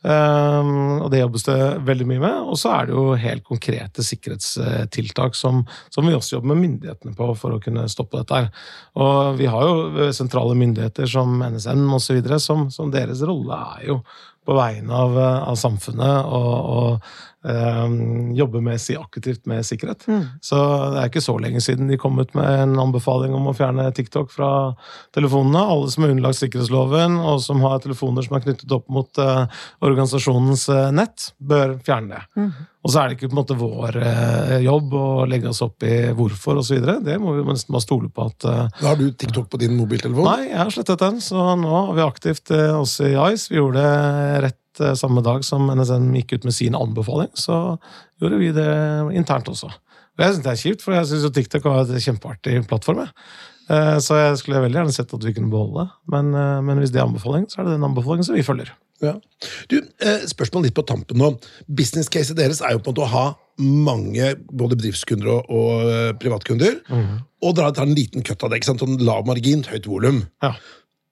Um, 0.01 1.03
og 1.05 1.11
det 1.13 1.19
jobbes 1.21 1.43
det 1.45 1.59
veldig 1.85 2.07
mye 2.09 2.23
med. 2.23 2.37
Og 2.49 2.57
så 2.57 2.71
er 2.73 2.89
det 2.89 2.95
jo 2.95 3.19
helt 3.21 3.45
konkrete 3.45 4.05
sikkerhetstiltak 4.05 5.37
som, 5.37 5.61
som, 5.93 6.09
vi 6.09 6.17
også 6.17 6.39
jobber 6.39 6.55
med 6.55 6.63
myndighetene 6.63 7.13
på 7.19 7.29
for 7.37 7.53
å 7.53 7.61
kunne 7.61 7.85
stoppe 7.93 8.23
dette. 8.23 8.39
her. 8.39 8.49
Og 8.97 9.37
vi 9.37 9.51
har 9.51 9.67
jo 9.69 10.09
sentrale 10.17 10.57
myndigheter 10.57 11.11
som 11.11 11.43
NSN 11.45 11.85
osv. 11.99 12.23
Som, 12.41 12.71
som 12.73 12.95
deres 12.95 13.21
rolle 13.29 13.61
er 13.77 13.91
jo 13.91 14.01
på 14.49 14.57
vegne 14.57 14.97
av, 14.97 15.19
av 15.21 15.59
samfunnet 15.61 16.31
og, 16.33 16.55
og 16.73 17.11
Um, 17.41 18.35
jobbe 18.37 18.61
med, 18.61 18.81
aktivt 18.99 19.47
med 19.47 19.67
sikkerhet. 19.67 20.03
Mm. 20.09 20.25
Så 20.45 20.57
det 20.93 20.99
er 21.01 21.09
ikke 21.09 21.23
så 21.25 21.39
lenge 21.41 21.63
siden 21.65 21.89
de 21.89 21.97
kom 21.97 22.19
ut 22.21 22.35
med 22.37 22.65
en 22.67 22.75
anbefaling 22.83 23.33
om 23.33 23.49
å 23.49 23.55
fjerne 23.57 23.87
TikTok 23.97 24.29
fra 24.35 24.51
telefonene. 25.17 25.63
Alle 25.73 25.89
som 25.89 26.05
er 26.05 26.13
underlagt 26.13 26.37
sikkerhetsloven, 26.43 27.17
og 27.17 27.41
som 27.41 27.65
har 27.65 27.81
telefoner 27.81 28.27
som 28.27 28.37
er 28.37 28.45
knyttet 28.45 28.77
opp 28.77 28.93
mot 28.93 29.23
uh, 29.25 29.47
organisasjonens 29.81 30.67
uh, 30.69 30.91
nett, 30.93 31.31
bør 31.41 31.79
fjerne 31.87 32.19
det. 32.19 32.23
Mm. 32.37 32.53
Og 32.81 32.93
så 32.93 33.01
er 33.01 33.09
det 33.09 33.17
ikke 33.17 33.31
på 33.31 33.35
en 33.35 33.41
måte 33.41 33.59
vår 33.61 34.01
uh, 34.05 34.55
jobb 34.61 34.95
å 35.01 35.09
legge 35.33 35.49
oss 35.49 35.65
opp 35.65 35.89
i 35.89 35.97
hvorfor 36.17 36.61
osv. 36.61 36.85
Det 37.07 37.17
må 37.25 37.39
vi 37.39 37.49
nesten 37.49 37.73
bare 37.73 37.87
stole 37.87 38.13
på 38.13 38.29
at 38.29 38.51
Har 38.85 39.01
du 39.01 39.09
TikTok 39.17 39.49
på 39.49 39.65
din 39.65 39.81
mobiltelefon? 39.81 40.29
Nei, 40.29 40.51
jeg 40.53 40.61
har 40.61 40.77
slettet 40.77 41.01
den. 41.09 41.25
Så 41.25 41.41
nå 41.57 41.73
har 41.73 41.97
vi 41.97 42.05
aktivt 42.05 42.53
også 42.53 43.09
i 43.09 43.17
Ice. 43.33 43.49
Vi 43.49 43.63
gjorde 43.63 43.81
det 43.81 44.49
rett 44.51 44.61
Eh, 44.81 44.97
samme 44.99 45.23
dag 45.25 45.45
som 45.47 45.69
NSN 45.69 46.11
gikk 46.21 46.39
ut 46.39 46.49
med 46.49 46.57
sin 46.57 46.77
anbefaling, 46.79 47.31
så 47.39 47.79
gjorde 48.21 48.41
vi 48.41 48.51
det 48.57 48.71
internt 49.19 49.49
også. 49.53 49.71
Og 49.71 50.25
jeg 50.25 50.35
syns 50.35 50.45
det 50.45 50.53
er 50.53 50.61
kjipt, 50.65 50.85
for 50.85 50.97
jeg 50.97 51.09
syns 51.09 51.33
TikTok 51.37 51.67
var 51.69 51.83
et 51.85 52.05
kjempeartig 52.05 52.61
plattform. 52.69 53.07
Eh, 53.71 53.97
så 54.03 54.19
jeg 54.19 54.39
skulle 54.41 54.63
veldig 54.65 54.81
gjerne 54.81 54.95
sett 54.95 55.13
at 55.17 55.27
vi 55.27 55.35
kunne 55.37 55.53
beholde 55.53 55.85
det. 55.85 55.99
Men, 56.13 56.33
eh, 56.35 56.61
men 56.67 56.81
hvis 56.83 56.93
det 56.95 57.03
er 57.03 57.09
anbefaling, 57.09 57.49
så 57.49 57.61
er 57.61 57.69
det 57.69 57.77
den 57.77 57.89
anbefalingen 57.89 58.27
som 58.27 58.39
vi 58.39 58.47
følger. 58.47 58.73
Ja. 59.01 59.15
Du, 59.73 59.79
Spørsmål 60.29 60.67
litt 60.67 60.77
på 60.77 60.85
tampen 60.85 61.17
nå. 61.23 61.31
Business-caset 61.73 62.37
deres 62.37 62.61
er 62.61 62.75
jo 62.75 62.83
på 62.85 62.91
en 62.91 62.99
måte 62.99 63.07
å 63.07 63.15
ha 63.15 63.25
mange 63.61 64.35
både 64.53 64.77
bedriftskunder 64.77 65.31
og, 65.31 65.49
og 65.49 66.19
privatkunder. 66.21 66.83
Mm. 66.89 67.23
Og 67.47 67.57
dra 67.57 67.71
en 67.81 67.97
liten 67.97 68.25
kutt 68.27 68.45
av 68.45 68.53
det. 68.53 68.61
ikke 68.61 68.73
sant? 68.73 68.85
Sånn 68.85 69.01
lav 69.01 69.25
margin, 69.29 69.65
høyt 69.69 69.89
volum. 69.89 70.21
Ja. 70.45 70.53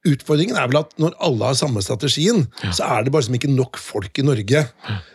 Utfordringen 0.08 0.56
er 0.58 0.68
vel 0.70 0.80
at 0.80 0.94
når 1.00 1.16
alle 1.24 1.50
har 1.50 1.58
samme 1.58 1.82
strategien, 1.84 2.46
ja. 2.62 2.72
så 2.74 2.88
er 2.88 3.04
det 3.04 3.12
bare 3.14 3.26
som 3.26 3.36
ikke 3.36 3.50
nok 3.52 3.80
folk 3.80 4.20
i 4.20 4.24
Norge. 4.26 4.64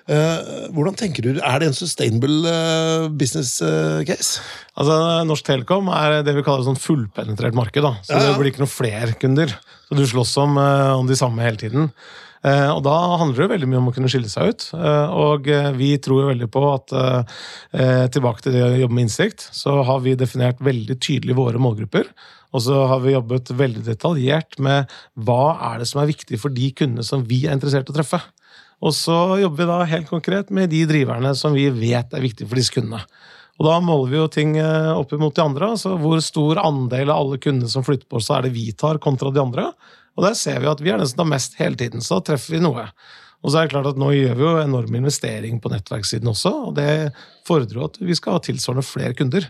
Uh, 0.04 0.70
hvordan 0.76 0.98
tenker 1.00 1.26
du, 1.26 1.30
Er 1.40 1.62
det 1.62 1.70
en 1.70 1.78
sustainable 1.78 2.50
uh, 2.50 3.08
business 3.10 3.56
uh, 3.64 4.04
case? 4.08 4.44
Altså, 4.78 4.98
Norsk 5.28 5.48
Telekom 5.48 5.90
er 5.94 6.22
det 6.28 6.36
vi 6.38 6.44
kaller 6.46 6.66
et 6.66 6.72
sånn 6.72 6.82
fullpenetrert 6.82 7.58
marked. 7.58 7.84
da. 7.86 7.96
Så 8.04 8.16
ja, 8.16 8.20
ja. 8.20 8.34
Det 8.34 8.42
blir 8.42 8.54
ikke 8.54 8.66
noen 8.66 8.76
flere 8.76 9.16
kunder. 9.22 9.56
Så 9.88 9.98
du 9.98 10.04
slåss 10.10 10.36
om, 10.44 10.58
om 10.58 11.10
de 11.10 11.18
samme 11.20 11.44
hele 11.46 11.60
tiden. 11.60 11.92
Og 12.44 12.80
da 12.84 12.94
handler 13.22 13.46
det 13.46 13.54
veldig 13.54 13.68
mye 13.72 13.80
om 13.80 13.86
å 13.88 13.94
kunne 13.96 14.10
skille 14.12 14.28
seg 14.28 14.50
ut. 14.52 14.66
Og 14.76 15.48
vi 15.78 15.94
tror 16.04 16.18
jo 16.20 16.28
veldig 16.28 16.50
på 16.52 16.64
at 16.74 16.94
tilbake 18.12 18.44
til 18.44 18.58
det 18.58 18.66
å 18.66 18.74
jobbe 18.82 18.98
med 18.98 19.06
innsikt, 19.06 19.46
så 19.56 19.78
har 19.88 20.02
vi 20.04 20.18
definert 20.20 20.60
veldig 20.60 20.98
tydelig 21.00 21.38
våre 21.40 21.62
målgrupper. 21.64 22.10
Og 22.54 22.62
så 22.68 22.84
har 22.90 23.02
vi 23.02 23.16
jobbet 23.16 23.52
veldig 23.58 23.84
detaljert 23.88 24.60
med 24.62 24.92
hva 25.26 25.56
er 25.72 25.82
det 25.82 25.90
som 25.90 26.04
er 26.04 26.12
viktig 26.12 26.40
for 26.42 26.54
de 26.54 26.70
kundene 26.78 27.06
som 27.06 27.26
vi 27.26 27.46
er 27.48 27.56
interessert 27.56 27.90
i 27.90 27.96
å 27.96 27.98
treffe. 27.98 28.20
Og 28.84 28.94
så 28.96 29.16
jobber 29.40 29.64
vi 29.64 29.70
da 29.70 29.80
helt 29.90 30.10
konkret 30.12 30.52
med 30.54 30.72
de 30.74 30.84
driverne 30.90 31.34
som 31.40 31.56
vi 31.56 31.70
vet 31.74 32.14
er 32.14 32.24
viktige 32.24 32.50
for 32.50 32.60
disse 32.60 32.74
kundene. 32.76 33.02
Og 33.62 33.68
da 33.68 33.78
måler 33.86 34.12
vi 34.12 34.18
jo 34.18 34.30
ting 34.34 34.56
eh, 34.60 34.92
opp 34.92 35.14
imot 35.14 35.36
de 35.38 35.44
andre. 35.44 35.74
altså 35.76 35.96
Hvor 36.02 36.22
stor 36.26 36.62
andel 36.62 37.12
av 37.14 37.22
alle 37.22 37.42
kundene 37.42 37.70
som 37.70 37.86
flytter 37.86 38.10
på 38.10 38.20
oss, 38.20 38.32
er 38.34 38.46
det 38.46 38.54
vi 38.56 38.72
tar, 38.76 39.00
kontra 39.02 39.32
de 39.34 39.42
andre. 39.42 39.68
Og 40.18 40.28
der 40.28 40.38
ser 40.38 40.62
vi 40.62 40.70
at 40.70 40.82
vi 40.84 40.94
er 40.94 41.02
den 41.02 41.10
som 41.10 41.24
tar 41.24 41.30
mest 41.32 41.58
hele 41.60 41.80
tiden. 41.80 42.04
Så 42.06 42.20
treffer 42.26 42.58
vi 42.58 42.64
noe. 42.64 42.88
Og 43.44 43.52
så 43.52 43.60
er 43.60 43.68
det 43.68 43.74
klart 43.74 43.90
at 43.92 44.00
Nå 44.00 44.10
gjør 44.16 44.38
vi 44.40 44.46
jo 44.46 44.54
enorm 44.62 44.96
investering 44.96 45.58
på 45.60 45.72
nettverkssiden 45.74 46.30
også, 46.32 46.52
og 46.70 46.78
det 46.78 47.12
fordrer 47.48 47.76
jo 47.76 47.90
at 47.90 48.00
vi 48.00 48.16
skal 48.16 48.38
ha 48.38 48.44
tilsvarende 48.46 48.86
flere 48.88 49.18
kunder. 49.20 49.50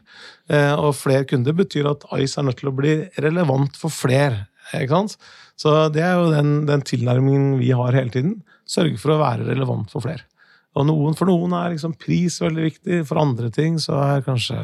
Eh, 0.49 0.73
og 0.73 0.95
flere 0.97 1.27
kunder 1.29 1.53
betyr 1.57 1.91
at 1.91 2.07
Ice 2.17 2.39
er 2.41 2.47
nødt 2.47 2.57
til 2.63 2.71
å 2.71 2.75
bli 2.77 2.95
relevant 3.21 3.77
for 3.77 3.93
flere. 3.93 4.47
ikke 4.73 4.97
sant? 4.97 5.17
Så 5.61 5.75
det 5.93 6.01
er 6.01 6.17
jo 6.17 6.33
den, 6.33 6.63
den 6.65 6.81
tilnærmingen 6.81 7.59
vi 7.61 7.69
har 7.77 7.93
hele 7.93 8.09
tiden. 8.13 8.39
Sørge 8.65 8.97
for 8.97 9.13
å 9.13 9.21
være 9.21 9.45
relevant 9.51 9.93
for 9.93 10.05
flere. 10.05 10.25
Og 10.73 10.87
noen, 10.89 11.13
For 11.17 11.29
noen 11.29 11.53
er 11.57 11.75
liksom 11.75 11.93
pris 12.01 12.39
veldig 12.41 12.65
viktig, 12.65 13.03
for 13.09 13.21
andre 13.21 13.51
ting 13.53 13.77
så 13.81 13.99
er 14.01 14.25
kanskje 14.25 14.63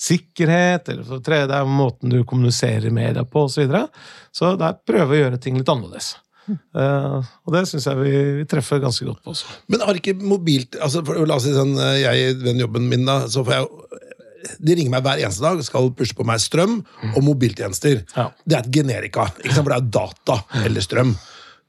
sikkerhet, 0.00 0.90
eller 0.90 1.06
for 1.06 1.22
tredje 1.24 1.60
er 1.60 1.70
måten 1.70 2.10
du 2.10 2.24
kommuniserer 2.26 2.90
med 2.94 3.14
deg 3.20 3.30
på, 3.30 3.46
osv. 3.46 3.54
Så, 3.54 3.62
videre. 3.62 3.86
så 4.34 4.54
der 4.58 4.78
prøve 4.82 5.14
å 5.14 5.20
gjøre 5.22 5.40
ting 5.42 5.60
litt 5.60 5.70
annerledes. 5.70 6.16
Uh, 6.44 7.24
og 7.46 7.54
det 7.54 7.62
syns 7.70 7.86
jeg 7.88 7.96
vi, 8.02 8.10
vi, 8.40 8.42
treffer 8.48 8.82
ganske 8.82 9.06
godt 9.06 9.22
på. 9.24 9.32
Også. 9.32 9.48
Men 9.72 9.84
har 9.86 9.96
ikke 9.96 10.16
mobilt 10.20 10.76
altså 10.76 11.00
for, 11.06 11.22
La 11.24 11.38
oss 11.38 11.46
si 11.46 11.54
sånn, 11.54 11.72
eh, 11.80 12.02
jeg, 12.02 12.34
den 12.42 12.60
jobben 12.60 12.90
min, 12.90 13.06
da, 13.08 13.22
så 13.32 13.46
får 13.46 13.56
jeg 13.56 14.02
de 14.60 14.74
ringer 14.76 14.92
meg 14.92 15.04
hver 15.06 15.22
eneste 15.22 15.40
dag 15.40 15.60
skal 15.64 15.86
pushe 15.96 16.16
på 16.16 16.26
meg 16.28 16.42
strøm 16.42 16.74
og 17.14 17.20
mobiltjenester. 17.24 18.02
Ja. 18.12 18.26
Det 18.44 18.58
er 18.58 18.66
et 18.66 18.74
generika, 18.76 19.30
ikke 19.40 19.54
sant? 19.54 19.64
for 19.64 19.72
det 19.72 19.78
er 19.78 19.86
data 19.96 20.64
eller 20.66 20.84
strøm. 20.84 21.14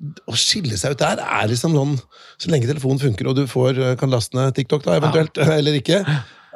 Å 0.04 0.36
skille 0.36 0.76
seg 0.76 0.96
ut 0.96 1.00
der 1.00 1.22
er 1.24 1.46
liksom 1.48 1.76
sånn 1.76 1.94
Så 2.36 2.50
lenge 2.52 2.68
telefonen 2.68 3.00
funker 3.00 3.30
og 3.32 3.38
du 3.38 3.46
får, 3.48 3.78
eh, 3.80 3.94
kan 4.00 4.12
laste 4.12 4.36
ned 4.36 4.56
TikTok, 4.58 4.84
da, 4.84 4.98
eventuelt, 5.00 5.40
ja. 5.40 5.54
eller 5.60 5.78
ikke 5.80 6.02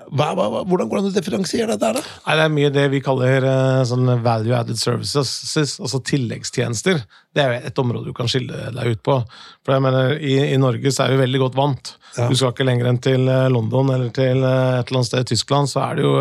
Hva, 0.09 0.33
hva, 0.35 0.63
hvordan 0.67 0.89
går 0.89 0.97
det 0.97 1.03
an 1.03 1.07
å 1.07 1.13
differensiere 1.15 1.77
dette? 1.77 1.93
da? 1.99 2.01
Nei, 2.25 2.35
Det 2.35 2.43
er 2.43 2.51
mye 2.57 2.71
det 2.73 2.85
vi 2.91 3.01
kaller 3.05 3.45
uh, 3.45 3.83
sånn 3.85 4.09
value 4.25 4.55
added 4.57 4.79
services, 4.81 5.75
altså 5.77 5.99
tilleggstjenester. 6.09 7.03
Det 7.35 7.43
er 7.43 7.51
jo 7.51 7.69
et 7.69 7.81
område 7.83 8.09
du 8.09 8.15
kan 8.17 8.31
skille 8.31 8.71
deg 8.73 8.95
ut 8.95 9.03
på. 9.05 9.19
For 9.61 9.75
jeg 9.75 9.85
mener, 9.85 10.15
i, 10.17 10.33
i 10.55 10.57
Norge 10.57 10.89
så 10.95 11.05
er 11.05 11.13
vi 11.13 11.21
veldig 11.21 11.43
godt 11.43 11.59
vant. 11.59 11.93
Ja. 12.17 12.25
Du 12.25 12.33
skal 12.33 12.55
ikke 12.55 12.65
lenger 12.65 12.89
enn 12.89 13.01
til 13.05 13.29
eh, 13.29 13.51
London 13.53 13.93
eller 13.93 14.09
til 14.15 14.41
et 14.41 14.81
eller 14.81 14.97
annet 14.97 15.11
sted 15.11 15.27
i 15.27 15.29
Tyskland, 15.35 15.69
så 15.69 15.85
er 15.85 15.99
det 15.99 16.07
jo 16.07 16.15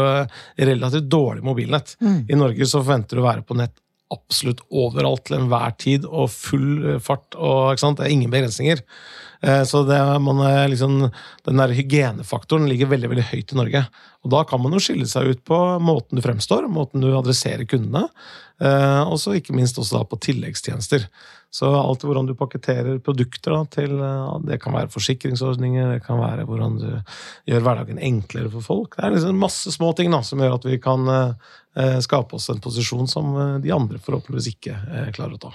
relativt 0.68 1.08
dårlig 1.16 1.48
mobilnett. 1.48 1.96
Mm. 2.04 2.20
I 2.28 2.42
Norge 2.44 2.68
så 2.68 2.82
forventer 2.82 3.16
du 3.16 3.24
å 3.24 3.30
være 3.30 3.46
på 3.48 3.56
nett 3.56 3.78
absolutt 4.14 4.62
overalt 4.70 5.26
til 5.28 5.38
enhver 5.38 5.74
tid 5.78 6.06
og 6.08 6.30
full 6.32 6.98
fart. 7.04 7.36
og 7.36 7.76
Det 7.76 8.06
er 8.06 8.14
ingen 8.14 8.30
begrensninger. 8.30 8.84
Eh, 9.40 9.64
så 9.64 9.82
det, 9.86 9.98
man, 10.18 10.42
liksom, 10.70 11.10
den 11.44 11.62
der 11.62 11.74
hygienefaktoren 11.76 12.68
ligger 12.68 12.90
veldig 12.90 13.12
veldig 13.12 13.26
høyt 13.30 13.54
i 13.54 13.58
Norge. 13.58 13.84
Og 14.26 14.30
Da 14.34 14.44
kan 14.48 14.62
man 14.62 14.74
jo 14.74 14.82
skille 14.82 15.06
seg 15.06 15.30
ut 15.30 15.42
på 15.46 15.56
måten 15.82 16.18
du 16.18 16.24
fremstår, 16.24 16.66
måten 16.70 17.04
du 17.04 17.10
adresserer 17.14 17.68
kundene, 17.68 18.08
eh, 18.60 19.02
og 19.04 19.18
så 19.22 19.36
ikke 19.38 19.54
minst 19.56 19.78
også 19.78 20.00
da 20.00 20.06
på 20.08 20.18
tilleggstjenester. 20.26 21.06
Så 21.54 21.70
alt 21.72 22.02
hvordan 22.04 22.26
du 22.28 22.34
pakketterer 22.36 22.98
produkter 23.00 23.54
da, 23.54 23.62
til 23.72 23.94
Det 24.44 24.58
kan 24.60 24.74
være 24.76 24.90
forsikringsordninger, 24.92 25.94
det 25.94 26.02
kan 26.04 26.18
være 26.20 26.44
hvordan 26.44 26.74
du 26.76 26.90
gjør 27.48 27.64
hverdagen 27.64 28.02
enklere 28.04 28.50
for 28.52 28.66
folk. 28.66 28.98
Det 28.98 29.06
er 29.06 29.14
liksom 29.14 29.40
masse 29.40 29.72
små 29.72 29.94
ting 29.96 30.12
da, 30.12 30.20
som 30.20 30.42
gjør 30.44 30.58
at 30.58 30.66
vi 30.68 30.76
kan 30.82 31.08
eh, 31.08 31.96
skape 32.04 32.36
oss 32.36 32.50
en 32.52 32.60
posisjon 32.60 33.08
som 33.08 33.32
de 33.64 33.72
andre 33.72 33.96
forhåpentligvis 33.96 34.50
ikke 34.58 34.76
klarer 35.16 35.38
å 35.38 35.42
ta. 35.46 35.54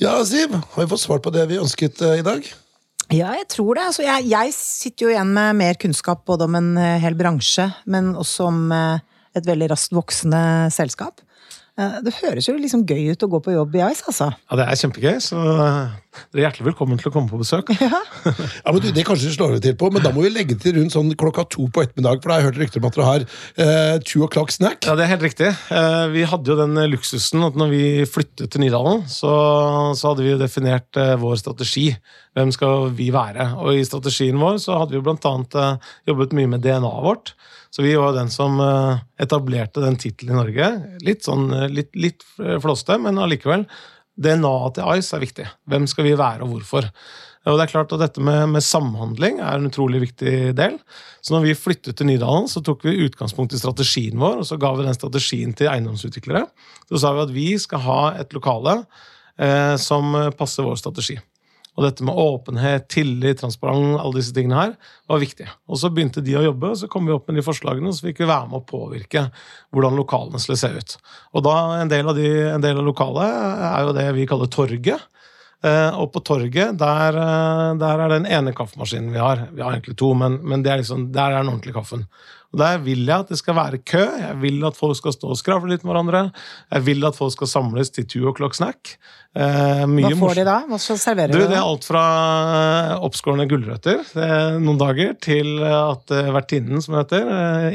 Ja, 0.00 0.16
Siv, 0.26 0.58
har 0.58 0.82
vi 0.82 0.90
fått 0.90 1.04
svar 1.04 1.22
på 1.22 1.30
det 1.30 1.46
vi 1.52 1.60
ønsket 1.60 2.02
i 2.16 2.26
dag? 2.26 2.50
Ja, 3.10 3.32
jeg 3.34 3.48
tror 3.50 3.74
det. 3.74 3.86
Altså, 3.90 4.04
jeg, 4.06 4.28
jeg, 4.30 4.52
sitter 4.54 5.06
jo 5.06 5.12
igjen 5.14 5.32
med 5.34 5.58
mer 5.58 5.78
kunnskap 5.82 6.22
både 6.28 6.46
om 6.46 6.58
en 6.58 6.70
eh, 6.78 6.98
hel 7.02 7.16
bransje, 7.18 7.66
men 7.90 8.12
også 8.18 8.46
om 8.46 8.60
eh, 8.74 9.02
et 9.38 9.46
veldig 9.46 9.70
raskt 9.72 9.94
voksende 9.96 10.42
selskap. 10.74 11.22
Eh, 11.78 11.98
det 12.04 12.16
høres 12.18 12.48
jo 12.48 12.56
liksom 12.58 12.82
gøy 12.88 13.12
ut 13.14 13.24
å 13.26 13.28
gå 13.30 13.40
på 13.44 13.54
jobb 13.54 13.76
i 13.78 13.82
Ice, 13.86 14.02
altså. 14.10 14.30
Ja, 14.34 14.58
det 14.58 14.66
er 14.66 14.80
kjempegøy, 14.80 15.18
så 15.22 15.38
dere 15.40 16.40
er 16.40 16.44
hjertelig 16.48 16.66
velkommen 16.72 16.98
til 16.98 17.10
å 17.10 17.12
komme 17.14 17.30
på 17.30 17.38
besøk. 17.38 17.70
Ja, 17.78 18.00
ja 18.64 18.72
men 18.72 18.82
du, 18.82 18.88
Det 18.94 19.04
kanskje 19.06 19.30
slår 19.36 19.54
vi 19.56 19.60
til 19.68 19.76
på, 19.78 19.90
men 19.94 20.02
da 20.02 20.10
må 20.14 20.24
vi 20.24 20.32
legge 20.34 20.56
til 20.60 20.74
rundt 20.78 20.94
sånn 20.94 21.12
klokka 21.18 21.46
to 21.52 21.68
på 21.70 21.84
ettermiddag, 21.84 22.18
for 22.20 22.30
da 22.30 22.36
har 22.36 22.42
jeg 22.42 22.48
hørt 22.48 22.60
rykter 22.64 22.82
om 22.82 22.88
at 22.88 22.98
dere 22.98 23.08
har 23.08 23.26
eh, 23.26 23.94
two 24.02 24.24
o'clock 24.26 24.50
snack. 24.54 24.82
Ja, 24.88 24.96
det 24.98 25.06
er 25.06 25.12
helt 25.14 25.26
riktig. 25.28 25.52
Eh, 25.70 26.06
vi 26.14 26.26
hadde 26.26 26.50
jo 26.50 26.58
den 26.58 26.74
luksusen 26.90 27.46
at 27.46 27.58
når 27.60 27.72
vi 27.74 27.84
flyttet 28.10 28.50
til 28.50 28.64
Nydalen, 28.64 29.06
så, 29.10 29.32
så 29.94 30.10
hadde 30.10 30.26
vi 30.26 30.34
jo 30.34 30.40
definert 30.40 31.00
eh, 31.00 31.14
vår 31.20 31.38
strategi. 31.40 31.88
Hvem 32.34 32.50
skal 32.54 32.90
vi 32.98 33.10
være? 33.14 33.52
Og 33.62 33.78
i 33.78 33.86
strategien 33.86 34.38
vår 34.40 34.58
så 34.62 34.82
hadde 34.82 34.94
vi 34.94 35.00
jo 35.00 35.06
blant 35.06 35.30
annet 35.30 35.56
jobbet 36.10 36.34
mye 36.36 36.50
med 36.50 36.66
DNA-et 36.66 37.06
vårt. 37.06 37.34
Så 37.70 37.84
vi 37.86 37.94
var 37.94 38.16
den 38.16 38.30
som 38.34 38.58
eh, 38.60 39.00
etablerte 39.22 39.82
den 39.84 39.98
tittelen 40.00 40.34
i 40.34 40.40
Norge. 40.40 40.70
Litt 41.06 41.26
sånn, 41.26 41.48
eh, 41.54 41.68
litt, 41.70 41.92
litt 41.94 42.26
flåste, 42.36 42.98
men 42.98 43.20
allikevel. 43.22 43.66
DNA-et 44.20 44.76
til 44.76 44.98
Ice 44.98 45.16
er 45.16 45.22
viktig. 45.22 45.46
Hvem 45.70 45.86
skal 45.88 46.08
vi 46.08 46.16
være, 46.18 46.44
og 46.44 46.56
hvorfor? 46.56 46.90
Og 47.48 47.56
det 47.56 47.64
er 47.64 47.70
klart 47.70 47.92
at 47.94 48.02
Dette 48.02 48.20
med, 48.20 48.50
med, 48.52 48.64
samhandling 48.64 49.38
er 49.40 49.56
en 49.56 49.70
utrolig 49.70 50.02
viktig 50.02 50.34
del. 50.58 50.76
Så 51.24 51.32
når 51.32 51.46
vi 51.46 51.56
flyttet 51.56 51.96
til 51.96 52.10
Nydalen, 52.10 52.50
så 52.50 52.60
tok 52.64 52.84
vi 52.84 52.98
utgangspunkt 53.06 53.54
i 53.56 53.62
strategien 53.62 54.20
vår, 54.20 54.42
og 54.42 54.50
så 54.50 54.58
ga 54.60 54.74
vi 54.76 54.84
den 54.84 54.98
strategien 54.98 55.54
til 55.56 55.70
eiendomsutviklere. 55.72 56.44
Så 56.90 57.00
sa 57.00 57.14
vi 57.16 57.24
at 57.24 57.32
vi 57.32 57.48
skal 57.62 57.84
ha 57.86 58.00
et 58.20 58.36
lokale 58.36 58.82
eh, 59.40 59.76
som 59.80 60.12
passer 60.36 60.68
vår 60.68 60.76
strategi. 60.82 61.16
Og 61.80 61.86
dette 61.86 62.04
med 62.04 62.18
åpenhet, 62.20 62.90
tillit, 62.92 63.38
transparent, 63.40 63.94
alle 63.96 64.18
disse 64.18 64.34
tingene 64.36 64.58
her, 64.58 64.74
var 65.08 65.22
viktig. 65.22 65.46
Og 65.64 65.80
så 65.80 65.88
begynte 65.88 66.20
de 66.20 66.34
å 66.36 66.42
jobbe, 66.44 66.74
og 66.74 66.76
så 66.76 66.90
kom 66.92 67.08
vi 67.08 67.14
opp 67.14 67.30
med 67.30 67.40
de 67.40 67.44
forslagene, 67.46 67.92
så 67.96 68.04
fikk 68.04 68.20
vi 68.20 68.28
være 68.28 68.50
med 68.50 68.58
å 68.58 68.66
påvirke 68.68 69.22
hvordan 69.72 69.96
lokalene 69.96 70.42
skulle 70.44 70.60
se 70.60 70.68
ut. 70.76 70.98
Og 71.32 71.46
da, 71.48 71.54
en 71.80 71.92
del 71.92 72.12
av, 72.12 72.20
de, 72.20 72.28
av 72.52 72.84
lokalet 72.84 73.64
er 73.70 73.86
jo 73.86 73.96
det 73.96 74.04
vi 74.18 74.28
kaller 74.28 74.52
torget. 74.52 75.08
Eh, 75.64 75.96
og 75.96 76.10
på 76.12 76.20
torget, 76.24 76.76
der, 76.80 77.16
eh, 77.20 77.70
der, 77.80 78.04
er 78.04 78.12
den 78.12 78.28
ene 78.28 78.52
kaffemaskinen 78.56 79.12
vi 79.12 79.20
har. 79.20 79.46
Vi 79.52 79.64
har 79.64 79.72
egentlig 79.72 79.96
to, 80.00 80.12
men, 80.16 80.38
men 80.44 80.64
liksom, 80.64 81.10
der 81.16 81.32
er 81.32 81.40
den 81.40 81.52
ordentlige 81.52 81.80
kaffen. 81.80 82.06
Og 82.50 82.58
Der 82.58 82.80
vil 82.82 83.04
jeg 83.06 83.14
at 83.14 83.30
det 83.30 83.38
skal 83.38 83.54
være 83.54 83.78
kø. 83.78 84.02
Jeg 84.02 84.36
vil 84.42 84.64
at 84.66 84.76
folk 84.78 84.98
skal 84.98 85.14
stå 85.14 85.30
og 85.30 85.38
skravle 85.38 85.70
litt 85.70 85.84
med 85.86 85.94
hverandre. 85.94 86.22
Jeg 86.74 86.86
vil 86.88 87.06
at 87.06 87.18
folk 87.18 87.34
skal 87.36 87.50
samles 87.50 87.92
til 87.94 88.08
two 88.10 88.26
o'clock 88.30 88.58
snack. 88.58 88.96
Eh, 89.38 89.84
Hva 89.86 90.10
får 90.18 90.40
de 90.40 90.46
da? 90.48 90.56
Hva 90.66 90.80
serverer 90.82 91.30
du? 91.30 91.38
Det 91.38 91.54
er 91.54 91.62
alt 91.62 91.86
fra 91.86 92.04
eh, 92.56 92.94
oppskårne 93.06 93.46
gulrøtter 93.50 94.02
noen 94.58 94.80
dager, 94.80 95.14
til 95.22 95.60
at 95.62 96.10
uh, 96.10 96.30
vertinnen, 96.34 96.82
som 96.82 96.96
heter, 96.98 97.28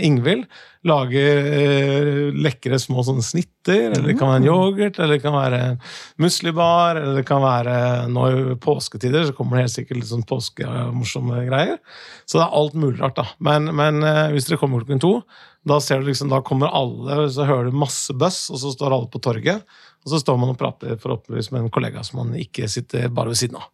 Ingvild, 0.04 0.44
lager 0.86 1.48
eh, 1.50 2.20
lekre 2.46 2.80
små 2.82 3.04
sånne 3.06 3.26
snitter. 3.26 3.90
Eller 3.92 4.12
det 4.12 4.18
kan 4.20 4.30
være 4.32 4.42
en 4.44 4.48
yoghurt, 4.50 5.00
eller 5.00 5.16
det 5.16 5.24
kan 5.24 5.36
være 5.36 5.62
en 5.70 5.80
muslibar, 6.22 7.00
eller 7.00 7.20
det 7.20 7.26
kan 7.28 7.44
være 7.44 7.80
nå 8.14 8.28
i 8.30 8.60
påsketider 8.62 9.28
så 9.28 9.36
kommer 9.38 9.58
det 9.58 9.66
helt 9.66 9.76
sikkert 9.76 10.02
litt 10.02 10.12
sånn 10.12 10.28
påskemorsomme 10.30 11.42
greier. 11.50 11.82
Så 12.26 12.40
det 12.40 12.46
er 12.46 12.58
alt 12.62 12.78
mulig 12.78 13.02
rart, 13.02 13.18
da. 13.18 13.28
Men, 13.44 13.72
men 13.78 14.06
hvis 14.34 14.50
dere 14.50 14.62
kommer 14.62 14.84
klokken 14.84 15.04
to, 15.04 15.18
da 15.66 15.80
ser 15.82 16.02
du 16.02 16.12
liksom, 16.12 16.30
da 16.30 16.44
kommer 16.46 16.70
alle, 16.70 17.26
så 17.34 17.48
hører 17.48 17.72
du 17.72 17.80
masse 17.82 18.14
buzz, 18.14 18.46
og 18.54 18.62
så 18.62 18.74
står 18.76 18.94
alle 18.94 19.10
på 19.10 19.22
torget. 19.26 19.66
Og 20.06 20.14
så 20.14 20.22
står 20.22 20.38
man 20.38 20.54
og 20.54 20.60
prater 20.62 21.00
forhåpentligvis 21.02 21.50
med 21.56 21.64
en 21.64 21.74
kollega 21.74 22.04
som 22.06 22.22
man 22.22 22.36
ikke 22.38 22.70
sitter 22.70 23.10
bare 23.10 23.34
ved 23.34 23.42
siden 23.42 23.58
av. 23.58 23.72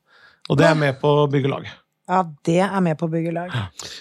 Og 0.49 0.59
det 0.59 0.69
er 0.69 0.79
med 0.79 0.95
på 1.01 1.11
å 1.21 1.29
bygge 1.31 1.51
lag. 1.51 1.67
Ja, 2.11 2.25
det 2.47 2.59
er 2.65 2.81
med 2.83 2.97
på 2.99 3.07
å 3.07 3.11
bygge 3.13 3.31
lag. 3.31 3.53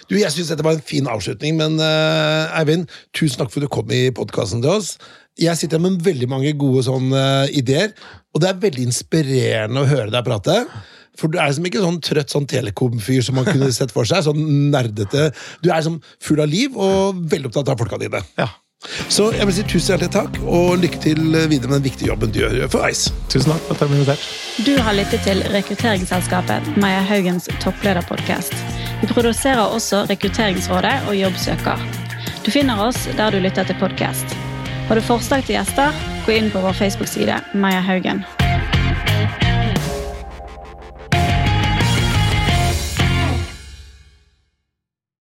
Du, 0.09 0.17
Jeg 0.19 0.33
syns 0.33 0.51
dette 0.51 0.65
var 0.65 0.75
en 0.75 0.83
fin 0.83 1.07
avslutning, 1.07 1.55
men 1.59 1.77
uh, 1.79 2.51
Eivind, 2.59 2.89
tusen 3.15 3.39
takk 3.39 3.53
for 3.53 3.63
at 3.63 3.69
du 3.69 3.71
kom 3.71 3.91
i 3.95 4.09
podkasten 4.15 4.63
til 4.63 4.73
oss. 4.73 4.97
Jeg 5.39 5.55
sitter 5.55 5.79
med 5.79 6.01
veldig 6.03 6.27
mange 6.29 6.51
gode 6.59 6.83
sånne 6.89 7.21
uh, 7.45 7.53
ideer, 7.55 7.93
og 8.35 8.43
det 8.43 8.49
er 8.51 8.59
veldig 8.65 8.89
inspirerende 8.89 9.85
å 9.85 9.87
høre 9.87 10.11
deg 10.11 10.27
prate. 10.27 10.57
For 11.19 11.31
du 11.31 11.37
er 11.39 11.49
liksom 11.51 11.67
ikke 11.67 11.83
sånn 11.83 12.01
trøtt 12.03 12.33
sånn 12.33 12.49
telekom-fyr 12.51 13.23
som 13.23 13.39
man 13.39 13.47
kunne 13.47 13.71
sett 13.79 13.93
for 13.95 14.07
seg. 14.07 14.25
sånn 14.27 14.43
nerdete. 14.73 15.29
Du 15.63 15.71
er 15.71 15.79
liksom 15.79 16.01
full 16.23 16.43
av 16.43 16.51
liv 16.51 16.75
og 16.75 17.23
veldig 17.31 17.51
opptatt 17.51 17.71
av 17.71 17.79
folka 17.79 17.99
dine. 18.01 18.23
Ja. 18.39 18.49
Så 19.09 19.29
jeg 19.35 19.45
vil 19.45 19.55
si 19.55 19.63
tusen 19.69 19.93
hjertelig 19.93 20.11
takk, 20.15 20.37
og 20.41 20.79
lykke 20.81 20.99
til 21.03 21.19
videre 21.21 21.69
med 21.69 21.77
den 21.77 21.85
viktige 21.85 22.09
jobben 22.09 22.33
du 22.33 22.41
gjør 22.41 22.67
for 22.71 22.87
Ice. 22.89 23.13
Tusen 23.29 23.53
takk 23.53 23.65
for 23.67 23.75
at 23.75 23.83
jeg 23.83 23.91
ble 23.91 23.99
invitert. 23.99 24.27
Du 24.65 24.73
har 24.81 24.97
lyttet 24.97 25.25
til 25.27 25.43
rekrutteringsselskapet 25.53 26.71
Maja 26.81 27.01
Haugens 27.05 27.49
topplederpodkast. 27.61 28.55
Vi 29.01 29.09
produserer 29.13 29.61
også 29.61 30.05
Rekrutteringsrådet 30.09 30.95
og 31.07 31.17
Jobbsøker. 31.17 31.87
Du 32.45 32.51
finner 32.53 32.81
oss 32.81 33.05
der 33.17 33.33
du 33.33 33.39
lytter 33.41 33.69
til 33.69 33.77
podkast. 33.81 34.37
Har 34.89 34.97
du 34.97 35.05
forslag 35.05 35.45
til 35.45 35.59
gjester, 35.59 35.93
gå 36.25 36.35
inn 36.35 36.49
på 36.53 36.61
vår 36.65 36.73
Facebook-side 36.81 37.37
Maja 37.53 37.81
Haugen. 37.85 38.25